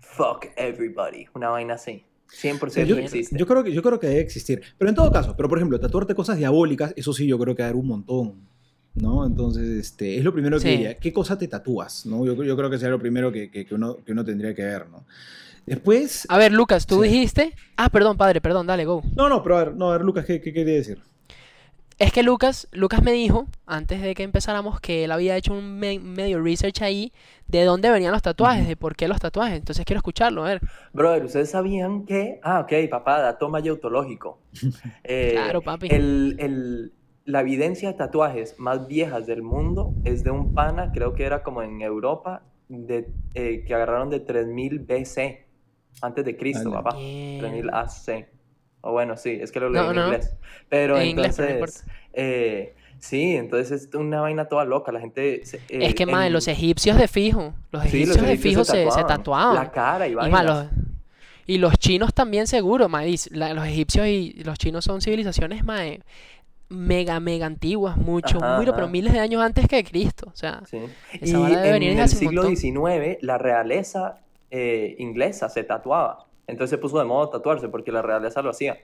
fuck 0.00 0.46
everybody, 0.56 1.26
una 1.34 1.48
vaina 1.48 1.74
así. 1.74 2.04
100% 2.30 2.66
O 2.66 2.70
sea, 2.70 2.84
yo, 2.84 2.96
existe. 2.98 3.36
yo 3.38 3.46
creo 3.46 3.62
que, 3.62 3.72
yo 3.72 3.82
creo 3.82 3.98
que 4.00 4.08
debe 4.08 4.20
existir. 4.20 4.60
Pero 4.76 4.88
en 4.88 4.94
todo 4.96 5.10
caso, 5.12 5.34
pero 5.36 5.48
por 5.48 5.56
ejemplo, 5.58 5.78
tatuarte 5.78 6.14
cosas 6.14 6.36
diabólicas, 6.36 6.92
eso 6.96 7.12
sí 7.12 7.26
yo 7.26 7.38
creo 7.38 7.54
que 7.54 7.62
dar 7.62 7.76
un 7.76 7.86
montón. 7.86 8.54
¿No? 8.96 9.26
Entonces, 9.26 9.68
este, 9.68 10.18
es 10.18 10.22
lo 10.24 10.32
primero 10.32 10.56
que 10.56 10.62
Sí. 10.62 10.68
diría. 10.68 10.96
¿Qué 10.98 11.12
cosa 11.12 11.36
te 11.36 11.48
tatúas? 11.48 12.06
¿no? 12.06 12.24
Yo, 12.24 12.40
yo 12.44 12.56
creo 12.56 12.70
que 12.70 12.76
sería 12.78 12.90
lo 12.92 13.00
primero 13.00 13.32
que, 13.32 13.50
que- 13.50 13.66
que 13.66 13.74
uno, 13.74 13.96
que 14.04 14.12
uno 14.12 14.24
tendría 14.24 14.54
que 14.54 14.62
ver, 14.62 14.88
¿no? 14.88 15.04
Después. 15.66 16.26
A 16.28 16.38
ver, 16.38 16.52
Lucas, 16.52 16.86
tú 16.86 17.02
Sí. 17.02 17.08
dijiste. 17.08 17.54
Ah, 17.76 17.88
perdón, 17.88 18.16
padre, 18.16 18.40
perdón, 18.40 18.66
dale, 18.68 18.84
go. 18.84 19.02
No, 19.16 19.28
no, 19.28 19.42
pero 19.42 19.56
a 19.56 19.64
ver, 19.64 19.74
no, 19.74 19.88
a 19.90 19.96
ver, 19.96 20.02
Lucas, 20.04 20.24
¿qué, 20.26 20.40
qué 20.40 20.52
quería 20.52 20.74
decir? 20.74 21.00
Es 21.98 22.12
que 22.12 22.22
Lucas, 22.24 22.66
Lucas 22.72 23.02
me 23.02 23.12
dijo, 23.12 23.46
antes 23.66 24.02
de 24.02 24.14
que 24.14 24.24
empezáramos, 24.24 24.80
que 24.80 25.04
él 25.04 25.12
había 25.12 25.36
hecho 25.36 25.52
un 25.52 25.78
me- 25.78 26.00
medio 26.00 26.42
research 26.42 26.82
ahí 26.82 27.12
de 27.46 27.64
dónde 27.64 27.88
venían 27.90 28.10
los 28.12 28.22
tatuajes, 28.22 28.66
de 28.66 28.76
por 28.76 28.96
qué 28.96 29.06
los 29.06 29.20
tatuajes. 29.20 29.56
Entonces 29.58 29.84
quiero 29.84 29.98
escucharlo, 29.98 30.42
a 30.44 30.48
ver. 30.48 30.60
Brother, 30.92 31.24
¿ustedes 31.24 31.50
sabían 31.50 32.04
que? 32.04 32.40
Ah, 32.42 32.60
ok, 32.60 32.90
papá, 32.90 33.20
dato 33.20 33.48
mayotológico. 33.48 34.38
Eh, 35.04 35.30
Claro, 35.32 35.62
papi. 35.62 35.88
El, 35.90 36.36
el- 36.38 36.92
la 37.26 37.40
evidencia 37.40 37.88
de 37.92 37.94
tatuajes 37.96 38.58
más 38.58 38.86
viejas 38.86 39.26
del 39.26 39.42
mundo 39.42 39.94
es 40.04 40.24
de 40.24 40.30
un 40.30 40.52
pana, 40.52 40.90
creo 40.92 41.14
que 41.14 41.24
era 41.24 41.42
como 41.42 41.62
en 41.62 41.80
Europa, 41.80 42.42
de, 42.68 43.08
eh, 43.34 43.64
que 43.66 43.74
agarraron 43.74 44.10
de 44.10 44.20
3000 44.20 44.78
BC, 44.80 45.46
antes 46.02 46.24
de 46.24 46.36
Cristo, 46.36 46.70
papá. 46.70 46.96
Bien. 46.96 47.38
3000 47.40 47.70
AC. 47.70 48.26
O 48.86 48.92
bueno, 48.92 49.16
sí, 49.16 49.38
es 49.40 49.50
que 49.50 49.60
lo 49.60 49.70
leí 49.70 49.82
No, 49.82 49.90
en 49.90 49.96
no. 49.96 50.04
inglés. 50.06 50.34
Pero 50.68 50.98
En 50.98 51.08
inglés, 51.08 51.34
pero 51.36 51.48
no 51.48 51.54
entonces, 51.54 51.84
eh, 52.12 52.74
sí, 52.98 53.36
entonces 53.36 53.82
es 53.88 53.94
una 53.94 54.20
vaina 54.20 54.44
toda 54.46 54.64
loca. 54.64 54.92
La 54.92 55.00
gente. 55.00 55.44
se- 55.46 55.56
eh, 55.68 55.86
Es 55.86 55.94
que, 55.94 56.04
madre, 56.06 56.26
en- 56.28 56.32
los 56.34 56.48
egipcios 56.48 56.96
de 56.98 57.08
fijo, 57.08 57.54
los 57.70 57.82
sí, 57.84 57.88
egipcios 58.02 58.26
de 58.26 58.36
fijo 58.36 58.64
se, 58.64 58.90
se 58.90 59.04
tatuaban. 59.04 59.54
La 59.54 59.70
cara 59.70 60.06
y 60.06 60.12
Y, 60.12 60.14
ma, 60.30 60.42
los, 60.42 60.66
y 61.46 61.58
los 61.58 61.78
chinos 61.78 62.12
también 62.14 62.46
seguro, 62.46 62.88
ma, 62.88 63.06
y 63.06 63.16
la- 63.30 63.54
los 63.54 63.66
egipcios 63.66 64.06
y 64.06 64.42
los 64.44 64.58
chinos 64.58 64.84
son 64.84 65.00
civilizaciones, 65.00 65.62
eh, 65.80 66.00
mega, 66.68 67.20
mega 67.20 67.46
antiguas, 67.46 67.96
mucho, 67.96 68.38
Ajá, 68.42 68.56
muy, 68.56 68.66
pero 68.66 68.88
miles 68.88 69.12
de 69.12 69.20
años 69.20 69.42
antes 69.42 69.66
que 69.68 69.82
Cristo. 69.84 70.28
O 70.32 70.36
sea, 70.36 70.62
Sí. 70.66 70.78
Esa 71.20 71.38
Y 71.50 71.54
en 71.64 71.98
el 71.98 72.08
siglo. 72.08 72.44
XIX, 72.48 73.18
la 73.22 73.38
realeza 73.38 74.18
eh, 74.50 74.94
inglesa 74.98 75.48
se 75.48 75.64
tatuaba. 75.64 76.26
Entonces 76.46 76.70
se 76.70 76.78
puso 76.78 76.98
de 76.98 77.04
moda 77.04 77.30
tatuarse 77.30 77.68
porque 77.68 77.90
la 77.92 78.02
realeza 78.02 78.42
lo 78.42 78.50
hacía. 78.50 78.74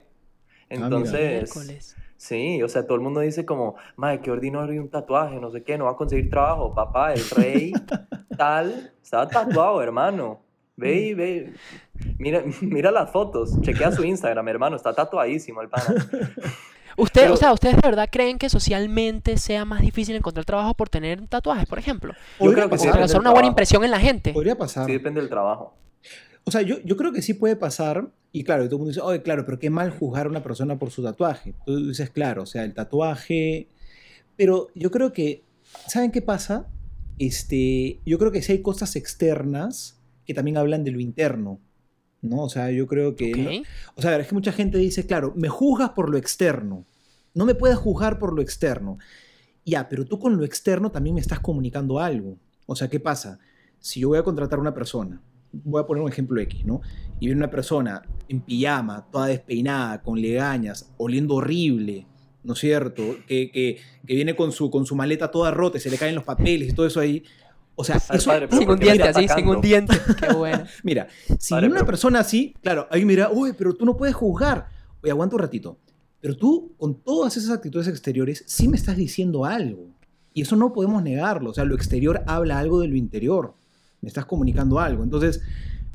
mira. 0.69 0.85
Entonces, 0.85 1.55
miércoles. 1.55 1.95
sí, 2.17 2.63
o 2.63 2.67
sea, 2.69 2.83
todo 2.85 2.95
el 2.95 3.01
mundo 3.01 3.19
dice 3.19 3.45
como, 3.45 3.75
madre, 3.95 4.21
qué 4.21 4.31
ordinario 4.31 4.81
un 4.81 4.89
tatuaje, 4.89 5.39
no 5.39 5.51
sé 5.51 5.63
qué, 5.63 5.77
no 5.77 5.85
va 5.85 5.91
a 5.91 5.95
conseguir 5.95 6.29
trabajo. 6.29 6.73
Papá, 6.73 7.13
el 7.13 7.29
rey 7.31 7.73
tal, 8.37 8.93
estaba 9.01 9.27
tatuado, 9.27 9.81
hermano. 9.81 10.41
Ve 10.77 10.95
y 10.95 11.13
ve. 11.13 11.53
Mira, 12.17 12.41
mira 12.61 12.89
las 12.89 13.11
fotos, 13.11 13.59
chequea 13.61 13.91
su 13.91 14.03
Instagram, 14.03 14.47
hermano, 14.47 14.75
está 14.75 14.93
tatuadísimo 14.93 15.61
el 15.61 15.69
pana. 15.69 15.85
Usted, 16.97 17.21
Pero- 17.21 17.33
o 17.33 17.37
sea, 17.37 17.53
¿ustedes 17.53 17.75
de 17.75 17.87
verdad 17.87 18.09
creen 18.11 18.37
que 18.37 18.49
socialmente 18.49 19.37
sea 19.37 19.63
más 19.65 19.81
difícil 19.81 20.15
encontrar 20.15 20.45
trabajo 20.45 20.73
por 20.73 20.89
tener 20.89 21.25
tatuajes, 21.27 21.65
por 21.65 21.79
ejemplo? 21.79 22.13
Yo 22.39 22.51
creo 22.51 22.69
que 22.69 22.75
O 22.75 22.77
sí 22.77 22.87
pasar, 22.87 22.87
depende 22.87 22.99
causar 22.99 23.21
una 23.21 23.31
buena 23.31 23.47
impresión 23.47 23.83
en 23.83 23.91
la 23.91 23.99
gente. 23.99 24.33
Podría 24.33 24.57
pasar. 24.57 24.85
Sí, 24.85 24.93
depende 24.93 25.21
del 25.21 25.29
trabajo. 25.29 25.73
O 26.43 26.51
sea, 26.51 26.61
yo, 26.61 26.79
yo 26.83 26.97
creo 26.97 27.11
que 27.11 27.21
sí 27.21 27.33
puede 27.33 27.55
pasar, 27.55 28.11
y 28.31 28.43
claro, 28.43 28.63
y 28.63 28.67
todo 28.67 28.75
el 28.77 28.79
mundo 28.79 28.89
dice, 28.89 29.01
oye, 29.01 29.21
claro, 29.21 29.45
pero 29.45 29.59
qué 29.59 29.69
mal 29.69 29.91
juzgar 29.91 30.25
a 30.25 30.29
una 30.29 30.41
persona 30.43 30.79
por 30.79 30.89
su 30.91 31.03
tatuaje. 31.03 31.53
Tú 31.65 31.87
dices, 31.89 32.09
claro, 32.09 32.43
o 32.43 32.45
sea, 32.45 32.63
el 32.63 32.73
tatuaje. 32.73 33.67
Pero 34.37 34.69
yo 34.73 34.89
creo 34.91 35.13
que, 35.13 35.43
¿saben 35.87 36.11
qué 36.11 36.21
pasa? 36.21 36.67
Este, 37.19 37.99
yo 38.05 38.17
creo 38.17 38.31
que 38.31 38.41
sí 38.41 38.53
hay 38.53 38.61
cosas 38.61 38.95
externas 38.95 39.99
que 40.25 40.33
también 40.33 40.57
hablan 40.57 40.83
de 40.83 40.91
lo 40.91 40.99
interno, 40.99 41.59
¿no? 42.21 42.43
O 42.43 42.49
sea, 42.49 42.71
yo 42.71 42.87
creo 42.87 43.15
que. 43.15 43.31
no- 43.31 43.49
Ok. 43.59 43.65
o 43.95 44.01
sea, 44.01 44.17
es 44.17 44.27
que 44.27 44.33
mucha 44.35 44.51
gente 44.51 44.77
dice, 44.77 45.05
claro, 45.05 45.33
me 45.35 45.49
juzgas 45.49 45.91
por 45.91 46.09
lo 46.09 46.17
externo. 46.17 46.85
No 47.33 47.45
me 47.45 47.53
puedes 47.55 47.77
juzgar 47.77 48.17
por 48.17 48.33
lo 48.33 48.41
externo. 48.41 48.97
Ya, 49.65 49.87
pero 49.89 50.05
tú 50.05 50.17
con 50.19 50.37
lo 50.37 50.43
externo 50.43 50.91
también 50.91 51.13
me 51.15 51.21
estás 51.21 51.39
comunicando 51.39 51.99
algo. 51.99 52.37
O 52.65 52.75
sea, 52.75 52.89
¿qué 52.89 52.99
pasa? 52.99 53.37
Si 53.79 53.99
yo 53.99 54.09
voy 54.09 54.17
a 54.17 54.23
contratar 54.23 54.57
a 54.57 54.61
una 54.61 54.73
persona, 54.73 55.21
voy 55.51 55.81
a 55.81 55.85
poner 55.85 56.03
un 56.03 56.09
ejemplo 56.09 56.39
X, 56.41 56.65
¿no? 56.65 56.81
Y 57.19 57.25
viene 57.27 57.37
una 57.39 57.49
persona 57.51 58.01
en 58.27 58.41
pijama, 58.41 59.05
toda 59.11 59.27
despeinada, 59.27 60.01
con 60.01 60.19
legañas, 60.21 60.91
oliendo 60.97 61.35
horrible, 61.35 62.07
¿no 62.43 62.53
es 62.53 62.59
cierto? 62.59 63.03
Que, 63.27 63.51
que, 63.51 63.77
que 64.07 64.15
viene 64.15 64.35
con 64.35 64.51
su, 64.51 64.69
con 64.71 64.85
su 64.85 64.95
maleta 64.95 65.29
toda 65.29 65.51
rota, 65.51 65.77
y 65.77 65.81
se 65.81 65.89
le 65.89 65.97
caen 65.97 66.15
los 66.15 66.23
papeles 66.23 66.69
y 66.69 66.73
todo 66.73 66.85
eso 66.87 66.99
ahí. 66.99 67.23
O 67.75 67.83
sea, 67.83 67.97
eso, 68.11 68.29
padre, 68.29 68.47
Sin 68.51 68.65
¿por 68.65 68.73
un 68.75 68.79
diente, 68.79 69.03
así, 69.03 69.27
sin 69.27 69.47
un 69.47 69.61
diente. 69.61 69.95
Qué 70.19 70.33
bueno. 70.35 70.63
Mira, 70.83 71.07
si 71.39 71.53
Vale, 71.53 71.67
una 71.67 71.75
pero- 71.77 71.85
persona 71.87 72.19
así, 72.19 72.53
claro, 72.61 72.87
ahí 72.91 73.05
me 73.05 73.13
dirá, 73.13 73.29
uy, 73.31 73.53
pero 73.57 73.73
tú 73.73 73.85
no 73.85 73.95
puedes 73.97 74.15
juzgar. 74.15 74.67
Oye, 75.01 75.11
aguanta 75.11 75.35
un 75.35 75.41
ratito. 75.41 75.77
Pero 76.19 76.37
tú, 76.37 76.75
con 76.77 77.01
todas 77.01 77.35
esas 77.37 77.49
actitudes 77.49 77.87
exteriores, 77.87 78.43
sí 78.45 78.67
me 78.67 78.77
estás 78.77 78.95
diciendo 78.97 79.45
algo. 79.45 79.87
Y 80.33 80.43
eso 80.43 80.55
no 80.55 80.71
podemos 80.71 81.01
negarlo. 81.01 81.49
O 81.49 81.53
sea, 81.53 81.63
lo 81.65 81.73
exterior 81.75 82.21
habla 82.27 82.59
algo 82.59 82.79
de 82.81 82.87
lo 82.87 82.95
interior. 82.95 83.55
Me 84.01 84.07
estás 84.07 84.25
comunicando 84.25 84.79
algo. 84.79 85.03
Entonces, 85.03 85.41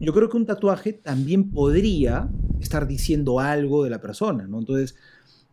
yo 0.01 0.13
creo 0.13 0.29
que 0.29 0.37
un 0.37 0.47
tatuaje 0.47 0.93
también 0.93 1.51
podría 1.51 2.29
estar 2.61 2.87
diciendo 2.87 3.41
algo 3.41 3.85
de 3.85 3.91
la 3.91 4.01
persona, 4.01 4.47
¿no? 4.47 4.59
Entonces, 4.59 4.95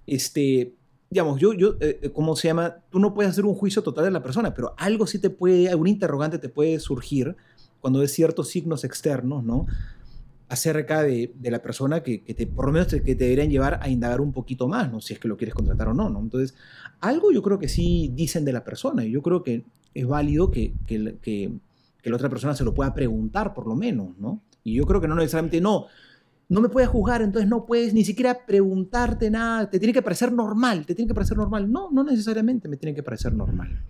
este, 0.06 0.74
digamos, 1.10 1.40
yo, 1.40 1.54
yo, 1.54 1.76
eh, 1.80 2.00
eh, 2.02 2.10
¿cómo 2.12 2.36
se 2.36 2.48
llama? 2.50 2.78
Tú 2.90 3.00
no 3.00 3.14
puedes 3.14 3.32
hacer 3.32 3.46
un 3.46 3.54
juicio 3.54 3.84
total 3.84 4.06
de 4.06 4.12
la 4.12 4.24
persona, 4.24 4.54
pero 4.54 4.74
algo 4.78 5.08
sí 5.08 5.20
te 5.20 5.30
puede, 5.30 5.70
algún 5.70 5.88
interrogante 5.88 6.40
te 6.40 6.50
puede 6.50 6.80
surgir 6.80 7.36
cuando 7.82 8.00
ves 8.00 8.12
ciertos 8.12 8.50
signos 8.50 8.84
externos, 8.84 9.44
¿no? 9.44 9.66
Acerca 10.50 11.04
de, 11.04 11.32
de 11.36 11.52
la 11.52 11.62
persona 11.62 12.04
que, 12.04 12.24
que 12.24 12.34
te, 12.34 12.48
por 12.48 12.66
lo 12.66 12.72
menos 12.72 12.88
te, 12.88 13.02
que 13.02 13.16
te 13.16 13.26
deberían 13.26 13.50
llevar 13.50 13.80
a 13.82 13.90
indagar 13.90 14.22
un 14.22 14.34
poquito 14.34 14.68
más, 14.68 14.92
¿no? 14.92 15.02
Si 15.02 15.14
es 15.14 15.20
que 15.20 15.28
lo 15.28 15.38
quieres 15.38 15.56
contratar 15.56 15.88
o 15.88 15.94
no, 15.94 16.10
¿no? 16.10 16.20
Entonces, 16.20 16.56
algo 17.00 17.32
yo 17.32 17.42
creo 17.42 17.60
que 17.60 17.70
sí 17.70 18.12
dicen 18.14 18.44
de 18.44 18.54
la 18.54 18.64
persona 18.64 19.06
y 19.06 19.12
yo 19.12 19.22
creo 19.22 19.44
que 19.44 19.64
es 19.94 20.08
válido 20.08 20.52
que, 20.52 20.74
que 22.04 22.10
la 22.10 22.18
otra 22.18 22.30
persona 22.30 22.54
se 22.54 22.66
lo 22.66 22.74
pueda 22.74 22.94
preguntar, 22.94 23.54
por 23.54 23.66
lo 23.66 23.76
menos, 23.76 24.18
¿no? 24.20 24.42
Y 24.64 24.76
yo 24.76 24.86
creo 24.86 25.00
que 25.00 25.08
no 25.08 25.16
necesariamente, 25.16 25.62
no, 25.62 25.86
no 26.50 26.62
me 26.62 26.68
puedes 26.68 26.90
juzgar, 26.90 27.22
entonces 27.22 27.50
no 27.50 27.66
puedes 27.66 27.94
ni 27.94 28.04
siquiera 28.04 28.46
preguntarte 28.46 29.32
nada, 29.32 29.70
te 29.70 29.80
tiene 29.80 29.94
que 29.94 30.02
parecer 30.02 30.32
normal, 30.32 30.86
te 30.86 30.96
tiene 30.96 31.08
que 31.08 31.14
parecer 31.16 31.38
normal. 31.38 31.72
No, 31.72 31.90
no 31.92 32.04
necesariamente 32.04 32.68
me 32.68 32.76
tiene 32.76 32.94
que 32.94 33.04
parecer 33.04 33.34
normal. 33.34 33.84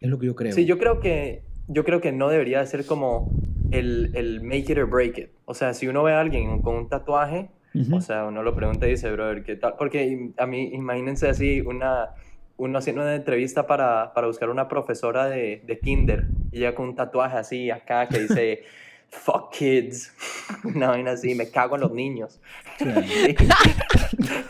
Es 0.00 0.10
lo 0.10 0.18
que 0.18 0.26
yo 0.26 0.34
creo. 0.34 0.52
Sí, 0.52 0.66
yo 0.66 0.76
creo 0.76 0.98
que, 0.98 1.44
yo 1.68 1.84
creo 1.84 2.00
que 2.00 2.10
no 2.10 2.28
debería 2.28 2.58
de 2.58 2.66
ser 2.66 2.84
como 2.84 3.30
el, 3.70 4.10
el 4.14 4.42
make 4.42 4.72
it 4.72 4.78
or 4.78 4.90
break 4.90 5.18
it. 5.18 5.28
O 5.44 5.54
sea, 5.54 5.72
si 5.72 5.86
uno 5.86 6.02
ve 6.02 6.14
a 6.14 6.20
alguien 6.20 6.60
con 6.62 6.74
un 6.74 6.88
tatuaje, 6.88 7.50
Ujú. 7.74 7.96
o 7.96 8.00
sea, 8.00 8.26
uno 8.26 8.42
lo 8.42 8.56
pregunta 8.56 8.88
y 8.88 8.90
dice, 8.90 9.10
brother, 9.12 9.44
¿qué 9.44 9.54
tal? 9.54 9.74
Porque 9.78 10.32
a 10.36 10.46
mí, 10.46 10.70
imagínense 10.74 11.28
así, 11.28 11.60
una, 11.60 12.10
uno 12.58 12.78
haciendo 12.78 13.02
una 13.02 13.14
entrevista 13.14 13.66
para, 13.66 14.12
para 14.14 14.26
buscar 14.26 14.48
una 14.50 14.68
profesora 14.68 15.26
de, 15.26 15.62
de 15.64 15.78
kinder, 15.78 16.26
y 16.52 16.58
ella 16.58 16.74
con 16.74 16.88
un 16.88 16.94
tatuaje 16.96 17.36
así 17.36 17.70
acá 17.70 18.08
que 18.08 18.20
dice, 18.20 18.64
fuck 19.10 19.52
kids, 19.52 20.12
una 20.64 20.88
vaina 20.88 21.12
así, 21.12 21.34
me 21.34 21.50
cago 21.50 21.76
en 21.76 21.82
los 21.82 21.92
niños. 21.92 22.40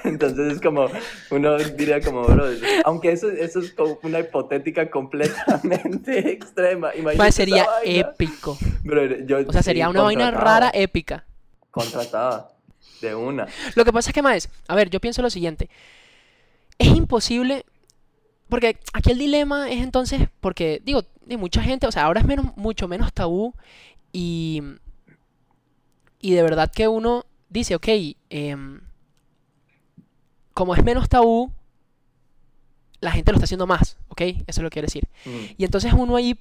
Entonces 0.05 0.55
es 0.55 0.61
como, 0.61 0.89
uno 1.31 1.57
diría 1.59 2.01
como, 2.01 2.23
bro, 2.25 2.47
aunque 2.85 3.13
eso, 3.13 3.31
eso 3.31 3.61
es 3.61 3.73
como 3.73 3.99
una 4.03 4.21
hipotética 4.21 4.89
completamente 4.91 6.31
extrema. 6.33 6.95
Imagínate 6.95 7.33
sería 7.33 7.67
épico. 7.85 8.59
Yo- 9.27 9.39
O 9.47 9.53
sea, 9.53 9.63
sí, 9.63 9.67
sería 9.67 9.89
una 9.89 10.03
vaina 10.03 10.31
rara, 10.31 10.71
épica. 10.75 11.25
Contratada, 11.71 12.49
de 13.03 13.15
una. 13.15 13.47
Lo 13.75 13.85
que 13.85 13.93
pasa 13.93 14.11
es 14.11 14.15
que, 14.15 14.23
Maes, 14.23 14.49
a 14.69 14.75
ver, 14.75 14.91
yo 14.91 15.01
pienso 15.01 15.23
lo 15.23 15.31
siguiente. 15.31 15.69
Es 16.79 16.89
imposible. 16.89 17.65
Porque 18.49 18.79
aquí 18.93 19.11
el 19.11 19.19
dilema 19.19 19.71
es 19.71 19.83
entonces, 19.83 20.29
porque 20.41 20.81
digo, 20.85 21.03
de 21.25 21.37
mucha 21.37 21.63
gente, 21.63 21.87
o 21.87 21.93
sea, 21.93 22.05
ahora 22.05 22.21
es 22.21 22.27
menos, 22.27 22.57
mucho 22.57 22.87
menos 22.87 23.13
tabú 23.13 23.55
y, 24.13 24.63
y 26.21 26.33
de 26.33 26.43
verdad 26.43 26.71
que 26.73 26.87
uno 26.87 27.27
dice, 27.49 27.75
ok, 27.75 27.89
em, 28.31 28.81
como 30.55 30.75
es 30.75 30.85
menos 30.85 31.09
tabú, 31.09 31.53
la 33.01 33.11
gente 33.11 33.33
lo 33.33 33.37
está 33.37 33.45
haciendo 33.45 33.67
más, 33.67 33.99
¿ok? 34.09 34.23
Eso 34.23 34.45
es 34.47 34.59
lo 34.59 34.71
que 34.71 34.75
quiero 34.75 34.87
decir. 34.87 35.09
Mm. 35.25 35.55
Y 35.59 35.65
entonces 35.65 35.93
uno 35.93 36.17
ahí, 36.17 36.39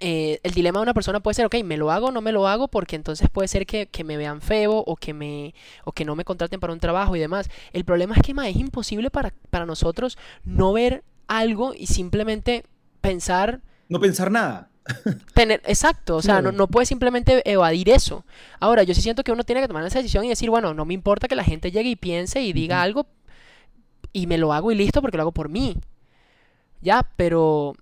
eh, 0.00 0.40
el 0.42 0.52
dilema 0.52 0.78
de 0.78 0.84
una 0.84 0.94
persona 0.94 1.20
puede 1.20 1.34
ser, 1.34 1.46
ok, 1.46 1.56
me 1.64 1.76
lo 1.76 1.90
hago 1.90 2.06
o 2.08 2.12
no 2.12 2.20
me 2.20 2.32
lo 2.32 2.46
hago, 2.48 2.68
porque 2.68 2.96
entonces 2.96 3.28
puede 3.30 3.48
ser 3.48 3.66
que, 3.66 3.86
que 3.86 4.04
me 4.04 4.16
vean 4.16 4.40
feo 4.40 4.76
o 4.78 4.96
que, 4.96 5.14
me, 5.14 5.54
o 5.84 5.92
que 5.92 6.04
no 6.04 6.16
me 6.16 6.24
contraten 6.24 6.60
para 6.60 6.72
un 6.72 6.80
trabajo 6.80 7.16
y 7.16 7.20
demás. 7.20 7.48
El 7.72 7.84
problema 7.84 8.14
es 8.14 8.22
que, 8.22 8.34
ma, 8.34 8.48
es 8.48 8.56
imposible 8.56 9.10
para, 9.10 9.32
para 9.50 9.66
nosotros 9.66 10.18
no 10.44 10.72
ver 10.72 11.04
algo 11.28 11.74
y 11.74 11.86
simplemente 11.86 12.64
pensar, 13.00 13.60
No 13.88 14.00
pensar 14.00 14.30
nada. 14.30 14.70
tener, 15.34 15.60
exacto, 15.64 16.16
o 16.16 16.22
sea, 16.22 16.40
no, 16.42 16.52
no 16.52 16.68
puedes 16.68 16.88
simplemente 16.88 17.42
evadir 17.50 17.90
eso. 17.90 18.24
Ahora, 18.60 18.84
yo 18.84 18.94
sí 18.94 19.02
siento 19.02 19.24
que 19.24 19.32
uno 19.32 19.42
tiene 19.44 19.60
que 19.60 19.68
tomar 19.68 19.84
esa 19.84 19.98
decisión 19.98 20.24
y 20.24 20.28
decir, 20.28 20.50
bueno, 20.50 20.74
no 20.74 20.84
me 20.84 20.94
importa 20.94 21.26
que 21.28 21.34
la 21.34 21.44
gente 21.44 21.72
llegue 21.72 21.90
y 21.90 21.96
piense 21.96 22.42
y 22.42 22.52
diga 22.52 22.82
algo 22.82 23.06
y 24.12 24.26
me 24.26 24.38
lo 24.38 24.52
hago 24.52 24.70
y 24.72 24.74
listo 24.76 25.00
porque 25.02 25.16
lo 25.16 25.24
hago 25.24 25.32
por 25.32 25.48
mí. 25.48 25.76
Ya, 26.80 27.06
pero, 27.16 27.74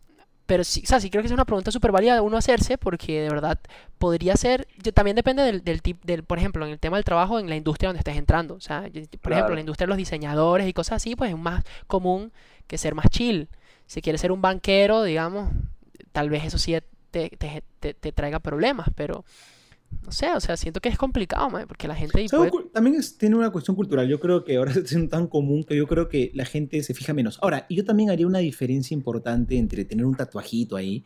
pero 0.47 0.63
sí, 0.65 0.83
o 0.85 0.87
sea, 0.87 1.01
sí 1.01 1.09
creo 1.11 1.23
que 1.23 1.27
es 1.27 1.33
una 1.33 1.45
pregunta 1.45 1.71
súper 1.71 1.91
válida 1.93 2.15
de 2.15 2.21
uno 2.21 2.37
hacerse 2.37 2.77
porque 2.79 3.23
de 3.23 3.29
verdad 3.31 3.59
podría 3.99 4.37
ser, 4.37 4.67
yo, 4.83 4.93
también 4.93 5.17
depende 5.17 5.43
del, 5.43 5.65
del 5.65 5.81
tipo, 5.83 6.01
del, 6.07 6.23
por 6.25 6.39
ejemplo, 6.39 6.65
en 6.67 6.73
el 6.73 6.79
tema 6.79 6.97
del 6.99 7.05
trabajo, 7.05 7.39
en 7.39 7.49
la 7.49 7.57
industria 7.57 7.89
donde 7.89 8.01
estés 8.01 8.17
entrando. 8.17 8.55
O 8.55 8.61
sea, 8.61 8.81
por 8.83 8.91
ejemplo, 8.93 9.19
Claro. 9.23 9.55
la 9.55 9.61
industria 9.61 9.87
de 9.87 9.89
los 9.89 9.97
diseñadores 9.99 10.69
y 10.69 10.73
cosas 10.73 10.97
así, 10.97 11.17
pues 11.17 11.31
es 11.31 11.39
más 11.39 11.65
común 11.87 12.33
que 12.67 12.77
ser 12.79 12.95
más 12.95 13.07
chill. 13.11 13.49
Si 13.87 14.03
quieres 14.03 14.21
ser 14.21 14.33
un 14.33 14.43
banquero, 14.43 15.03
digamos, 15.03 15.51
tal 16.13 16.31
vez 16.31 16.45
eso 16.45 16.59
sí 16.59 16.75
te, 17.11 17.31
te- 17.31 17.63
te- 17.81 17.95
te 17.95 18.13
traiga 18.13 18.39
problemas, 18.41 18.89
pero 18.95 19.25
no 20.03 20.13
sé, 20.13 20.31
o 20.35 20.41
sea, 20.41 20.57
siento 20.57 20.81
que 20.81 20.89
es 20.89 20.99
complicado, 20.99 21.49
mae, 21.51 21.67
porque 21.67 21.89
la 21.89 21.95
gente 21.95 22.13
puede- 22.39 22.51
También 22.73 22.97
es- 22.97 23.17
tiene 23.19 23.37
una 23.37 23.51
cuestión 23.51 23.77
cultural. 23.77 24.09
Yo 24.09 24.19
creo 24.21 24.45
que 24.45 24.57
ahora 24.57 24.73
es 24.77 25.09
tan 25.11 25.27
común 25.27 25.65
que 25.65 25.77
yo 25.77 25.87
creo 25.87 26.09
que 26.09 26.31
la 26.35 26.45
gente 26.45 26.83
se 26.83 26.95
fija 26.95 27.13
menos. 27.15 27.39
Ahora, 27.43 27.67
yo 27.71 27.85
también 27.85 28.11
haría 28.11 28.27
una 28.27 28.39
diferencia 28.41 28.95
importante 28.95 29.57
entre 29.57 29.85
tener 29.85 30.05
un 30.07 30.15
tatuajito 30.15 30.77
ahí 30.77 31.05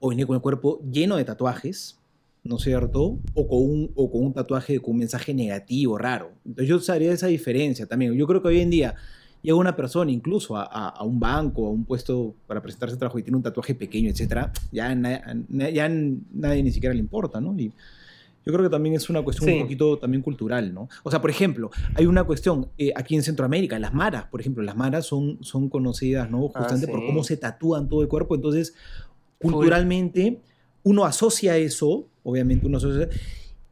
o 0.00 0.08
venir 0.08 0.26
con 0.26 0.36
el 0.36 0.42
cuerpo 0.42 0.80
lleno 0.90 1.16
de 1.16 1.24
tatuajes, 1.24 1.98
¿no 2.42 2.56
es 2.56 2.62
cierto? 2.62 3.18
O 3.34 3.48
con 3.48 3.58
un, 3.62 3.90
o 3.94 4.10
con 4.10 4.22
un 4.24 4.32
tatuaje 4.34 4.80
con 4.80 4.92
un 4.92 4.98
mensaje 4.98 5.32
negativo, 5.32 5.96
raro. 5.96 6.32
Entonces 6.44 6.68
yo 6.86 6.92
haría 6.92 7.12
esa 7.12 7.26
diferencia 7.28 7.86
también. 7.86 8.12
Yo 8.14 8.26
creo 8.26 8.42
que 8.42 8.48
hoy 8.48 8.60
en 8.60 8.70
día 8.70 8.94
llega 9.40 9.56
una 9.56 9.76
persona 9.76 10.10
incluso 10.10 10.56
a, 10.56 10.64
a- 10.64 10.88
a 10.88 11.04
un 11.04 11.20
banco, 11.20 11.66
a 11.66 11.70
un 11.70 11.84
puesto 11.84 12.34
para 12.46 12.60
presentarse 12.62 12.96
trabajo 12.96 13.18
y 13.18 13.22
tiene 13.22 13.36
un 13.36 13.42
tatuaje 13.42 13.74
pequeño, 13.74 14.10
etcétera, 14.10 14.52
ya, 14.72 14.94
na- 14.94 15.22
na- 15.48 15.70
ya 15.70 15.88
nadie 15.88 16.62
ni 16.62 16.70
siquiera 16.72 16.94
le 16.94 17.00
importa, 17.00 17.40
¿no? 17.40 17.54
Y 17.58 17.72
yo 18.46 18.52
creo 18.52 18.62
que 18.64 18.70
también 18.70 18.94
es 18.94 19.08
una 19.08 19.22
cuestión 19.22 19.48
Sí. 19.48 19.56
un 19.56 19.62
poquito 19.62 19.98
también 19.98 20.22
cultural, 20.22 20.72
¿no? 20.74 20.88
O 21.02 21.10
sea, 21.10 21.20
por 21.20 21.30
ejemplo, 21.30 21.70
hay 21.94 22.06
una 22.06 22.24
cuestión 22.24 22.68
eh, 22.78 22.92
aquí 22.94 23.14
en 23.14 23.22
Centroamérica, 23.22 23.78
las 23.78 23.94
maras, 23.94 24.24
por 24.26 24.40
ejemplo, 24.40 24.62
las 24.62 24.76
maras 24.76 25.06
son, 25.06 25.38
son 25.42 25.68
conocidas, 25.68 26.30
¿no? 26.30 26.50
Ah, 26.54 26.60
Justamente 26.60 26.88
por 26.88 27.00
sí. 27.00 27.06
cómo 27.06 27.24
se 27.24 27.36
tatúan 27.36 27.88
todo 27.88 28.02
el 28.02 28.08
cuerpo, 28.08 28.34
entonces, 28.34 28.74
culturalmente, 29.40 30.40
uno 30.82 31.04
asocia 31.04 31.56
eso, 31.56 32.06
obviamente 32.22 32.66
uno 32.66 32.78
asocia, 32.78 33.08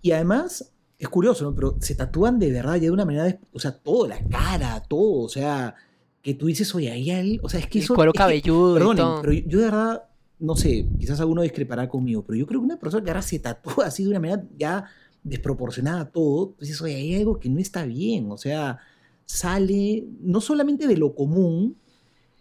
y 0.01 0.11
además, 0.13 0.73
es 0.99 1.09
curioso, 1.09 1.45
¿no? 1.45 1.55
Pero 1.55 1.77
se 1.81 1.95
tatúan 1.95 2.39
de 2.39 2.51
verdad 2.51 2.75
ya 2.75 2.83
de 2.83 2.91
una 2.91 3.05
manera, 3.05 3.39
o 3.53 3.59
sea, 3.59 3.73
todo, 3.73 4.07
la 4.09 4.19
cara, 4.29 4.83
todo, 4.89 5.21
o 5.25 5.29
sea, 5.29 5.75
que 6.23 6.35
tú 6.35 6.47
dices, 6.47 6.75
oye, 6.75 6.91
ahí 6.91 7.11
hay, 7.11 7.41
o 7.43 7.49
sea, 7.49 7.61
es 7.61 7.67
que 7.67 7.79
el 7.79 7.85
eso... 7.85 7.95
cuero 7.95 8.11
es 8.11 8.13
que- 8.15 8.19
cabelludo 8.19 8.77
y 8.77 8.79
Perdonen, 8.79 9.07
pero 9.21 9.33
yo 9.33 9.59
de 9.59 9.65
verdad, 9.65 10.03
no 10.43 10.57
sé, 10.57 10.87
quizás 10.99 11.21
alguno 11.21 11.43
discrepará 11.43 11.89
conmigo, 11.89 12.23
pero 12.25 12.37
yo 12.37 12.47
creo 12.47 12.61
que 12.61 12.67
una 12.67 12.79
persona 12.79 13.05
que 13.05 13.11
ahora 13.11 13.23
se 13.23 13.39
tatúa 13.39 13.87
así 13.87 14.03
de 14.03 14.11
una 14.11 14.21
manera 14.21 14.45
ya 14.59 14.85
desproporcionada 15.23 16.01
a 16.01 16.11
todo, 16.11 16.53
pues 16.59 16.69
eso, 16.71 16.85
hay 16.85 17.15
algo 17.15 17.39
que 17.39 17.49
no 17.49 17.61
está 17.61 17.85
bien, 17.87 18.31
o 18.31 18.37
sea, 18.37 18.79
sale 19.25 20.05
no 20.21 20.41
solamente 20.41 20.89
de 20.89 20.97
lo 20.97 21.15
común, 21.15 21.77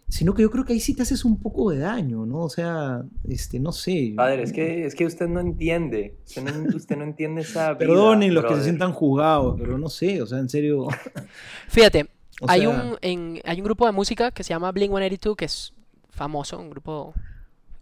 sino 0.08 0.34
que 0.34 0.42
yo 0.42 0.50
creo 0.50 0.64
que 0.64 0.72
ahí 0.74 0.80
sí 0.80 0.94
te 0.94 1.02
haces 1.02 1.24
un 1.24 1.38
poco 1.38 1.70
de 1.70 1.78
daño, 1.78 2.26
¿no? 2.26 2.40
O 2.40 2.50
sea, 2.50 3.02
este, 3.26 3.58
no 3.60 3.72
sé. 3.72 4.12
Padre, 4.16 4.42
es 4.42 4.52
que, 4.52 4.84
es 4.84 4.94
que 4.94 5.06
usted 5.06 5.26
no 5.26 5.40
entiende. 5.40 6.16
Usted 6.26 6.42
no, 6.42 6.76
usted 6.76 6.96
no 6.98 7.04
entiende 7.04 7.40
esa 7.48 7.78
Perdonen 7.78 8.34
los 8.34 8.44
que 8.44 8.56
se 8.56 8.64
sientan 8.64 8.92
juzgados, 8.92 9.56
pero 9.58 9.78
no 9.78 9.88
sé, 9.88 10.20
o 10.20 10.26
sea, 10.26 10.38
en 10.38 10.48
serio. 10.50 10.88
Fíjate, 11.68 12.10
o 12.40 12.46
hay, 12.50 12.66
un, 12.66 12.98
en- 13.00 13.40
hay 13.44 13.58
un 13.60 13.64
grupo 13.64 13.86
de 13.86 13.92
música 13.92 14.32
que 14.32 14.42
se 14.42 14.50
llama 14.50 14.70
Blink-182 14.72 15.36
que 15.36 15.44
es 15.46 15.72
famoso, 16.10 16.58
un 16.58 16.68
grupo 16.68 17.14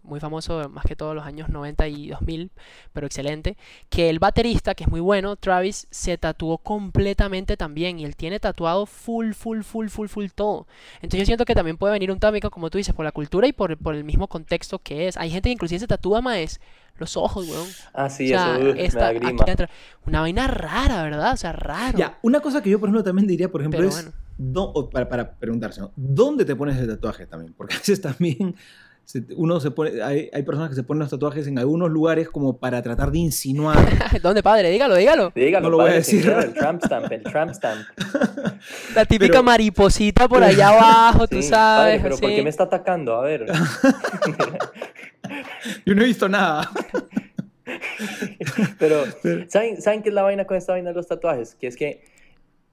muy 0.03 0.19
famoso 0.19 0.67
más 0.69 0.83
que 0.85 0.95
todos 0.95 1.13
los 1.15 1.25
años 1.25 1.49
90 1.49 1.87
y 1.87 2.09
2000, 2.09 2.51
pero 2.93 3.05
excelente, 3.07 3.57
que 3.89 4.09
el 4.09 4.19
baterista, 4.19 4.75
que 4.75 4.83
es 4.85 4.89
muy 4.89 4.99
bueno, 4.99 5.35
Travis, 5.35 5.87
se 5.91 6.17
tatuó 6.17 6.57
completamente 6.57 7.57
también 7.57 7.99
y 7.99 8.05
él 8.05 8.15
tiene 8.15 8.39
tatuado 8.39 8.85
full, 8.85 9.33
full, 9.33 9.61
full, 9.61 9.87
full, 9.87 10.07
full 10.07 10.25
todo. 10.33 10.67
Entonces 10.95 11.19
yo 11.19 11.25
siento 11.25 11.45
que 11.45 11.55
también 11.55 11.77
puede 11.77 11.93
venir 11.93 12.11
un 12.11 12.19
tópico, 12.19 12.49
como 12.51 12.69
tú 12.69 12.77
dices, 12.77 12.93
por 12.95 13.05
la 13.05 13.11
cultura 13.11 13.47
y 13.47 13.53
por, 13.53 13.77
por 13.77 13.95
el 13.95 14.03
mismo 14.03 14.27
contexto 14.27 14.79
que 14.79 15.07
es. 15.07 15.17
Hay 15.17 15.29
gente 15.29 15.49
que 15.49 15.53
inclusive 15.53 15.79
se 15.79 15.87
tatúa 15.87 16.21
más 16.21 16.59
los 16.97 17.17
ojos, 17.17 17.47
weón. 17.49 17.67
Ah, 17.93 18.09
sí, 18.09 18.25
O 18.33 18.37
sea, 18.37 18.55
eso 18.57 18.69
uh, 18.69 18.73
me 18.73 18.85
esta- 18.85 18.99
da 18.99 19.07
aquí 19.09 19.19
grima. 19.19 19.43
adentro. 19.43 19.67
Una 20.05 20.21
vaina 20.21 20.47
rara, 20.47 21.03
¿verdad? 21.03 21.33
O 21.33 21.37
sea, 21.37 21.51
raro. 21.51 21.97
Ya, 21.97 22.19
una 22.21 22.39
cosa 22.41 22.61
que 22.61 22.69
yo, 22.69 22.79
por 22.79 22.89
ejemplo, 22.89 23.03
también 23.03 23.27
diría, 23.27 23.49
por 23.49 23.61
ejemplo, 23.61 23.79
Pero 23.79 23.89
es. 23.89 24.11
bueno. 24.37 24.89
para, 24.91 25.07
para 25.09 25.31
preguntarse, 25.35 25.81
¿no? 25.81 25.91
¿dónde 25.95 26.45
te 26.45 26.55
pones 26.55 26.77
el 26.77 26.87
tatuaje 26.87 27.25
también? 27.25 27.53
Porque 27.53 27.75
a 27.75 27.77
veces 27.77 28.01
también 28.01 28.55
uno 29.35 29.59
se 29.59 29.71
pone. 29.71 30.01
Hay, 30.01 30.29
hay 30.31 30.43
personas 30.43 30.69
que 30.69 30.75
se 30.75 30.83
ponen 30.83 30.99
los 31.01 31.09
tatuajes 31.09 31.47
en 31.47 31.59
algunos 31.59 31.89
lugares 31.89 32.29
como 32.29 32.57
para 32.57 32.81
tratar 32.81 33.11
de 33.11 33.19
insinuar. 33.19 33.77
¿Dónde, 34.21 34.43
padre? 34.43 34.69
Dígalo, 34.69 34.95
dígalo. 34.95 35.31
Dígalo, 35.35 35.63
No 35.63 35.69
lo 35.71 35.77
voy 35.77 35.91
a 35.91 35.95
decir. 35.95 36.27
El 36.27 36.53
tramp 36.53 36.83
stamp, 36.83 37.11
el 37.11 37.23
tramp 37.23 37.51
stamp. 37.53 37.81
La 38.95 39.05
típica 39.05 39.33
Pero- 39.33 39.43
mariposita 39.43 40.27
por 40.27 40.43
allá 40.43 40.69
abajo, 40.69 41.27
tú 41.27 41.37
Sí, 41.37 41.43
sabes. 41.43 41.97
padre, 41.97 41.99
pero 42.03 42.17
¿por 42.17 42.29
qué 42.29 42.43
me 42.43 42.49
está 42.49 42.63
atacando? 42.63 43.15
A 43.15 43.21
ver. 43.23 43.45
Yo 45.85 45.95
no 45.95 46.01
he 46.01 46.05
visto 46.05 46.27
nada. 46.29 46.69
Pero, 48.79 49.03
¿saben, 49.47 49.81
¿saben 49.81 50.03
qué 50.03 50.09
es 50.09 50.15
la 50.15 50.23
vaina 50.23 50.45
con 50.45 50.57
esta 50.57 50.73
vaina 50.73 50.89
de 50.89 50.95
los 50.95 51.07
tatuajes? 51.07 51.55
Que 51.55 51.67
es 51.67 51.75
que, 51.75 52.03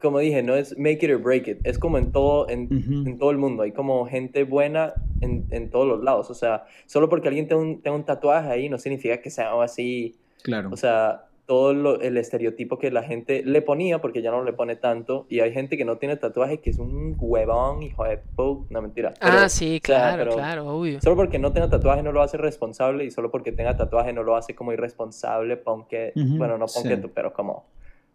como 0.01 0.19
dije, 0.21 0.43
no 0.43 0.55
es 0.55 0.77
make 0.79 1.05
it 1.05 1.11
or 1.11 1.19
break 1.21 1.49
it. 1.49 1.59
Es 1.65 1.79
como 1.79 1.99
en 1.99 2.13
todo, 2.13 2.49
en, 2.49 2.65
Ujú. 2.65 3.09
en 3.09 3.19
todo 3.19 3.31
el 3.31 3.39
mundo. 3.39 3.63
Hay 3.65 3.73
como 3.73 4.07
gente 4.07 4.45
buena 4.45 4.95
en, 5.21 5.47
en 5.51 5.71
todos 5.71 5.87
los 5.89 6.03
lados. 6.03 6.31
O 6.31 6.35
sea, 6.35 6.65
solo 6.87 7.09
porque 7.09 7.29
alguien 7.29 7.49
tenga 7.49 7.61
un, 7.63 7.83
tenga 7.83 7.97
un 7.97 8.05
tatuaje 8.05 8.49
ahí 8.49 8.69
no 8.69 8.79
significa 8.79 9.21
que 9.21 9.31
sea 9.31 9.61
así. 9.63 10.17
Claro. 10.43 10.71
O 10.73 10.77
sea, 10.77 11.25
todo 11.47 11.73
lo- 11.73 12.01
el 12.03 12.19
estereotipo 12.19 12.79
que 12.79 12.91
la 12.91 13.03
gente 13.03 13.43
le 13.43 13.63
ponía, 13.63 14.01
porque 14.03 14.21
ya 14.21 14.31
no 14.31 14.45
le 14.45 14.53
pone 14.53 14.77
tanto. 14.77 15.27
Y 15.31 15.41
hay 15.41 15.51
gente 15.53 15.77
que 15.79 15.85
no 15.87 15.97
tiene 15.97 16.17
tatuaje 16.17 16.61
que 16.61 16.69
es 16.71 16.79
un 16.79 17.17
huevón, 17.19 17.83
hijo 17.83 18.05
de 18.05 18.19
pu... 18.19 18.67
No, 18.69 18.83
mentira. 18.83 19.15
Ah, 19.21 19.31
Pero, 19.33 19.49
sí, 19.49 19.67
o 19.67 19.71
sea, 19.71 19.81
claro, 19.81 20.25
pero 20.25 20.37
claro, 20.37 20.67
obvio. 20.77 21.01
Solo 21.01 21.17
porque 21.17 21.39
no 21.39 21.53
tenga 21.55 21.71
tatuaje 21.71 22.03
no 22.03 22.13
lo 22.13 22.21
hace 22.23 22.37
responsable 22.37 23.05
y 23.07 23.11
solo 23.11 23.31
porque 23.31 23.51
tenga 23.51 23.77
tatuaje 23.77 24.13
no 24.13 24.23
lo 24.23 24.37
hace 24.37 24.55
como 24.55 24.73
irresponsable, 24.75 25.57
ponque, 25.57 26.13
Ujú, 26.15 26.37
bueno, 26.37 26.59
no 26.59 26.69
sí. 26.69 26.81
ponque, 26.87 27.09
pero 27.15 27.33
como, 27.33 27.65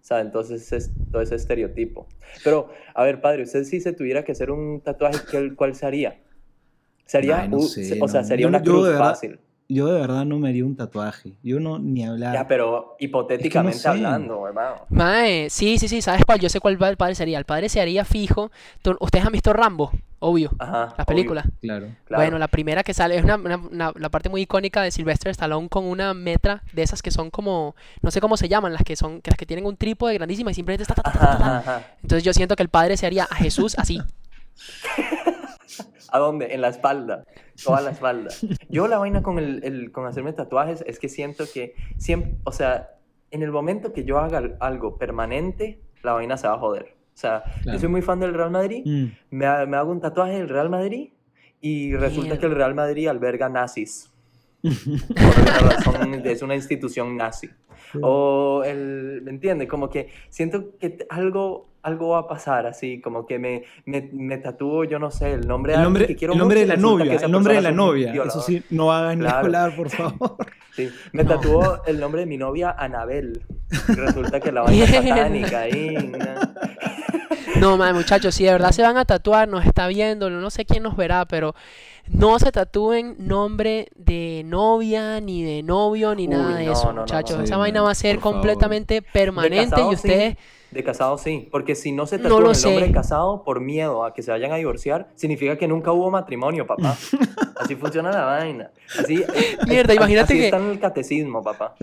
o 0.04 0.06
sea, 0.06 0.20
entonces 0.20 0.70
es 0.74 0.92
todo 1.12 1.22
ese 1.22 1.36
estereotipo. 1.36 2.08
Pero, 2.44 2.70
a 2.94 3.04
ver, 3.04 3.22
padre, 3.22 3.44
usted 3.44 3.64
si 3.64 3.80
se 3.80 3.94
tuviera 3.94 4.26
que 4.26 4.34
hacer 4.34 4.52
un 4.52 4.82
tatuaje, 4.82 5.18
¿qué- 5.32 5.56
¿cuál 5.56 5.76
sería? 5.76 6.20
Sería, 7.06 7.48
no 7.48 7.60
sé, 7.62 8.00
o 8.02 8.08
sea, 8.10 8.22
no. 8.22 8.28
sería 8.28 8.44
Yo 8.44 8.50
no- 8.52 8.58
una 8.58 8.66
yo 8.66 8.72
cruz 8.72 8.84
de 8.86 8.92
verdad- 8.92 9.10
fácil. 9.10 9.40
Yo 9.70 9.88
de 9.88 10.02
verdad 10.02 10.26
no 10.26 10.40
me 10.40 10.50
haría 10.50 10.66
un 10.66 10.76
tatuaje. 10.76 11.34
Yo 11.42 11.60
no, 11.62 11.80
ni 11.80 12.04
hablar. 12.06 12.34
Ya, 12.34 12.48
pero 12.50 12.96
hipotéticamente 13.00 13.80
sé. 13.80 13.88
hablando, 13.88 14.46
hermano. 14.46 14.76
Mae, 14.90 15.50
sí, 15.50 15.78
sí, 15.80 15.88
sí, 15.88 16.02
¿sabes 16.02 16.24
cuál? 16.26 16.40
Yo 16.42 16.50
sé 16.50 16.60
cuál 16.60 16.78
el 16.82 16.98
padre 16.98 17.16
sería. 17.16 17.40
El 17.40 17.46
padre 17.46 17.70
se 17.70 17.80
haría 17.80 18.04
fijo. 18.04 18.52
Ustedes 19.00 19.26
han 19.26 19.32
visto 19.32 19.54
Rambo, 19.54 19.92
obvio, 20.26 20.52
Ajá. 20.60 20.80
las 20.86 20.94
obvio, 20.94 21.06
películas. 21.06 21.46
Claro. 21.62 21.88
claro. 22.06 22.24
Bueno, 22.24 22.38
la 22.38 22.48
primera 22.48 22.84
que 22.84 22.94
sale 22.94 23.18
es 23.18 23.24
una, 23.24 23.36
una- 23.36 23.58
una- 23.58 23.92
la 23.96 24.10
parte 24.10 24.30
muy 24.30 24.42
icónica 24.42 24.82
de 24.82 24.92
Sylvester 24.92 25.30
Stallone 25.32 25.68
con 25.70 25.86
una 25.86 26.14
metra 26.14 26.64
de 26.74 26.82
esas 26.84 27.02
que 27.02 27.12
son 27.12 27.30
como, 27.30 27.76
no 28.02 28.10
sé 28.12 28.22
cómo 28.22 28.38
se 28.38 28.48
llaman, 28.48 28.72
las 28.74 28.84
que 28.84 28.96
son, 28.96 29.22
que 29.22 29.32
las 29.32 29.38
que 29.38 29.46
tienen 29.46 29.66
un 29.66 29.76
trípode 29.78 30.14
grandísima 30.14 30.52
y 30.52 30.54
simplemente 30.54 30.84
está, 30.84 30.96
ta, 30.96 31.04
ta, 31.04 31.12
ta, 31.12 31.20
ta, 31.20 31.26
Ajá, 31.28 31.38
ta. 31.38 31.58
ajá, 31.58 31.58
ajá. 31.78 31.88
Entonces 32.02 32.24
yo 32.24 32.34
siento 32.34 32.56
que 32.56 32.64
el 32.64 32.70
padre 32.70 32.96
se 32.98 33.06
haría 33.06 33.26
a 33.26 33.36
Jesús 33.36 33.76
así. 33.78 34.00
¿A 36.12 36.20
dónde? 36.20 36.54
En 36.54 36.62
la 36.62 36.68
espalda. 36.70 37.26
Toda 37.64 37.82
la 37.82 37.90
espalda. 37.92 38.30
Yo 38.70 38.88
la 38.88 39.00
vaina 39.00 39.24
con, 39.24 39.40
el, 39.40 39.64
el- 39.64 39.92
con 39.92 40.06
hacerme 40.06 40.32
tatuajes 40.34 40.84
es 40.88 41.00
que 41.00 41.10
siento 41.10 41.46
que 41.52 41.76
siempre, 41.98 42.36
o 42.44 42.52
sea, 42.52 42.90
en 43.32 43.42
el 43.42 43.52
momento 43.52 43.94
que 43.94 44.04
yo 44.04 44.20
haga 44.20 44.42
algo 44.60 44.98
permanente, 44.98 45.82
la 46.04 46.14
vaina 46.14 46.38
se 46.38 46.48
va 46.48 46.54
a 46.54 46.60
joder. 46.60 46.96
O 47.14 47.18
sea, 47.18 47.44
Claro. 47.62 47.74
yo 47.78 47.80
soy 47.80 47.90
muy 47.90 48.02
fan 48.02 48.20
del 48.20 48.34
Real 48.34 48.52
Madrid, 48.52 48.82
Mm. 48.86 49.06
me, 49.32 49.46
ha- 49.46 49.66
me 49.66 49.78
hago 49.78 49.92
un 49.92 50.02
tatuaje 50.02 50.34
del 50.34 50.50
Real 50.50 50.70
Madrid 50.70 51.10
y 51.62 51.94
resulta 51.96 52.22
Mierda. 52.30 52.40
que 52.40 52.46
el 52.48 52.56
Real 52.56 52.76
Madrid 52.76 53.08
alberga 53.08 53.50
nazis. 53.50 54.10
Por 54.64 55.66
razón 55.66 56.14
es 56.26 56.42
una 56.42 56.56
institución 56.56 57.16
nazi. 57.18 57.50
O 58.02 58.64
el, 58.66 59.22
¿me 59.24 59.32
entiendes? 59.32 59.68
Como 59.68 59.90
que 59.90 60.10
siento 60.30 60.78
que 60.80 61.06
algo, 61.10 61.70
algo 61.84 62.10
va 62.10 62.20
a 62.20 62.28
pasar 62.28 62.66
así, 62.66 63.02
como 63.02 63.26
que 63.26 63.38
me, 63.40 63.64
me, 63.86 64.10
me 64.14 64.38
tatúo, 64.38 64.86
yo 64.86 65.00
no 65.00 65.12
sé, 65.12 65.34
el 65.34 65.48
nombre 65.48 65.74
de 65.74 65.78
El 65.80 65.84
nombre, 65.84 66.08
que 66.08 66.16
quiero 66.16 66.34
el 66.34 66.40
nombre 66.40 66.62
mucho 66.62 66.72
de 66.72 66.76
la 66.78 66.82
novia, 66.82 67.16
el 67.22 67.32
nombre 67.32 67.54
de 67.56 67.62
la 67.62 67.72
novia. 67.72 68.14
Eso 68.26 68.42
sí, 68.42 68.64
no 68.70 68.92
hagan 68.92 69.20
ni 69.20 69.26
Claro. 69.26 69.38
hablar, 69.40 69.76
por 69.76 69.90
favor. 69.92 70.38
Sí, 70.76 70.90
me 71.12 71.24
tatuó 71.26 71.84
el 71.86 72.00
nombre 72.00 72.22
de 72.22 72.26
mi 72.28 72.38
novia, 72.38 72.72
Anabel. 72.78 73.44
Y 73.90 73.92
resulta 73.94 74.40
que 74.40 74.52
la 74.52 74.62
vaina 74.62 74.86
satánica 74.88 75.60
ahí. 75.62 76.12
No, 77.60 77.78
madre, 77.78 77.94
muchachos, 77.94 78.34
si 78.36 78.46
de 78.46 78.52
verdad 78.52 78.72
se 78.72 78.82
van 78.82 78.98
a 78.98 79.06
tatuar, 79.06 79.48
nos 79.48 79.66
está 79.66 79.88
viendo, 79.88 80.30
no 80.30 80.50
sé 80.50 80.66
quién 80.66 80.84
nos 80.84 80.96
verá, 80.96 81.26
pero 81.26 81.54
no 82.08 82.40
se 82.40 82.52
tatúen 82.52 83.16
nombre 83.20 83.90
de 83.96 84.42
novia, 84.46 85.22
ni 85.22 85.44
de 85.44 85.64
novio, 85.64 86.16
ni 86.16 86.24
Uy, 86.24 86.30
nada 86.30 86.56
de 86.58 86.66
no, 86.66 86.72
eso, 86.74 86.88
no, 86.88 86.94
no, 86.94 87.02
muchachos. 87.02 87.38
no. 87.38 87.44
Esa 87.44 87.58
vaina 87.58 87.82
man, 87.82 87.88
va 87.88 87.92
a 87.92 87.96
ser 87.96 88.20
favor. 88.20 88.34
completamente 88.34 89.02
permanente 89.02 89.70
casado, 89.72 89.92
y 89.92 89.96
ustedes... 89.96 90.34
sí. 90.34 90.40
De 90.74 90.84
casado 90.84 91.18
sí, 91.18 91.48
porque 91.52 91.76
si 91.76 91.92
no 91.92 92.06
se 92.08 92.18
No 92.18 92.24
tatúan 92.24 92.44
lo 92.44 92.52
el 92.52 92.62
nombre 92.62 92.82
sé. 92.82 92.88
de 92.88 92.92
casado 92.94 93.44
por 93.44 93.62
miedo 93.62 94.04
a 94.06 94.14
que 94.14 94.24
se 94.24 94.32
vayan 94.32 94.52
a 94.52 94.56
divorciar, 94.56 95.08
significa 95.16 95.58
que 95.58 95.68
nunca 95.68 95.92
hubo 95.92 96.10
matrimonio, 96.10 96.66
papá. 96.68 96.98
Así 97.60 97.76
funciona 97.76 98.12
la 98.12 98.26
vaina. 98.26 98.72
Así, 99.00 99.24
Mierda, 99.68 99.94
imagínate 99.94 100.34
así 100.34 100.40
que- 100.42 100.46
está 100.46 100.58
en 100.58 100.70
el 100.72 100.80
catecismo, 100.80 101.44
papá. 101.44 101.76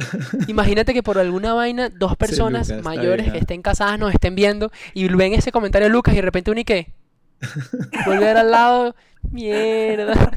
Imagínate 0.48 0.92
que 0.92 1.02
por 1.02 1.18
alguna 1.18 1.54
vaina 1.54 1.88
dos 1.88 2.16
personas 2.16 2.68
Lucas, 2.68 2.84
mayores 2.84 3.30
que 3.32 3.38
estén 3.38 3.62
casadas 3.62 3.98
nos 3.98 4.12
estén 4.12 4.34
viendo 4.34 4.70
y 4.94 5.08
ven 5.08 5.32
ese 5.34 5.52
comentario 5.52 5.86
de 5.88 5.92
Lucas 5.92 6.12
y 6.14 6.16
de 6.16 6.22
repente 6.22 6.50
uno 6.50 6.60
y 6.60 6.64
qué. 6.64 6.92
Volver 8.06 8.36
al 8.36 8.50
lado, 8.50 8.94
mierda. 9.30 10.32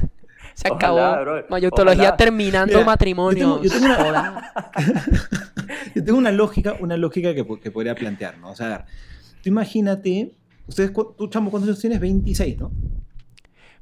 Se 0.54 0.68
acabó. 0.68 0.96
Ojalá, 0.98 1.44
Mayotología 1.50 2.02
ojalá. 2.02 2.16
terminando 2.16 2.74
Mira, 2.74 2.84
matrimonio. 2.86 3.60
yo 3.62 3.70
tengo- 3.70 3.70
yo 3.70 3.70
tengo 3.70 3.86
una- 3.86 4.04
Joda. 4.04 4.52
Yo 5.94 6.02
tengo 6.04 6.18
una 6.18 6.32
lógica, 6.32 6.74
una 6.80 6.96
lógica 6.96 7.34
que, 7.34 7.46
que 7.62 7.70
podría 7.70 7.94
plantear, 7.94 8.38
¿no? 8.38 8.50
O 8.50 8.54
sea, 8.56 8.66
a 8.66 8.68
ver, 8.70 8.84
tú 9.42 9.48
imagínate, 9.48 10.32
ustedes, 10.66 10.92
tú, 10.92 11.28
chamo, 11.28 11.50
¿cuántos 11.50 11.68
años 11.68 11.80
tienes? 11.80 12.00
26, 12.00 12.58
¿no? 12.58 12.72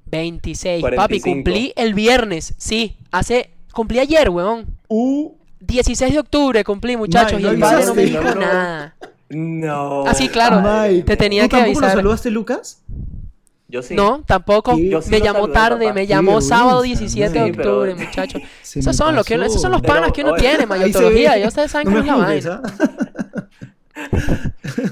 26. 0.06 0.82
Papi, 0.82 0.94
45. 0.96 1.34
cumplí 1.34 1.72
el 1.76 1.94
viernes. 1.94 2.54
Sí, 2.58 2.96
hace. 3.10 3.50
Cumplí 3.72 3.98
ayer, 3.98 4.28
weón. 4.28 4.66
Uh, 4.88 5.32
16 5.60 6.12
de 6.12 6.18
octubre 6.20 6.62
cumplí, 6.64 6.96
muchachos. 6.96 7.40
Y 7.40 7.46
el 7.46 7.58
¿no 7.58 7.66
padre 7.66 7.86
no 7.86 7.94
me 7.94 8.02
dijo 8.04 8.22
No, 8.22 8.34
no. 8.34 8.40
nada. 8.40 8.96
No. 9.30 10.04
Ah, 10.06 10.12
sí, 10.14 10.28
claro. 10.28 10.60
Mike, 10.60 11.04
Te 11.04 11.16
tenía 11.16 11.44
¿Tú 11.44 11.48
que 11.50 11.56
tampoco 11.56 11.80
lo 11.80 11.86
avisar. 11.86 11.98
saludaste, 11.98 12.30
Lucas? 12.30 12.82
Yo 13.72 13.82
sí. 13.82 13.94
No, 13.94 14.22
tampoco. 14.26 14.76
Sí, 14.76 14.90
yo 14.90 15.00
sí 15.00 15.10
me 15.10 15.20
llamó 15.20 15.40
saludé, 15.40 15.52
tarde, 15.54 15.84
papá. 15.86 15.94
me 15.94 16.06
llamó 16.06 16.40
sábado 16.42 16.82
vergüenza, 16.82 17.00
17 17.00 17.38
de 17.38 17.46
Sí, 17.46 17.52
pero- 17.56 17.70
octubre, 17.80 17.94
muchachos. 17.94 18.42
Esos 18.74 18.94
son, 18.96 19.16
lo 19.16 19.24
que, 19.24 19.34
pasó. 19.36 19.46
esos 19.50 19.62
son 19.62 19.72
los 19.72 19.80
Pero, 19.80 19.94
panas 19.94 20.12
que 20.12 20.20
uno 20.22 20.32
oye, 20.32 20.40
tiene, 20.42 20.66
mayotología. 20.66 21.38
Ya 21.38 21.48
ustedes 21.48 21.70
saben 21.70 21.88
No 21.92 22.00
cómo 22.04 22.22
es 22.24 22.44
la 22.44 22.50
vaina. 22.52 22.62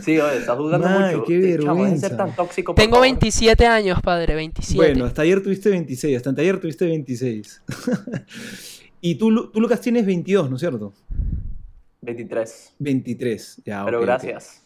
Sí, 0.02 0.18
oye, 0.18 0.38
estás 0.38 0.56
jugando 0.56 0.88
mucho. 0.88 1.24
qué 1.24 1.38
vergüenza. 1.38 2.16
tan 2.16 2.34
tóxico, 2.34 2.74
Tengo 2.74 2.92
favor. 2.96 3.02
27 3.06 3.66
años, 3.66 4.00
padre, 4.02 4.34
27. 4.34 4.76
Bueno, 4.76 5.04
hasta 5.06 5.22
ayer 5.22 5.42
tuviste 5.42 5.68
26, 5.70 6.16
hasta 6.16 6.30
ayer 6.40 6.60
tuviste 6.60 6.86
26. 6.86 7.62
y 9.00 9.14
tú, 9.16 9.50
tú, 9.50 9.60
Lucas, 9.60 9.80
tienes 9.80 10.06
22, 10.06 10.48
¿no 10.50 10.56
es 10.56 10.60
cierto? 10.60 10.92
23. 12.02 12.72
23, 12.78 13.62
ya, 13.64 13.84
Pero 13.84 14.00
gracias. 14.00 14.62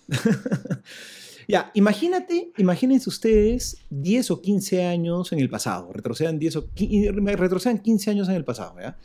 Ya, 1.49 1.71
imagínate, 1.75 2.53
imagínense 2.59 3.09
ustedes 3.09 3.79
10 3.91 4.31
o 4.31 4.41
15 4.41 4.85
años 4.87 5.33
en 5.33 5.39
el 5.41 5.49
pasado, 5.51 5.93
retrocedan 5.93 6.39
10 6.39 6.57
o 6.57 6.67
qui- 6.75 7.11
retrocedan 7.37 7.79
15 7.79 8.11
años 8.11 8.29
en 8.29 8.35
el 8.37 8.45
pasado, 8.45 8.77
¿ya? 8.81 8.97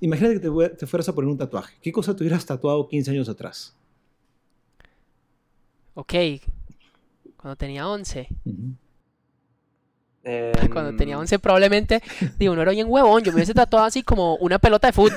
Imagínate 0.00 0.34
que 0.34 0.48
te, 0.48 0.76
te 0.76 0.86
fueras 0.86 1.08
a 1.08 1.14
poner 1.14 1.28
un 1.30 1.38
tatuaje. 1.38 1.76
¿Qué 1.82 1.90
cosa 1.90 2.14
te 2.14 2.22
hubieras 2.22 2.46
tatuado 2.46 2.86
15 2.88 3.10
años 3.10 3.28
atrás? 3.28 3.74
Ok. 5.94 6.14
Cuando 7.36 7.56
tenía 7.56 7.88
11. 7.88 8.28
Ujú. 8.44 8.74
Eh, 10.30 10.52
Cuando 10.72 10.94
tenía 10.96 11.18
11 11.18 11.38
probablemente, 11.38 12.02
digo, 12.38 12.54
no 12.54 12.62
era 12.62 12.72
bien 12.72 12.86
huevón. 12.88 13.22
Yo 13.22 13.32
me 13.32 13.36
hubiese 13.36 13.54
tatuado 13.54 13.86
así 13.86 14.02
como 14.02 14.36
una 14.36 14.58
pelota 14.58 14.88
de 14.88 14.92
fútbol. 14.92 15.16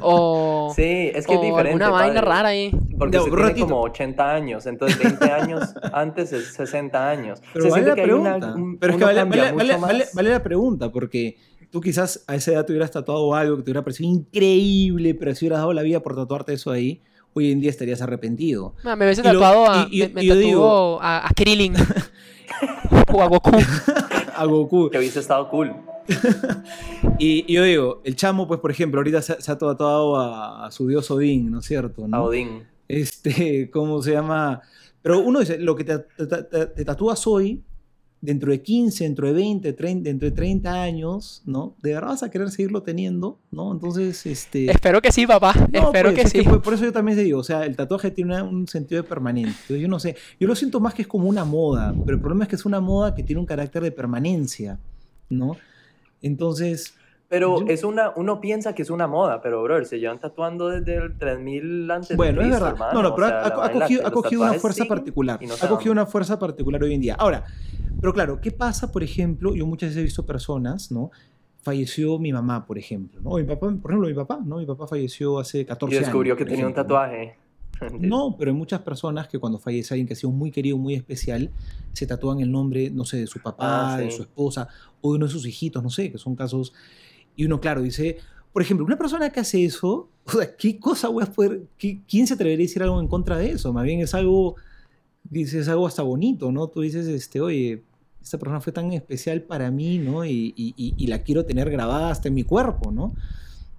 O, 0.00 0.72
Sí, 0.76 1.10
es 1.12 1.26
que 1.26 1.34
es 1.34 1.40
diferente. 1.40 1.68
alguna 1.70 1.90
vaina 1.90 2.14
padre. 2.20 2.26
rara 2.28 2.48
ahí. 2.50 2.70
Porque 2.98 3.18
se 3.18 3.24
un 3.30 3.36
tiene 3.36 3.60
como 3.60 3.80
80 3.82 4.34
años, 4.34 4.66
entonces 4.66 4.98
20 4.98 5.24
años 5.32 5.74
antes 5.92 6.32
es 6.32 6.54
60 6.54 7.10
años. 7.10 7.42
Pero 7.52 7.64
Se 7.66 7.70
vale 7.70 7.86
la 7.86 7.92
una- 7.94 8.02
pregunta. 8.02 8.54
un- 8.54 8.78
Pero 8.78 8.92
es 8.92 8.98
que 8.98 9.04
vale, 9.04 10.30
la 10.30 10.42
pregunta, 10.42 10.92
porque 10.92 11.36
tú 11.70 11.80
quizás 11.80 12.24
a 12.26 12.34
esa 12.36 12.52
edad 12.52 12.64
te 12.64 12.72
hubieras 12.72 12.90
tatuado 12.92 13.34
algo 13.34 13.56
que 13.56 13.62
te 13.64 13.70
hubiera 13.70 13.82
parecido 13.82 14.08
increíble, 14.08 15.14
pero 15.14 15.34
si 15.34 15.44
hubieras 15.44 15.58
dado 15.60 15.72
la 15.72 15.82
vida 15.82 16.00
por 16.00 16.14
tatuarte 16.14 16.52
eso 16.52 16.70
ahí, 16.70 17.02
hoy 17.34 17.52
en 17.52 17.60
día 17.60 17.68
estarías 17.70 18.00
arrepentido. 18.00 18.74
Ma, 18.84 18.96
me 18.96 19.04
hubiese 19.04 19.22
lo- 19.22 19.32
tatuado 19.32 19.70
a, 19.70 19.88
y- 19.90 20.02
y- 20.02 20.08
me, 20.08 20.14
me 20.14 20.22
y 20.22 20.26
yo 20.28 20.34
tatuó 20.34 20.46
digo- 20.48 20.98
a, 21.02 21.26
a 21.28 21.30
Krillin. 21.34 21.74
o 23.12 23.22
a 23.22 23.26
Goku. 23.28 23.50
A 24.36 24.44
Goku. 24.44 24.90
Que 24.90 24.98
hubiese 24.98 25.20
estado 25.20 25.48
cool. 25.48 25.72
Y, 27.18 27.44
y 27.50 27.54
yo 27.54 27.62
digo, 27.62 28.00
el 28.04 28.14
chamo, 28.16 28.46
pues, 28.46 28.60
por 28.60 28.70
ejemplo, 28.70 29.00
ahorita 29.00 29.22
se, 29.22 29.40
se 29.40 29.50
ha 29.50 29.56
tatuado 29.56 30.16
a, 30.18 30.66
a 30.66 30.70
su 30.70 30.86
dios 30.86 31.10
Odín, 31.10 31.50
¿no 31.50 31.60
es 31.60 31.64
cierto? 31.66 32.06
A. 32.12 32.22
Odín. 32.22 32.64
Este, 32.88 33.70
¿cómo 33.70 34.02
se 34.02 34.12
llama? 34.12 34.60
Pero 35.00 35.20
uno 35.20 35.40
dice, 35.40 35.58
lo 35.58 35.74
que 35.74 35.84
te, 35.84 35.98
te- 35.98 36.26
te- 36.26 36.66
te 36.66 36.84
tatúas 36.84 37.26
hoy, 37.26 37.62
dentro 38.20 38.50
de 38.50 38.60
15, 38.62 39.04
dentro 39.04 39.26
de 39.28 39.32
20, 39.34 39.72
30, 39.72 40.08
dentro 40.08 40.28
de 40.30 40.34
30 40.34 40.82
años, 40.82 41.42
¿no? 41.44 41.74
De 41.82 41.92
verdad 41.92 42.08
vas 42.08 42.22
a 42.22 42.30
querer 42.30 42.50
seguirlo 42.50 42.82
teniendo, 42.82 43.38
¿no? 43.52 43.70
Entonces, 43.72 44.24
este... 44.26 44.70
Espero 44.70 45.00
que 45.02 45.12
sí, 45.12 45.26
papá. 45.26 45.52
No, 45.72 45.86
Espero 45.86 46.12
pues, 46.12 46.32
que 46.32 46.38
sí. 46.42 46.44
por, 46.48 46.62
por 46.62 46.74
eso 46.74 46.84
yo 46.84 46.92
también 46.92 47.16
te 47.18 47.24
digo, 47.24 47.38
o 47.38 47.44
sea, 47.44 47.64
el 47.64 47.76
tatuaje 47.76 48.10
tiene 48.10 48.32
una- 48.34 48.44
un 48.44 48.66
sentido 48.66 49.02
de 49.02 49.08
permanente. 49.08 49.50
Entonces, 49.50 49.80
yo 49.80 49.88
no 49.88 50.00
sé, 50.00 50.16
yo 50.40 50.48
lo 50.48 50.56
siento 50.56 50.80
más 50.80 50.94
que 50.94 51.02
es 51.02 51.08
como 51.08 51.28
una 51.28 51.44
moda, 51.44 51.94
pero 52.04 52.16
el 52.16 52.20
problema 52.20 52.44
es 52.44 52.48
que 52.48 52.56
es 52.56 52.64
una 52.64 52.80
moda 52.80 53.14
que 53.14 53.22
tiene 53.22 53.38
un 53.40 53.46
carácter 53.46 53.82
de 53.82 53.92
permanencia, 53.92 54.78
¿no? 55.28 55.56
Entonces, 56.22 56.94
Pero 57.28 57.60
Yo- 57.60 57.66
es 57.66 57.82
una, 57.82 58.12
uno 58.14 58.40
piensa 58.40 58.74
que 58.74 58.82
es 58.82 58.90
una 58.90 59.06
moda, 59.08 59.40
pero 59.42 59.62
brother, 59.62 59.84
se 59.86 59.98
llevan 59.98 60.20
tatuando 60.20 60.68
desde 60.68 60.94
el 60.96 61.18
3000 61.18 61.90
antes 61.90 62.10
de 62.10 62.16
bueno, 62.16 62.40
es 62.40 62.46
Cristo, 62.46 62.64
verdad. 62.64 62.72
hermano. 62.74 62.92
No, 62.94 63.08
no, 63.08 63.14
pero 63.16 63.26
O 63.26 63.30
sea, 63.30 63.46
ha, 63.46 63.72
cogido, 63.72 64.06
ha 64.06 64.10
cogido 64.12 64.42
una 64.42 64.52
fuerza 64.54 64.84
particular. 64.84 65.38
y 65.42 65.46
no 65.46 65.54
ha 65.60 65.68
cogido 65.68 65.92
una 65.92 66.06
fuerza 66.06 66.38
particular 66.38 66.82
hoy 66.84 66.94
en 66.94 67.00
día. 67.00 67.16
Ahora, 67.18 67.44
pero 68.00 68.12
claro, 68.12 68.40
¿qué 68.40 68.52
pasa, 68.52 68.92
por 68.92 69.02
ejemplo? 69.02 69.54
Yo 69.56 69.66
muchas 69.66 69.88
veces 69.90 70.00
he 70.00 70.04
visto 70.04 70.24
personas, 70.24 70.92
¿no? 70.92 71.10
Falleció 71.62 72.16
mi 72.20 72.32
mamá, 72.32 72.64
por 72.64 72.78
ejemplo, 72.78 73.20
¿no? 73.20 73.30
O 73.30 73.38
mi 73.38 73.44
papá, 73.44 73.58
por 73.82 73.90
ejemplo, 73.90 74.06
mi 74.08 74.14
papá, 74.14 74.38
¿no? 74.44 74.58
Mi 74.58 74.66
papá 74.66 74.86
falleció 74.86 75.40
hace 75.40 75.66
14 75.66 75.94
Y 75.94 75.98
años. 75.98 76.06
descubrió 76.08 76.36
que 76.36 76.44
tenía 76.44 76.66
un 76.66 76.74
tatuaje. 76.74 77.36
No, 78.00 78.34
pero 78.38 78.50
hay 78.52 78.56
muchas 78.56 78.80
personas 78.80 79.28
que 79.28 79.38
cuando 79.38 79.58
fallece 79.58 79.92
alguien 79.92 80.06
que 80.06 80.14
ha 80.14 80.16
sido 80.16 80.30
muy 80.30 80.50
querido, 80.50 80.78
muy 80.78 80.94
especial, 80.94 81.50
se 81.92 82.06
tatúan 82.06 82.40
el 82.40 82.50
nombre, 82.50 82.88
no 82.88 83.04
sé, 83.04 83.18
de 83.18 83.26
su 83.26 83.38
papá, 83.42 83.94
Ah, 83.94 83.98
de 83.98 84.10
sí. 84.10 84.16
su 84.16 84.22
esposa 84.22 84.66
o 85.02 85.10
de 85.12 85.16
uno 85.16 85.26
de 85.26 85.32
sus 85.32 85.44
hijitos, 85.44 85.82
no 85.82 85.90
sé, 85.90 86.10
que 86.10 86.16
son 86.16 86.34
casos. 86.36 86.72
Y 87.36 87.44
uno, 87.44 87.60
claro, 87.60 87.82
dice, 87.82 88.18
por 88.52 88.62
ejemplo, 88.62 88.84
una 88.86 88.96
persona 88.96 89.30
que 89.30 89.40
hace 89.40 89.64
eso, 89.64 90.08
o 90.24 90.30
sea, 90.32 90.56
¿qué 90.56 90.78
cosa 90.78 91.08
voy 91.08 91.22
a 91.22 91.26
poder, 91.26 91.62
qué- 91.78 92.00
quién 92.08 92.26
se 92.26 92.34
atrevería 92.34 92.64
a 92.64 92.66
decir 92.68 92.82
algo 92.82 93.00
en 93.00 93.08
contra 93.08 93.36
de 93.38 93.50
eso? 93.52 93.72
Más 93.72 93.84
bien 93.84 94.00
es 94.00 94.14
algo, 94.14 94.56
dices, 95.24 95.68
algo 95.68 95.86
hasta 95.86 96.02
bonito, 96.02 96.50
¿no? 96.52 96.68
Tú 96.68 96.80
dices, 96.80 97.06
este, 97.06 97.40
oye, 97.40 97.82
esta 98.22 98.38
persona 98.38 98.60
fue 98.60 98.72
tan 98.72 98.92
especial 98.92 99.42
para 99.42 99.70
mí, 99.70 99.98
¿no? 99.98 100.24
Y, 100.24 100.52
y- 100.56 100.74
y- 100.76 100.94
y 100.96 101.06
la 101.06 101.22
quiero 101.22 101.44
tener 101.44 101.70
grabada 101.70 102.10
hasta 102.10 102.28
en 102.28 102.34
mi 102.34 102.42
cuerpo, 102.44 102.90
¿no? 102.90 103.14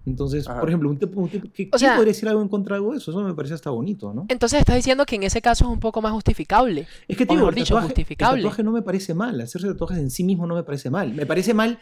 Entonces, 0.05 0.47
Ajá. 0.47 0.61
por 0.61 0.69
ejemplo, 0.69 0.89
un 0.89 0.97
tipo, 0.97 1.19
un 1.19 1.27
tipo- 1.27 1.47
¿qué- 1.53 1.63
O 1.63 1.71
¿quién 1.71 1.79
sea- 1.79 1.95
podría 1.97 2.13
decir 2.13 2.29
algo 2.29 2.41
en 2.41 2.47
contra 2.47 2.75
de 2.75 2.77
algo 2.77 2.91
de 2.93 2.99
eso? 2.99 3.11
Eso 3.11 3.21
me 3.23 3.33
parece 3.33 3.55
hasta 3.55 3.71
bonito, 3.71 4.13
¿no? 4.13 4.25
Entonces 4.29 4.59
estás 4.59 4.77
diciendo 4.77 5.05
que 5.05 5.17
en 5.17 5.23
ese 5.23 5.41
caso 5.41 5.65
es 5.65 5.69
un 5.71 5.81
poco 5.81 6.01
más 6.01 6.13
justificable. 6.13 6.87
Es 7.09 7.17
que 7.17 7.23
O 7.23 7.27
te 7.27 7.33
digo, 7.33 7.35
mejor 7.41 7.49
el 7.53 7.55
dicho, 7.55 7.73
tatuaje, 7.73 7.85
el 7.87 7.89
justificable. 7.89 8.41
tatuaje 8.41 8.63
no 8.63 8.71
me 8.71 8.81
parece 8.81 9.13
mal. 9.13 9.41
Hacerse 9.41 9.67
tatuajes 9.67 9.97
en 9.97 10.09
sí 10.09 10.23
mismo 10.23 10.47
no 10.47 10.55
me 10.55 10.63
parece 10.63 10.89
mal. 10.89 11.13
Me 11.13 11.25
parece 11.25 11.53
mal, 11.53 11.77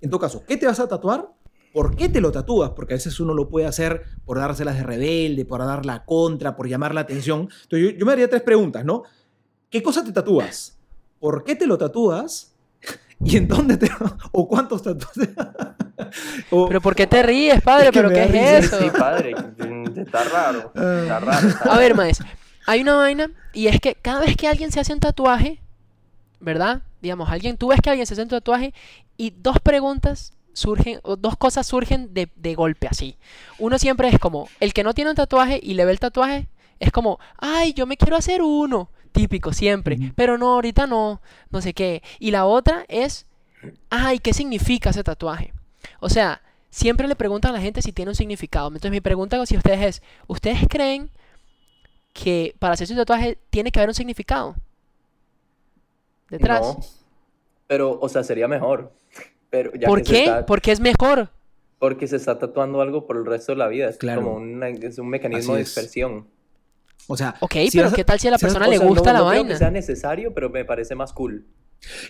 en 0.00 0.10
todo 0.10 0.20
caso, 0.20 0.44
¿qué 0.46 0.56
te 0.56 0.66
vas 0.66 0.80
a 0.80 0.88
tatuar? 0.88 1.28
¿Por 1.72 1.94
qué 1.96 2.08
te 2.08 2.20
lo 2.20 2.32
tatúas? 2.32 2.70
Porque 2.70 2.94
a 2.94 2.96
veces 2.96 3.20
uno 3.20 3.34
lo 3.34 3.48
puede 3.48 3.66
hacer 3.66 4.02
por 4.24 4.38
dárselas 4.38 4.76
de 4.76 4.82
rebelde, 4.84 5.44
por 5.44 5.60
dar 5.64 5.84
la 5.84 6.04
contra, 6.04 6.56
por 6.56 6.66
llamar 6.68 6.94
la 6.94 7.02
atención. 7.02 7.48
Entonces 7.62 7.92
yo, 7.92 7.98
yo 7.98 8.06
me 8.06 8.12
haría 8.12 8.28
tres 8.30 8.42
preguntas, 8.42 8.84
¿no? 8.84 9.02
¿Qué 9.70 9.82
cosa 9.82 10.02
te 10.02 10.12
tatúas? 10.12 10.78
¿Por 11.20 11.44
qué 11.44 11.54
te 11.56 11.66
lo 11.66 11.76
tatúas? 11.76 12.54
¿Y 13.22 13.36
en 13.36 13.48
dónde 13.48 13.76
te... 13.76 13.90
o 14.32 14.48
cuántos 14.48 14.82
tatuajes? 14.82 15.28
O- 16.50 16.68
Pero 16.68 16.80
¿por 16.80 16.94
qué 16.94 17.06
te 17.08 17.22
ríes, 17.22 17.60
padre? 17.60 17.86
Es 17.86 17.90
que 17.92 17.98
¿Pero 17.98 18.08
qué 18.10 18.22
es 18.22 18.30
risa. 18.30 18.58
eso? 18.58 18.78
Sí, 18.78 18.90
padre, 18.96 19.34
que- 19.34 20.00
está 20.00 20.24
raro. 20.24 20.72
Ah. 20.76 21.00
Está 21.02 21.20
raro. 21.20 21.48
está 21.48 21.74
A 21.74 21.78
ver, 21.78 21.90
raro. 21.90 21.96
maes, 21.96 22.18
hay 22.66 22.80
una 22.82 22.94
vaina 22.94 23.30
y 23.52 23.66
es 23.66 23.80
que 23.80 23.94
cada 23.96 24.20
vez 24.20 24.36
que 24.36 24.46
alguien 24.48 24.70
se 24.70 24.78
hace 24.80 24.92
un 24.94 25.00
tatuaje, 25.00 25.60
¿verdad? 26.40 26.82
Digamos, 27.00 27.30
alguien, 27.30 27.56
tú 27.56 27.68
ves 27.68 27.80
que 27.80 27.90
alguien 27.90 28.06
se 28.06 28.14
hace 28.14 28.22
un 28.22 28.28
tatuaje 28.28 28.74
y 29.16 29.30
dos 29.30 29.60
preguntas 29.60 30.32
surgen, 30.52 31.00
o 31.02 31.16
dos 31.16 31.36
cosas 31.36 31.66
surgen 31.66 32.12
de, 32.14 32.28
de 32.36 32.54
golpe 32.54 32.88
así. 32.88 33.16
Uno 33.58 33.78
siempre 33.78 34.08
es 34.08 34.18
como, 34.18 34.48
el 34.60 34.72
que 34.72 34.82
no 34.82 34.94
tiene 34.94 35.10
un 35.10 35.16
tatuaje 35.16 35.60
y 35.62 35.74
le 35.74 35.84
ve 35.84 35.92
el 35.92 36.00
tatuaje, 36.00 36.48
es 36.80 36.92
como, 36.92 37.18
ay, 37.38 37.72
yo 37.72 37.86
me 37.86 37.96
quiero 37.96 38.16
hacer 38.16 38.42
uno. 38.42 38.90
Típico, 39.12 39.52
siempre. 39.52 40.12
Pero 40.14 40.38
no, 40.38 40.54
ahorita 40.54 40.86
no, 40.86 41.20
no 41.50 41.60
sé 41.60 41.74
qué. 41.74 42.02
Y 42.18 42.30
la 42.30 42.46
otra 42.46 42.84
es, 42.88 43.26
ay, 43.90 44.18
¿qué 44.18 44.32
significa 44.32 44.90
ese 44.90 45.02
tatuaje? 45.02 45.52
O 46.00 46.08
sea, 46.08 46.42
siempre 46.70 47.08
le 47.08 47.16
preguntan 47.16 47.50
a 47.50 47.54
la 47.54 47.60
gente 47.60 47.82
si 47.82 47.92
tiene 47.92 48.10
un 48.10 48.14
significado. 48.14 48.68
Entonces 48.68 48.90
mi 48.90 49.00
pregunta 49.00 49.44
si 49.46 49.56
ustedes 49.56 49.80
es, 49.82 50.02
¿ustedes 50.26 50.66
creen 50.68 51.10
que 52.12 52.54
para 52.58 52.74
hacerse 52.74 52.92
un 52.92 52.98
tatuaje 52.98 53.38
tiene 53.50 53.72
que 53.72 53.80
haber 53.80 53.90
un 53.90 53.94
significado? 53.94 54.56
Detrás. 56.30 56.60
No, 56.62 56.80
pero, 57.66 57.98
o 58.00 58.08
sea, 58.08 58.22
sería 58.24 58.48
mejor. 58.48 58.92
Pero 59.50 59.72
ya 59.74 59.88
¿Por 59.88 60.02
que 60.02 60.10
qué? 60.12 60.24
está- 60.24 60.46
Porque 60.46 60.72
es 60.72 60.80
mejor. 60.80 61.30
porque 61.78 62.06
se 62.08 62.16
está 62.16 62.38
tatuando 62.38 62.80
algo 62.80 63.06
por 63.06 63.16
el 63.16 63.24
resto 63.24 63.52
de 63.52 63.58
la 63.58 63.68
vida. 63.68 63.88
Es 63.88 63.98
Claro. 63.98 64.22
como 64.22 64.34
una- 64.36 64.68
es 64.68 64.98
un 64.98 65.08
mecanismo 65.08 65.52
Así 65.52 65.58
de 65.58 65.62
es. 65.62 65.68
dispersión. 65.68 66.26
O 67.06 67.16
sea, 67.16 67.36
Ok, 67.40 67.52
si 67.70 67.78
pero 67.78 67.92
¿qué 67.92 68.04
tal 68.04 68.18
si 68.18 68.28
a 68.28 68.32
la 68.32 68.38
si 68.38 68.44
vas- 68.44 68.52
persona 68.52 68.66
O 68.66 68.70
le 68.70 68.76
sea, 68.78 68.84
no- 68.86 68.92
gusta 68.92 69.12
la 69.12 69.18
no 69.20 69.28
creo 69.28 69.40
vaina? 69.42 69.54
que 69.54 69.58
sea 69.58 69.70
necesario, 69.70 70.34
pero 70.34 70.50
me 70.50 70.64
parece 70.64 70.94
más 70.94 71.12
cool. 71.12 71.46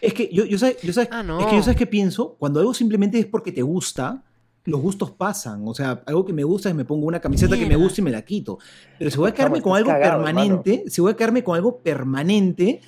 Es 0.00 0.14
que 0.14 0.30
yo, 0.32 0.44
yo, 0.46 0.58
sabes, 0.58 0.80
yo 0.82 0.92
sabes- 0.94 1.10
Ah, 1.12 1.20
es 1.40 1.46
que 1.46 1.56
yo 1.56 1.62
sabes 1.62 1.76
qué 1.76 1.86
pienso, 1.86 2.34
cuando 2.38 2.58
algo 2.60 2.72
simplemente 2.72 3.18
es 3.18 3.26
porque 3.26 3.52
te 3.52 3.60
gusta, 3.62 4.24
los 4.64 4.80
gustos 4.80 5.10
pasan. 5.12 5.62
O 5.68 5.74
sea, 5.74 6.02
algo 6.06 6.24
que 6.24 6.32
me 6.32 6.42
gusta 6.44 6.70
es 6.70 6.74
me 6.74 6.84
pongo 6.86 7.06
una 7.06 7.20
camiseta 7.20 7.56
que 7.56 7.66
me 7.66 7.76
gusta 7.76 8.00
y 8.00 8.04
me 8.04 8.10
la 8.10 8.22
quito. 8.22 8.58
Pero 8.98 9.10
si 9.10 9.18
voy 9.18 9.28
a 9.30 9.34
quedarme 9.34 9.60
con 9.62 9.76
algo 9.76 9.90
cagado, 9.90 10.24
permanente, 10.24 10.84
si 10.88 11.00
voy 11.02 11.12
a 11.12 11.16
quedarme 11.16 11.44
con 11.44 11.54
algo 11.54 11.78
permanente, 11.78 12.80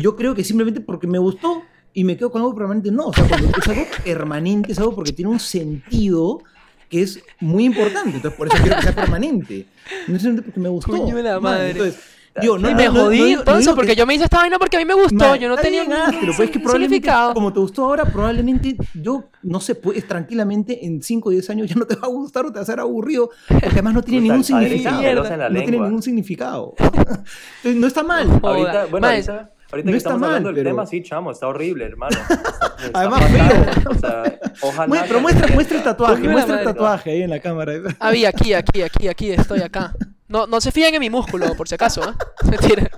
yo 0.00 0.16
creo 0.16 0.34
que 0.34 0.44
simplemente 0.44 0.80
porque 0.80 1.06
me 1.06 1.18
gustó 1.18 1.62
y 1.94 2.04
me 2.04 2.16
quedo 2.16 2.30
con 2.30 2.40
algo 2.42 2.54
permanente, 2.54 2.90
no. 2.90 3.06
O 3.08 3.12
sea, 3.12 3.24
es 3.26 3.68
algo 3.68 3.86
permanente, 4.04 4.72
es 4.72 4.78
algo 4.78 4.94
porque 4.94 5.12
tiene 5.12 5.30
un 5.30 5.40
sentido 5.40 6.40
que 6.88 7.02
es 7.02 7.20
muy 7.40 7.64
importante. 7.64 8.16
Entonces, 8.16 8.36
por 8.38 8.46
eso 8.48 8.56
quiero 8.62 8.76
que 8.76 8.82
sea 8.82 8.94
permanente. 8.94 9.66
No 10.06 10.16
es 10.16 10.22
simplemente 10.22 10.42
porque 10.42 10.60
me 10.60 10.68
gustó. 10.68 10.92
Coño 10.92 11.16
de 11.16 11.22
la 11.22 11.34
Man, 11.40 11.42
madre. 11.54 11.70
Entonces, 11.72 12.00
digo, 12.40 12.56
no, 12.58 12.70
Y 12.70 12.74
me 12.74 12.84
no- 12.86 12.92
no 12.92 13.00
jodí 13.04 13.18
no 13.32 13.38
entonces 13.40 13.64
digo 13.64 13.72
que- 13.72 13.76
porque 13.76 13.96
yo 13.96 14.06
me 14.06 14.14
hice 14.14 14.24
esta 14.24 14.38
vaina 14.38 14.58
porque 14.58 14.76
a 14.76 14.80
mí 14.80 14.84
me 14.86 14.94
gustó. 14.94 15.16
Man, 15.16 15.38
yo 15.40 15.48
no 15.48 15.56
tenía 15.56 15.82
ningún 15.82 15.96
hazlo, 15.98 16.20
pues 16.36 16.40
es 16.40 16.50
que 16.50 16.60
probablemente, 16.60 16.94
significado. 16.96 17.34
como 17.34 17.52
te 17.52 17.58
gustó 17.60 17.84
ahora, 17.84 18.04
probablemente 18.04 18.76
yo, 18.94 19.24
no 19.42 19.60
sé, 19.60 19.74
puedes 19.74 20.06
tranquilamente 20.06 20.86
en 20.86 21.02
5 21.02 21.28
o 21.30 21.32
10 21.32 21.50
años 21.50 21.68
ya 21.68 21.74
no 21.74 21.84
te 21.86 21.96
va 21.96 22.06
a 22.06 22.10
gustar 22.10 22.46
o 22.46 22.52
te 22.52 22.56
va 22.58 22.62
a 22.62 22.66
ser 22.66 22.78
aburrido, 22.80 23.30
porque 23.48 23.66
además 23.66 23.94
no 23.94 24.02
tiene 24.02 24.20
ningún 24.22 24.44
significado. 24.44 25.02
No 25.50 25.60
tiene 25.62 25.78
ningún 25.80 26.02
significado. 26.02 26.74
Entonces, 26.78 27.74
no 27.76 27.86
está 27.86 28.02
mal. 28.02 28.28
Ahorita, 28.42 28.86
bueno, 28.86 29.06
Mae, 29.08 29.16
ahorita, 29.16 29.50
ahorita 29.70 29.86
no 29.86 29.92
que 29.92 29.96
está 29.98 30.08
estamos 30.10 30.20
mal, 30.20 30.28
hablando 30.30 30.48
del 30.48 30.56
pero- 30.56 30.70
tema, 30.70 30.86
sí, 30.86 31.02
chamo, 31.02 31.30
está 31.30 31.46
horrible, 31.48 31.84
hermano. 31.86 32.16
Está- 32.18 32.74
está 32.84 32.98
Además, 33.00 33.24
feo. 33.30 33.90
O 33.90 33.94
sea, 33.94 34.38
ojalá. 34.62 35.04
Pero 35.06 35.20
muestra, 35.20 35.46
muestra 35.54 35.76
el 35.78 35.84
tatuaje, 35.84 36.22
muestra 36.22 36.42
el 36.42 36.64
madre. 36.64 36.64
tatuaje 36.64 37.10
ahí 37.10 37.22
en 37.22 37.30
la 37.30 37.40
cámara. 37.40 37.72
Había 38.00 38.28
aquí, 38.30 38.52
aquí, 38.54 38.82
aquí, 38.82 39.08
aquí, 39.08 39.30
estoy 39.30 39.60
acá. 39.60 39.94
No, 40.28 40.46
no 40.46 40.60
se 40.60 40.72
fíen 40.72 40.94
en 40.94 41.00
mi 41.00 41.08
músculo, 41.10 41.54
por 41.54 41.68
si 41.68 41.74
acaso, 41.74 42.02
¿eh? 42.02 42.12
Mentira. 42.50 42.90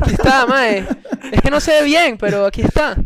Aquí 0.00 0.12
está, 0.12 0.46
mae. 0.46 0.86
Es 1.32 1.40
que 1.42 1.50
no 1.50 1.58
se 1.60 1.72
ve 1.72 1.84
bien, 1.84 2.16
pero 2.18 2.46
aquí 2.46 2.62
está. 2.62 2.96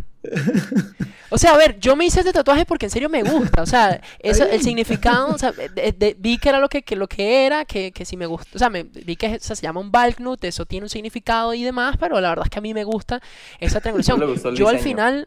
O 1.29 1.37
sea, 1.37 1.53
a 1.53 1.57
ver, 1.57 1.79
yo 1.79 1.95
me 1.95 2.05
hice 2.05 2.19
este 2.19 2.31
tatuaje 2.33 2.65
porque 2.65 2.85
en 2.85 2.91
serio 2.91 3.09
me 3.09 3.23
gusta. 3.23 3.61
O 3.61 3.65
sea, 3.65 3.99
eso, 4.19 4.43
el 4.45 4.61
significado, 4.61 5.29
o 5.33 5.37
sea, 5.37 5.51
de- 5.75 5.91
de- 5.91 6.15
vi 6.19 6.37
que 6.37 6.49
era 6.49 6.59
lo 6.59 6.69
que, 6.69 6.83
que 6.83 6.95
lo 6.95 7.07
que 7.07 7.45
era, 7.45 7.65
que, 7.65 7.91
que 7.91 8.05
sí 8.05 8.15
me 8.17 8.25
gusta. 8.25 8.49
O 8.55 8.59
sea, 8.59 8.69
me, 8.69 8.83
vi 8.83 9.15
que 9.15 9.27
o 9.35 9.39
sea, 9.39 9.55
se 9.55 9.63
llama 9.63 9.79
un 9.79 9.91
Balknut, 9.91 10.43
eso 10.43 10.65
tiene 10.65 10.85
un 10.85 10.89
significado 10.89 11.53
y 11.53 11.63
demás, 11.63 11.97
pero 11.99 12.19
la 12.21 12.29
verdad 12.29 12.45
es 12.45 12.49
que 12.51 12.59
a 12.59 12.61
mí 12.61 12.73
me 12.73 12.83
gusta 12.83 13.21
esa 13.59 13.79
triangulación. 13.81 14.55
Yo 14.55 14.67
al 14.69 14.79
final 14.79 15.25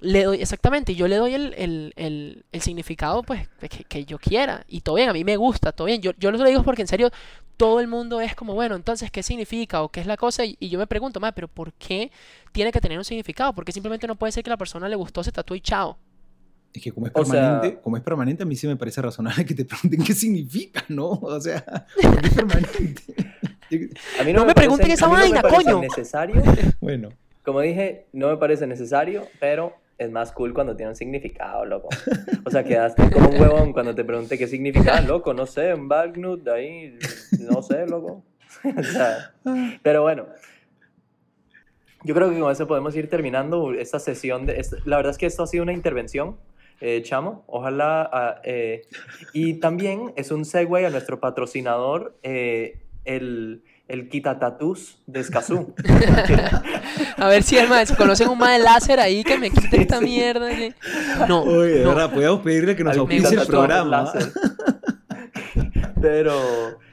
le 0.00 0.24
doy, 0.24 0.40
exactamente, 0.40 0.94
yo 0.94 1.06
le 1.08 1.16
doy 1.16 1.34
el, 1.34 1.54
el, 1.58 1.92
el, 1.96 2.44
el 2.52 2.60
significado 2.62 3.22
pues 3.22 3.48
que, 3.60 3.84
que 3.84 4.04
yo 4.04 4.18
quiera. 4.18 4.64
Y 4.66 4.80
todo 4.80 4.94
bien, 4.96 5.08
a 5.10 5.12
mí 5.12 5.24
me 5.24 5.36
gusta, 5.36 5.72
todo 5.72 5.86
bien. 5.86 6.00
Yo, 6.00 6.12
yo 6.18 6.30
lo 6.30 6.42
digo 6.44 6.62
porque 6.62 6.82
en 6.82 6.88
serio 6.88 7.10
todo 7.60 7.80
el 7.80 7.88
mundo 7.88 8.22
es 8.22 8.34
como, 8.34 8.54
bueno, 8.54 8.74
entonces, 8.74 9.10
¿qué 9.10 9.22
significa 9.22 9.82
o 9.82 9.90
qué 9.90 10.00
es 10.00 10.06
la 10.06 10.16
cosa? 10.16 10.46
Y, 10.46 10.56
y 10.58 10.70
yo 10.70 10.78
me 10.78 10.86
pregunto, 10.86 11.20
más, 11.20 11.34
pero 11.34 11.46
¿por 11.46 11.74
qué 11.74 12.10
tiene 12.52 12.72
que 12.72 12.80
tener 12.80 12.96
un 12.96 13.04
significado? 13.04 13.52
Porque 13.54 13.70
simplemente 13.70 14.06
no 14.06 14.14
puede 14.16 14.32
ser 14.32 14.42
que 14.42 14.48
la 14.48 14.56
persona 14.56 14.88
le 14.88 14.96
gustó 14.96 15.20
ese 15.20 15.30
tatu 15.30 15.54
y 15.54 15.60
chao. 15.60 15.98
Es 16.72 16.82
que 16.82 16.90
como 16.90 17.06
es 17.08 17.12
O 17.14 17.22
sea- 17.26 17.34
permanente, 17.60 17.80
como 17.82 17.96
es 17.98 18.02
permanente, 18.02 18.42
a 18.44 18.46
mí 18.46 18.56
sí 18.56 18.66
me 18.66 18.76
parece 18.76 19.02
razonable 19.02 19.44
que 19.44 19.54
te 19.54 19.66
pregunten 19.66 20.02
qué 20.02 20.14
significa, 20.14 20.84
¿no? 20.88 21.10
O 21.10 21.38
sea, 21.38 21.62
es 21.98 22.30
permanente. 22.34 23.02
A 24.18 24.24
mí 24.24 24.32
No 24.32 24.46
me 24.46 24.54
pregunten 24.54 24.88
parece- 24.88 24.94
esa 24.94 25.06
a 25.06 25.08
mí 25.10 25.14
no 25.14 25.20
vaina, 25.20 25.42
coño. 25.42 25.80
necesario. 25.82 26.42
Bueno, 26.80 27.10
Como 27.44 27.60
dije, 27.60 28.06
no 28.14 28.28
me 28.28 28.36
parece 28.38 28.66
necesario, 28.66 29.26
pero 29.38 29.74
es 30.00 30.10
más 30.10 30.32
cool 30.32 30.54
cuando 30.54 30.74
tiene 30.74 30.90
un 30.90 30.96
significado, 30.96 31.64
loco. 31.66 31.88
O 32.44 32.50
sea, 32.50 32.64
quedaste 32.64 33.10
como 33.10 33.28
un 33.28 33.40
huevón 33.40 33.72
cuando 33.74 33.94
te 33.94 34.02
pregunté 34.02 34.38
qué 34.38 34.46
significa, 34.46 35.00
loco, 35.02 35.34
no 35.34 35.44
sé, 35.46 35.74
un 35.74 35.88
Bagnut 35.88 36.42
de 36.42 36.52
ahí, 36.52 36.98
no 37.38 37.62
sé, 37.62 37.86
loco. 37.86 38.24
O 38.76 38.82
sea, 38.82 39.32
pero 39.82 40.02
bueno. 40.02 40.26
Yo 42.02 42.14
creo 42.14 42.30
que 42.30 42.38
con 42.40 42.50
eso 42.50 42.66
podemos 42.66 42.96
ir 42.96 43.08
terminando 43.10 43.72
esta 43.74 43.98
sesión. 43.98 44.46
De, 44.46 44.58
esta- 44.58 44.78
la 44.86 44.96
verdad 44.96 45.10
es 45.10 45.18
que 45.18 45.26
esto 45.26 45.42
ha 45.42 45.46
sido 45.46 45.62
una 45.62 45.72
intervención, 45.74 46.38
eh, 46.80 47.02
Chamo. 47.02 47.44
Ojalá. 47.46 48.08
ah, 48.12 48.40
eh, 48.42 48.82
y 49.34 49.54
también 49.60 50.12
es 50.16 50.30
un 50.30 50.44
segue 50.46 50.86
a 50.86 50.90
nuestro 50.90 51.20
patrocinador, 51.20 52.18
eh, 52.22 52.80
el, 53.04 53.62
el 53.90 54.08
Quitatatus 54.08 55.02
de 55.06 55.20
Escazú. 55.20 55.74
A 57.16 57.28
ver 57.28 57.42
si 57.42 57.58
el 57.58 57.68
mae, 57.68 57.84
si 57.86 57.94
conocen 57.96 58.28
un 58.28 58.38
de 58.38 58.58
láser 58.60 59.00
ahí 59.00 59.24
que 59.24 59.36
me 59.36 59.50
quite 59.50 59.82
esta 59.82 60.00
mierda. 60.00 60.54
sí. 60.54 60.72
No, 61.28 61.42
oye, 61.42 61.78
de 61.78 61.84
no. 61.84 61.90
verdad, 61.90 62.10
podríamos 62.10 62.40
pedirle 62.40 62.76
que 62.76 62.84
nos 62.84 62.96
auspicie 62.96 63.38
el 63.38 63.46
programa. 63.46 64.04
láser. 64.04 64.32
Pero, 66.00 66.32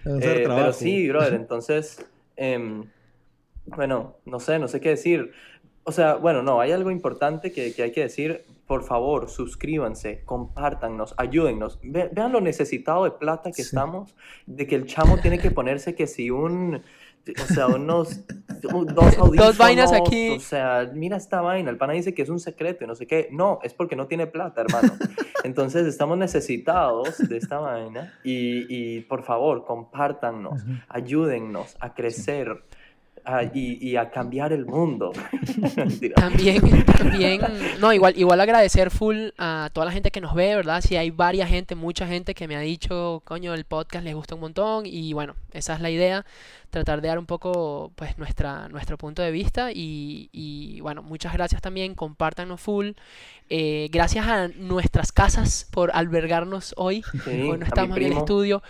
eh, 0.03 0.43
pero 0.45 0.73
sí, 0.73 1.07
brother, 1.07 1.35
entonces, 1.35 2.05
em, 2.35 2.89
bueno, 3.67 4.17
no 4.25 4.41
sé, 4.41 4.59
no 4.59 4.67
sé 4.67 4.81
qué 4.81 4.89
decir. 4.89 5.31
O 5.85 5.93
sea, 5.93 6.15
bueno, 6.15 6.43
no, 6.43 6.59
hay 6.59 6.73
algo 6.73 6.91
importante 6.91 7.53
que, 7.53 7.73
que 7.73 7.83
hay 7.83 7.91
que 7.93 8.01
decir. 8.01 8.43
Por 8.67 8.83
favor, 8.83 9.29
suscríbanse, 9.29 10.23
compártannos, 10.25 11.13
ayúdennos. 11.17 11.79
Ve- 11.83 12.09
vean 12.11 12.33
lo 12.33 12.41
necesitado 12.41 13.05
de 13.05 13.11
plata 13.11 13.49
que 13.51 13.63
Sí. 13.63 13.69
estamos, 13.69 14.13
de 14.45 14.67
que 14.67 14.75
el 14.75 14.85
chamo 14.85 15.17
tiene 15.19 15.39
que 15.39 15.51
ponerse 15.51 15.95
que 15.95 16.05
si 16.05 16.29
un, 16.31 16.75
o 16.75 17.53
sea, 17.53 17.67
unos 17.67 18.21
un- 18.73 18.85
dos 18.93 19.17
audífonos. 19.17 19.57
vainas 19.57 19.93
aquí. 19.93 20.31
O 20.31 20.39
sea, 20.41 20.91
mira 20.93 21.15
esta 21.15 21.39
vaina, 21.39 21.69
el 21.69 21.77
pana 21.77 21.93
dice 21.93 22.13
que 22.13 22.21
es 22.23 22.29
un 22.29 22.41
secreto 22.41 22.83
y 22.83 22.87
no 22.87 22.95
sé 22.95 23.07
qué. 23.07 23.29
No, 23.31 23.59
es 23.63 23.73
porque 23.73 23.95
no 23.95 24.07
tiene 24.07 24.27
plata, 24.27 24.59
hermano. 24.61 24.91
Entonces 25.45 25.87
estamos 25.87 26.17
necesitados 26.17 27.17
de 27.19 27.37
esta 27.37 27.59
vaina 27.59 28.13
y, 28.25 28.65
y 28.67 28.99
por 29.01 29.23
favor, 29.23 29.63
compártannos, 29.65 30.61
Ujú. 30.61 30.71
ayúdennos 30.89 31.77
a 31.79 31.93
crecer 31.93 32.63
a- 33.27 33.43
y, 33.53 33.77
y 33.81 33.95
a 33.97 34.09
cambiar 34.09 34.53
el 34.53 34.65
mundo. 34.65 35.11
También, 36.15 36.85
también, 36.85 37.41
no, 37.79 37.91
igual, 37.93 38.13
igual 38.17 38.39
agradecer 38.41 38.89
full 38.91 39.29
a 39.37 39.69
toda 39.73 39.85
la 39.85 39.91
gente 39.91 40.11
que 40.11 40.21
nos 40.21 40.33
ve, 40.33 40.55
¿verdad? 40.55 40.81
Si 40.81 40.95
hay 40.95 41.11
varias 41.11 41.49
gente, 41.49 41.75
mucha 41.75 42.07
gente 42.07 42.33
que 42.33 42.47
me 42.47 42.55
ha 42.55 42.59
dicho, 42.59 43.21
coño, 43.25 43.53
el 43.53 43.65
podcast 43.65 44.03
les 44.03 44.15
gusta 44.15 44.35
un 44.35 44.41
montón 44.41 44.85
y 44.85 45.13
bueno, 45.13 45.35
esa 45.51 45.73
es 45.75 45.81
la 45.81 45.89
idea, 45.89 46.25
tratar 46.69 47.01
de 47.01 47.07
dar 47.09 47.19
un 47.19 47.25
poco, 47.25 47.91
pues, 47.95 48.17
nuestra, 48.17 48.67
nuestro 48.69 48.97
punto 48.97 49.21
de 49.21 49.31
vista 49.31 49.71
y, 49.73 50.29
y, 50.31 50.79
bueno, 50.81 51.03
muchas 51.03 51.33
gracias 51.33 51.61
también, 51.61 51.95
compártanos 51.95 52.59
full, 52.61 52.91
Eh, 53.49 53.87
gracias 53.91 54.27
a 54.27 54.47
nuestras 54.49 55.11
casas 55.11 55.67
por 55.71 55.91
albergarnos 55.93 56.73
hoy, 56.77 57.03
Sí, 57.23 57.41
hoy 57.49 57.57
no 57.57 57.65
estamos 57.65 57.97
en 57.97 58.03
el 58.03 58.13
estudio, 58.13 58.61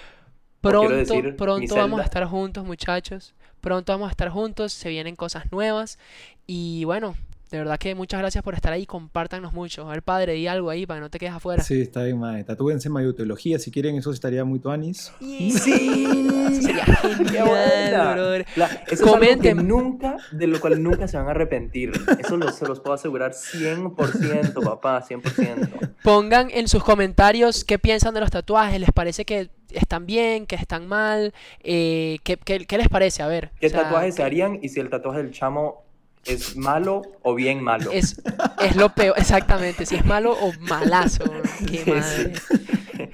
pronto, 0.61 0.93
decir, 0.93 1.35
pronto 1.35 1.75
vamos 1.75 1.99
a 1.99 2.03
estar 2.03 2.25
juntos, 2.25 2.63
muchachos. 2.65 3.33
Pronto 3.61 3.91
vamos 3.93 4.07
a 4.07 4.11
estar 4.11 4.29
juntos, 4.29 4.73
se 4.73 4.89
vienen 4.89 5.15
cosas 5.15 5.51
nuevas. 5.51 5.99
Y 6.45 6.83
bueno, 6.85 7.15
de 7.49 7.57
verdad 7.59 7.77
que 7.77 7.95
muchas 7.95 8.19
gracias 8.19 8.43
por 8.43 8.53
estar 8.55 8.73
ahí. 8.73 8.85
Compártanos 8.85 9.53
mucho. 9.53 9.87
A 9.87 9.93
ver, 9.93 10.03
padre, 10.03 10.33
di 10.33 10.47
algo 10.47 10.69
ahí 10.69 10.85
para 10.85 10.99
que 10.99 11.01
no 11.01 11.09
te 11.09 11.17
quedes 11.19 11.33
afuera. 11.33 11.63
Sí, 11.63 11.81
está 11.81 12.03
bien, 12.03 12.19
mae. 12.19 12.43
Tatúense 12.43 12.89
mayoteología 12.89 13.57
si 13.59 13.71
quieren, 13.71 13.95
eso 13.95 14.11
estaría 14.11 14.43
muy 14.43 14.59
tuanis. 14.59 15.11
Sí, 15.21 15.51
sería 15.51 16.85
Qué 17.01 17.15
genial, 17.25 17.47
buena. 17.47 18.13
brother. 18.13 18.45
La- 18.55 18.65
eso 18.65 18.75
es 18.89 19.01
algo 19.01 19.13
que 19.13 19.19
Comenten. 19.19 19.67
nunca, 19.67 20.17
de 20.31 20.47
lo 20.47 20.59
cual 20.59 20.81
nunca 20.81 21.07
se 21.07 21.17
van 21.17 21.27
a 21.27 21.31
arrepentir. 21.31 21.91
Eso 22.19 22.37
lo- 22.37 22.51
se 22.51 22.65
los 22.67 22.79
puedo 22.79 22.93
asegurar 22.93 23.33
100%, 23.33 24.63
papá, 24.63 25.01
100%. 25.07 25.95
Pongan 26.03 26.49
en 26.51 26.67
sus 26.67 26.83
comentarios 26.83 27.63
qué 27.63 27.79
piensan 27.79 28.13
de 28.13 28.21
los 28.21 28.31
tatuajes. 28.31 28.79
¿Les 28.79 28.91
parece 28.91 29.25
que 29.25 29.49
están 29.71 30.05
bien, 30.05 30.45
que 30.45 30.55
están 30.55 30.87
mal? 30.87 31.33
Eh, 31.63 32.17
¿qué, 32.23 32.37
qué- 32.37 32.65
qué 32.65 32.77
les 32.77 32.89
parece? 32.89 33.23
A 33.23 33.27
ver. 33.27 33.51
¿Qué 33.59 33.67
o 33.67 33.69
sea, 33.69 33.83
tatuajes 33.83 34.15
se 34.15 34.23
harían 34.23 34.59
y 34.61 34.69
si 34.69 34.79
el 34.79 34.89
tatuaje 34.89 35.21
del 35.23 35.31
chamo 35.31 35.85
es 36.27 36.55
malo 36.57 37.01
o 37.23 37.33
bien 37.35 37.63
malo? 37.63 37.91
Es, 37.91 38.21
es 38.63 38.75
lo 38.75 38.89
peor, 38.89 39.15
exactamente. 39.17 39.85
Si 39.85 39.95
es 39.95 40.05
malo 40.05 40.33
o 40.33 40.51
malazo. 40.61 41.23
Qué 41.67 41.83
madre. 41.85 42.33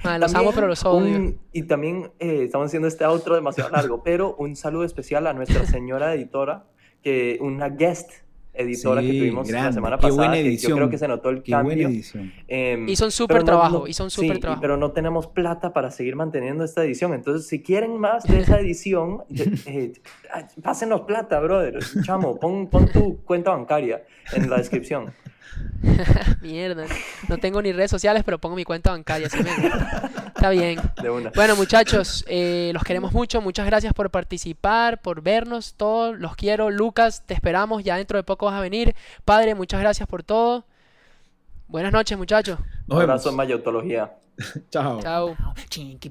Madre, 0.02 0.18
los 0.18 0.34
amo, 0.34 0.52
pero 0.52 0.66
los 0.66 0.84
odio. 0.84 1.16
un- 1.16 1.40
y 1.52 1.62
también 1.64 2.10
eh, 2.18 2.42
estamos 2.44 2.66
haciendo 2.66 2.88
este 2.88 3.04
outro 3.04 3.34
demasiado 3.34 3.70
largo, 3.70 4.02
pero 4.02 4.34
un 4.36 4.56
saludo 4.56 4.84
especial 4.84 5.26
a 5.26 5.32
nuestra 5.32 5.64
señora 5.66 6.14
editora, 6.14 6.64
que 7.02 7.38
una 7.40 7.68
guest 7.68 8.10
editora 8.54 9.00
que 9.02 9.08
tuvimos 9.08 9.50
la 9.50 9.72
semana 9.72 9.96
Qué 9.96 10.02
pasada. 10.02 10.16
buena 10.16 10.34
que 10.34 10.40
edición. 10.40 10.70
yo 10.70 10.76
creo 10.76 10.90
que 10.90 10.98
se 10.98 11.08
notó 11.08 11.30
el 11.30 11.42
Qué 11.42 11.52
cambio. 11.52 11.74
buena 11.76 11.90
edición. 11.90 12.32
Em, 12.48 12.88
Hizo 12.88 13.04
un 13.06 13.10
súper 13.10 13.38
no- 13.38 13.44
trabajo, 13.44 13.78
no- 13.80 13.86
hizo 13.88 14.04
un 14.04 14.10
sí, 14.10 14.16
súper 14.22 14.36
y- 14.36 14.40
trabajo. 14.40 14.60
pero 14.60 14.76
no 14.76 14.92
tenemos 14.92 15.26
plata 15.26 15.72
para 15.72 15.90
seguir 15.90 16.16
manteniendo 16.16 16.64
esta 16.64 16.84
edición. 16.84 17.14
Entonces, 17.14 17.46
si 17.48 17.62
quieren 17.62 17.98
más 17.98 18.24
de 18.24 18.40
esa 18.40 18.60
edición, 18.60 19.24
eh, 19.34 19.52
eh, 19.66 19.92
pásenos 20.62 21.02
plata, 21.02 21.40
brother. 21.40 21.78
Chamo, 22.04 22.38
pon, 22.38 22.68
pon 22.68 22.86
tu 22.92 23.22
cuenta 23.24 23.50
bancaria 23.50 24.04
en 24.32 24.48
la 24.48 24.56
descripción. 24.58 25.12
Mierda. 26.40 26.86
No 27.28 27.38
tengo 27.38 27.60
ni 27.62 27.72
redes 27.72 27.90
sociales, 27.90 28.22
pero 28.24 28.38
pongo 28.38 28.56
mi 28.56 28.64
cuenta 28.64 28.90
bancaria. 28.90 29.28
gusta. 29.28 30.10
Está 30.28 30.50
bien. 30.50 30.80
De 31.02 31.10
una. 31.10 31.30
Bueno, 31.34 31.56
muchachos, 31.56 32.24
eh, 32.28 32.70
los 32.74 32.82
queremos 32.84 33.12
mucho. 33.12 33.40
Muchas 33.40 33.66
gracias 33.66 33.92
por 33.92 34.10
participar, 34.10 35.00
por 35.00 35.22
vernos. 35.22 35.74
Todos 35.74 36.18
los 36.18 36.36
quiero. 36.36 36.70
Lucas, 36.70 37.22
te 37.26 37.34
esperamos. 37.34 37.84
Ya 37.84 37.96
dentro 37.96 38.18
de 38.18 38.24
poco 38.24 38.46
vas 38.46 38.54
a 38.54 38.60
venir. 38.60 38.94
Padre, 39.24 39.54
muchas 39.54 39.80
gracias 39.80 40.08
por 40.08 40.22
todo. 40.22 40.64
Buenas 41.74 41.92
noches, 41.92 42.16
muchachos. 42.16 42.56
Nos 42.86 42.98
Un 42.98 43.02
abrazo 43.02 43.30
en 43.30 43.34
mayotología. 43.34 44.16
Chao. 44.70 45.00
Chao. 45.02 45.36
Chinky 45.68 46.08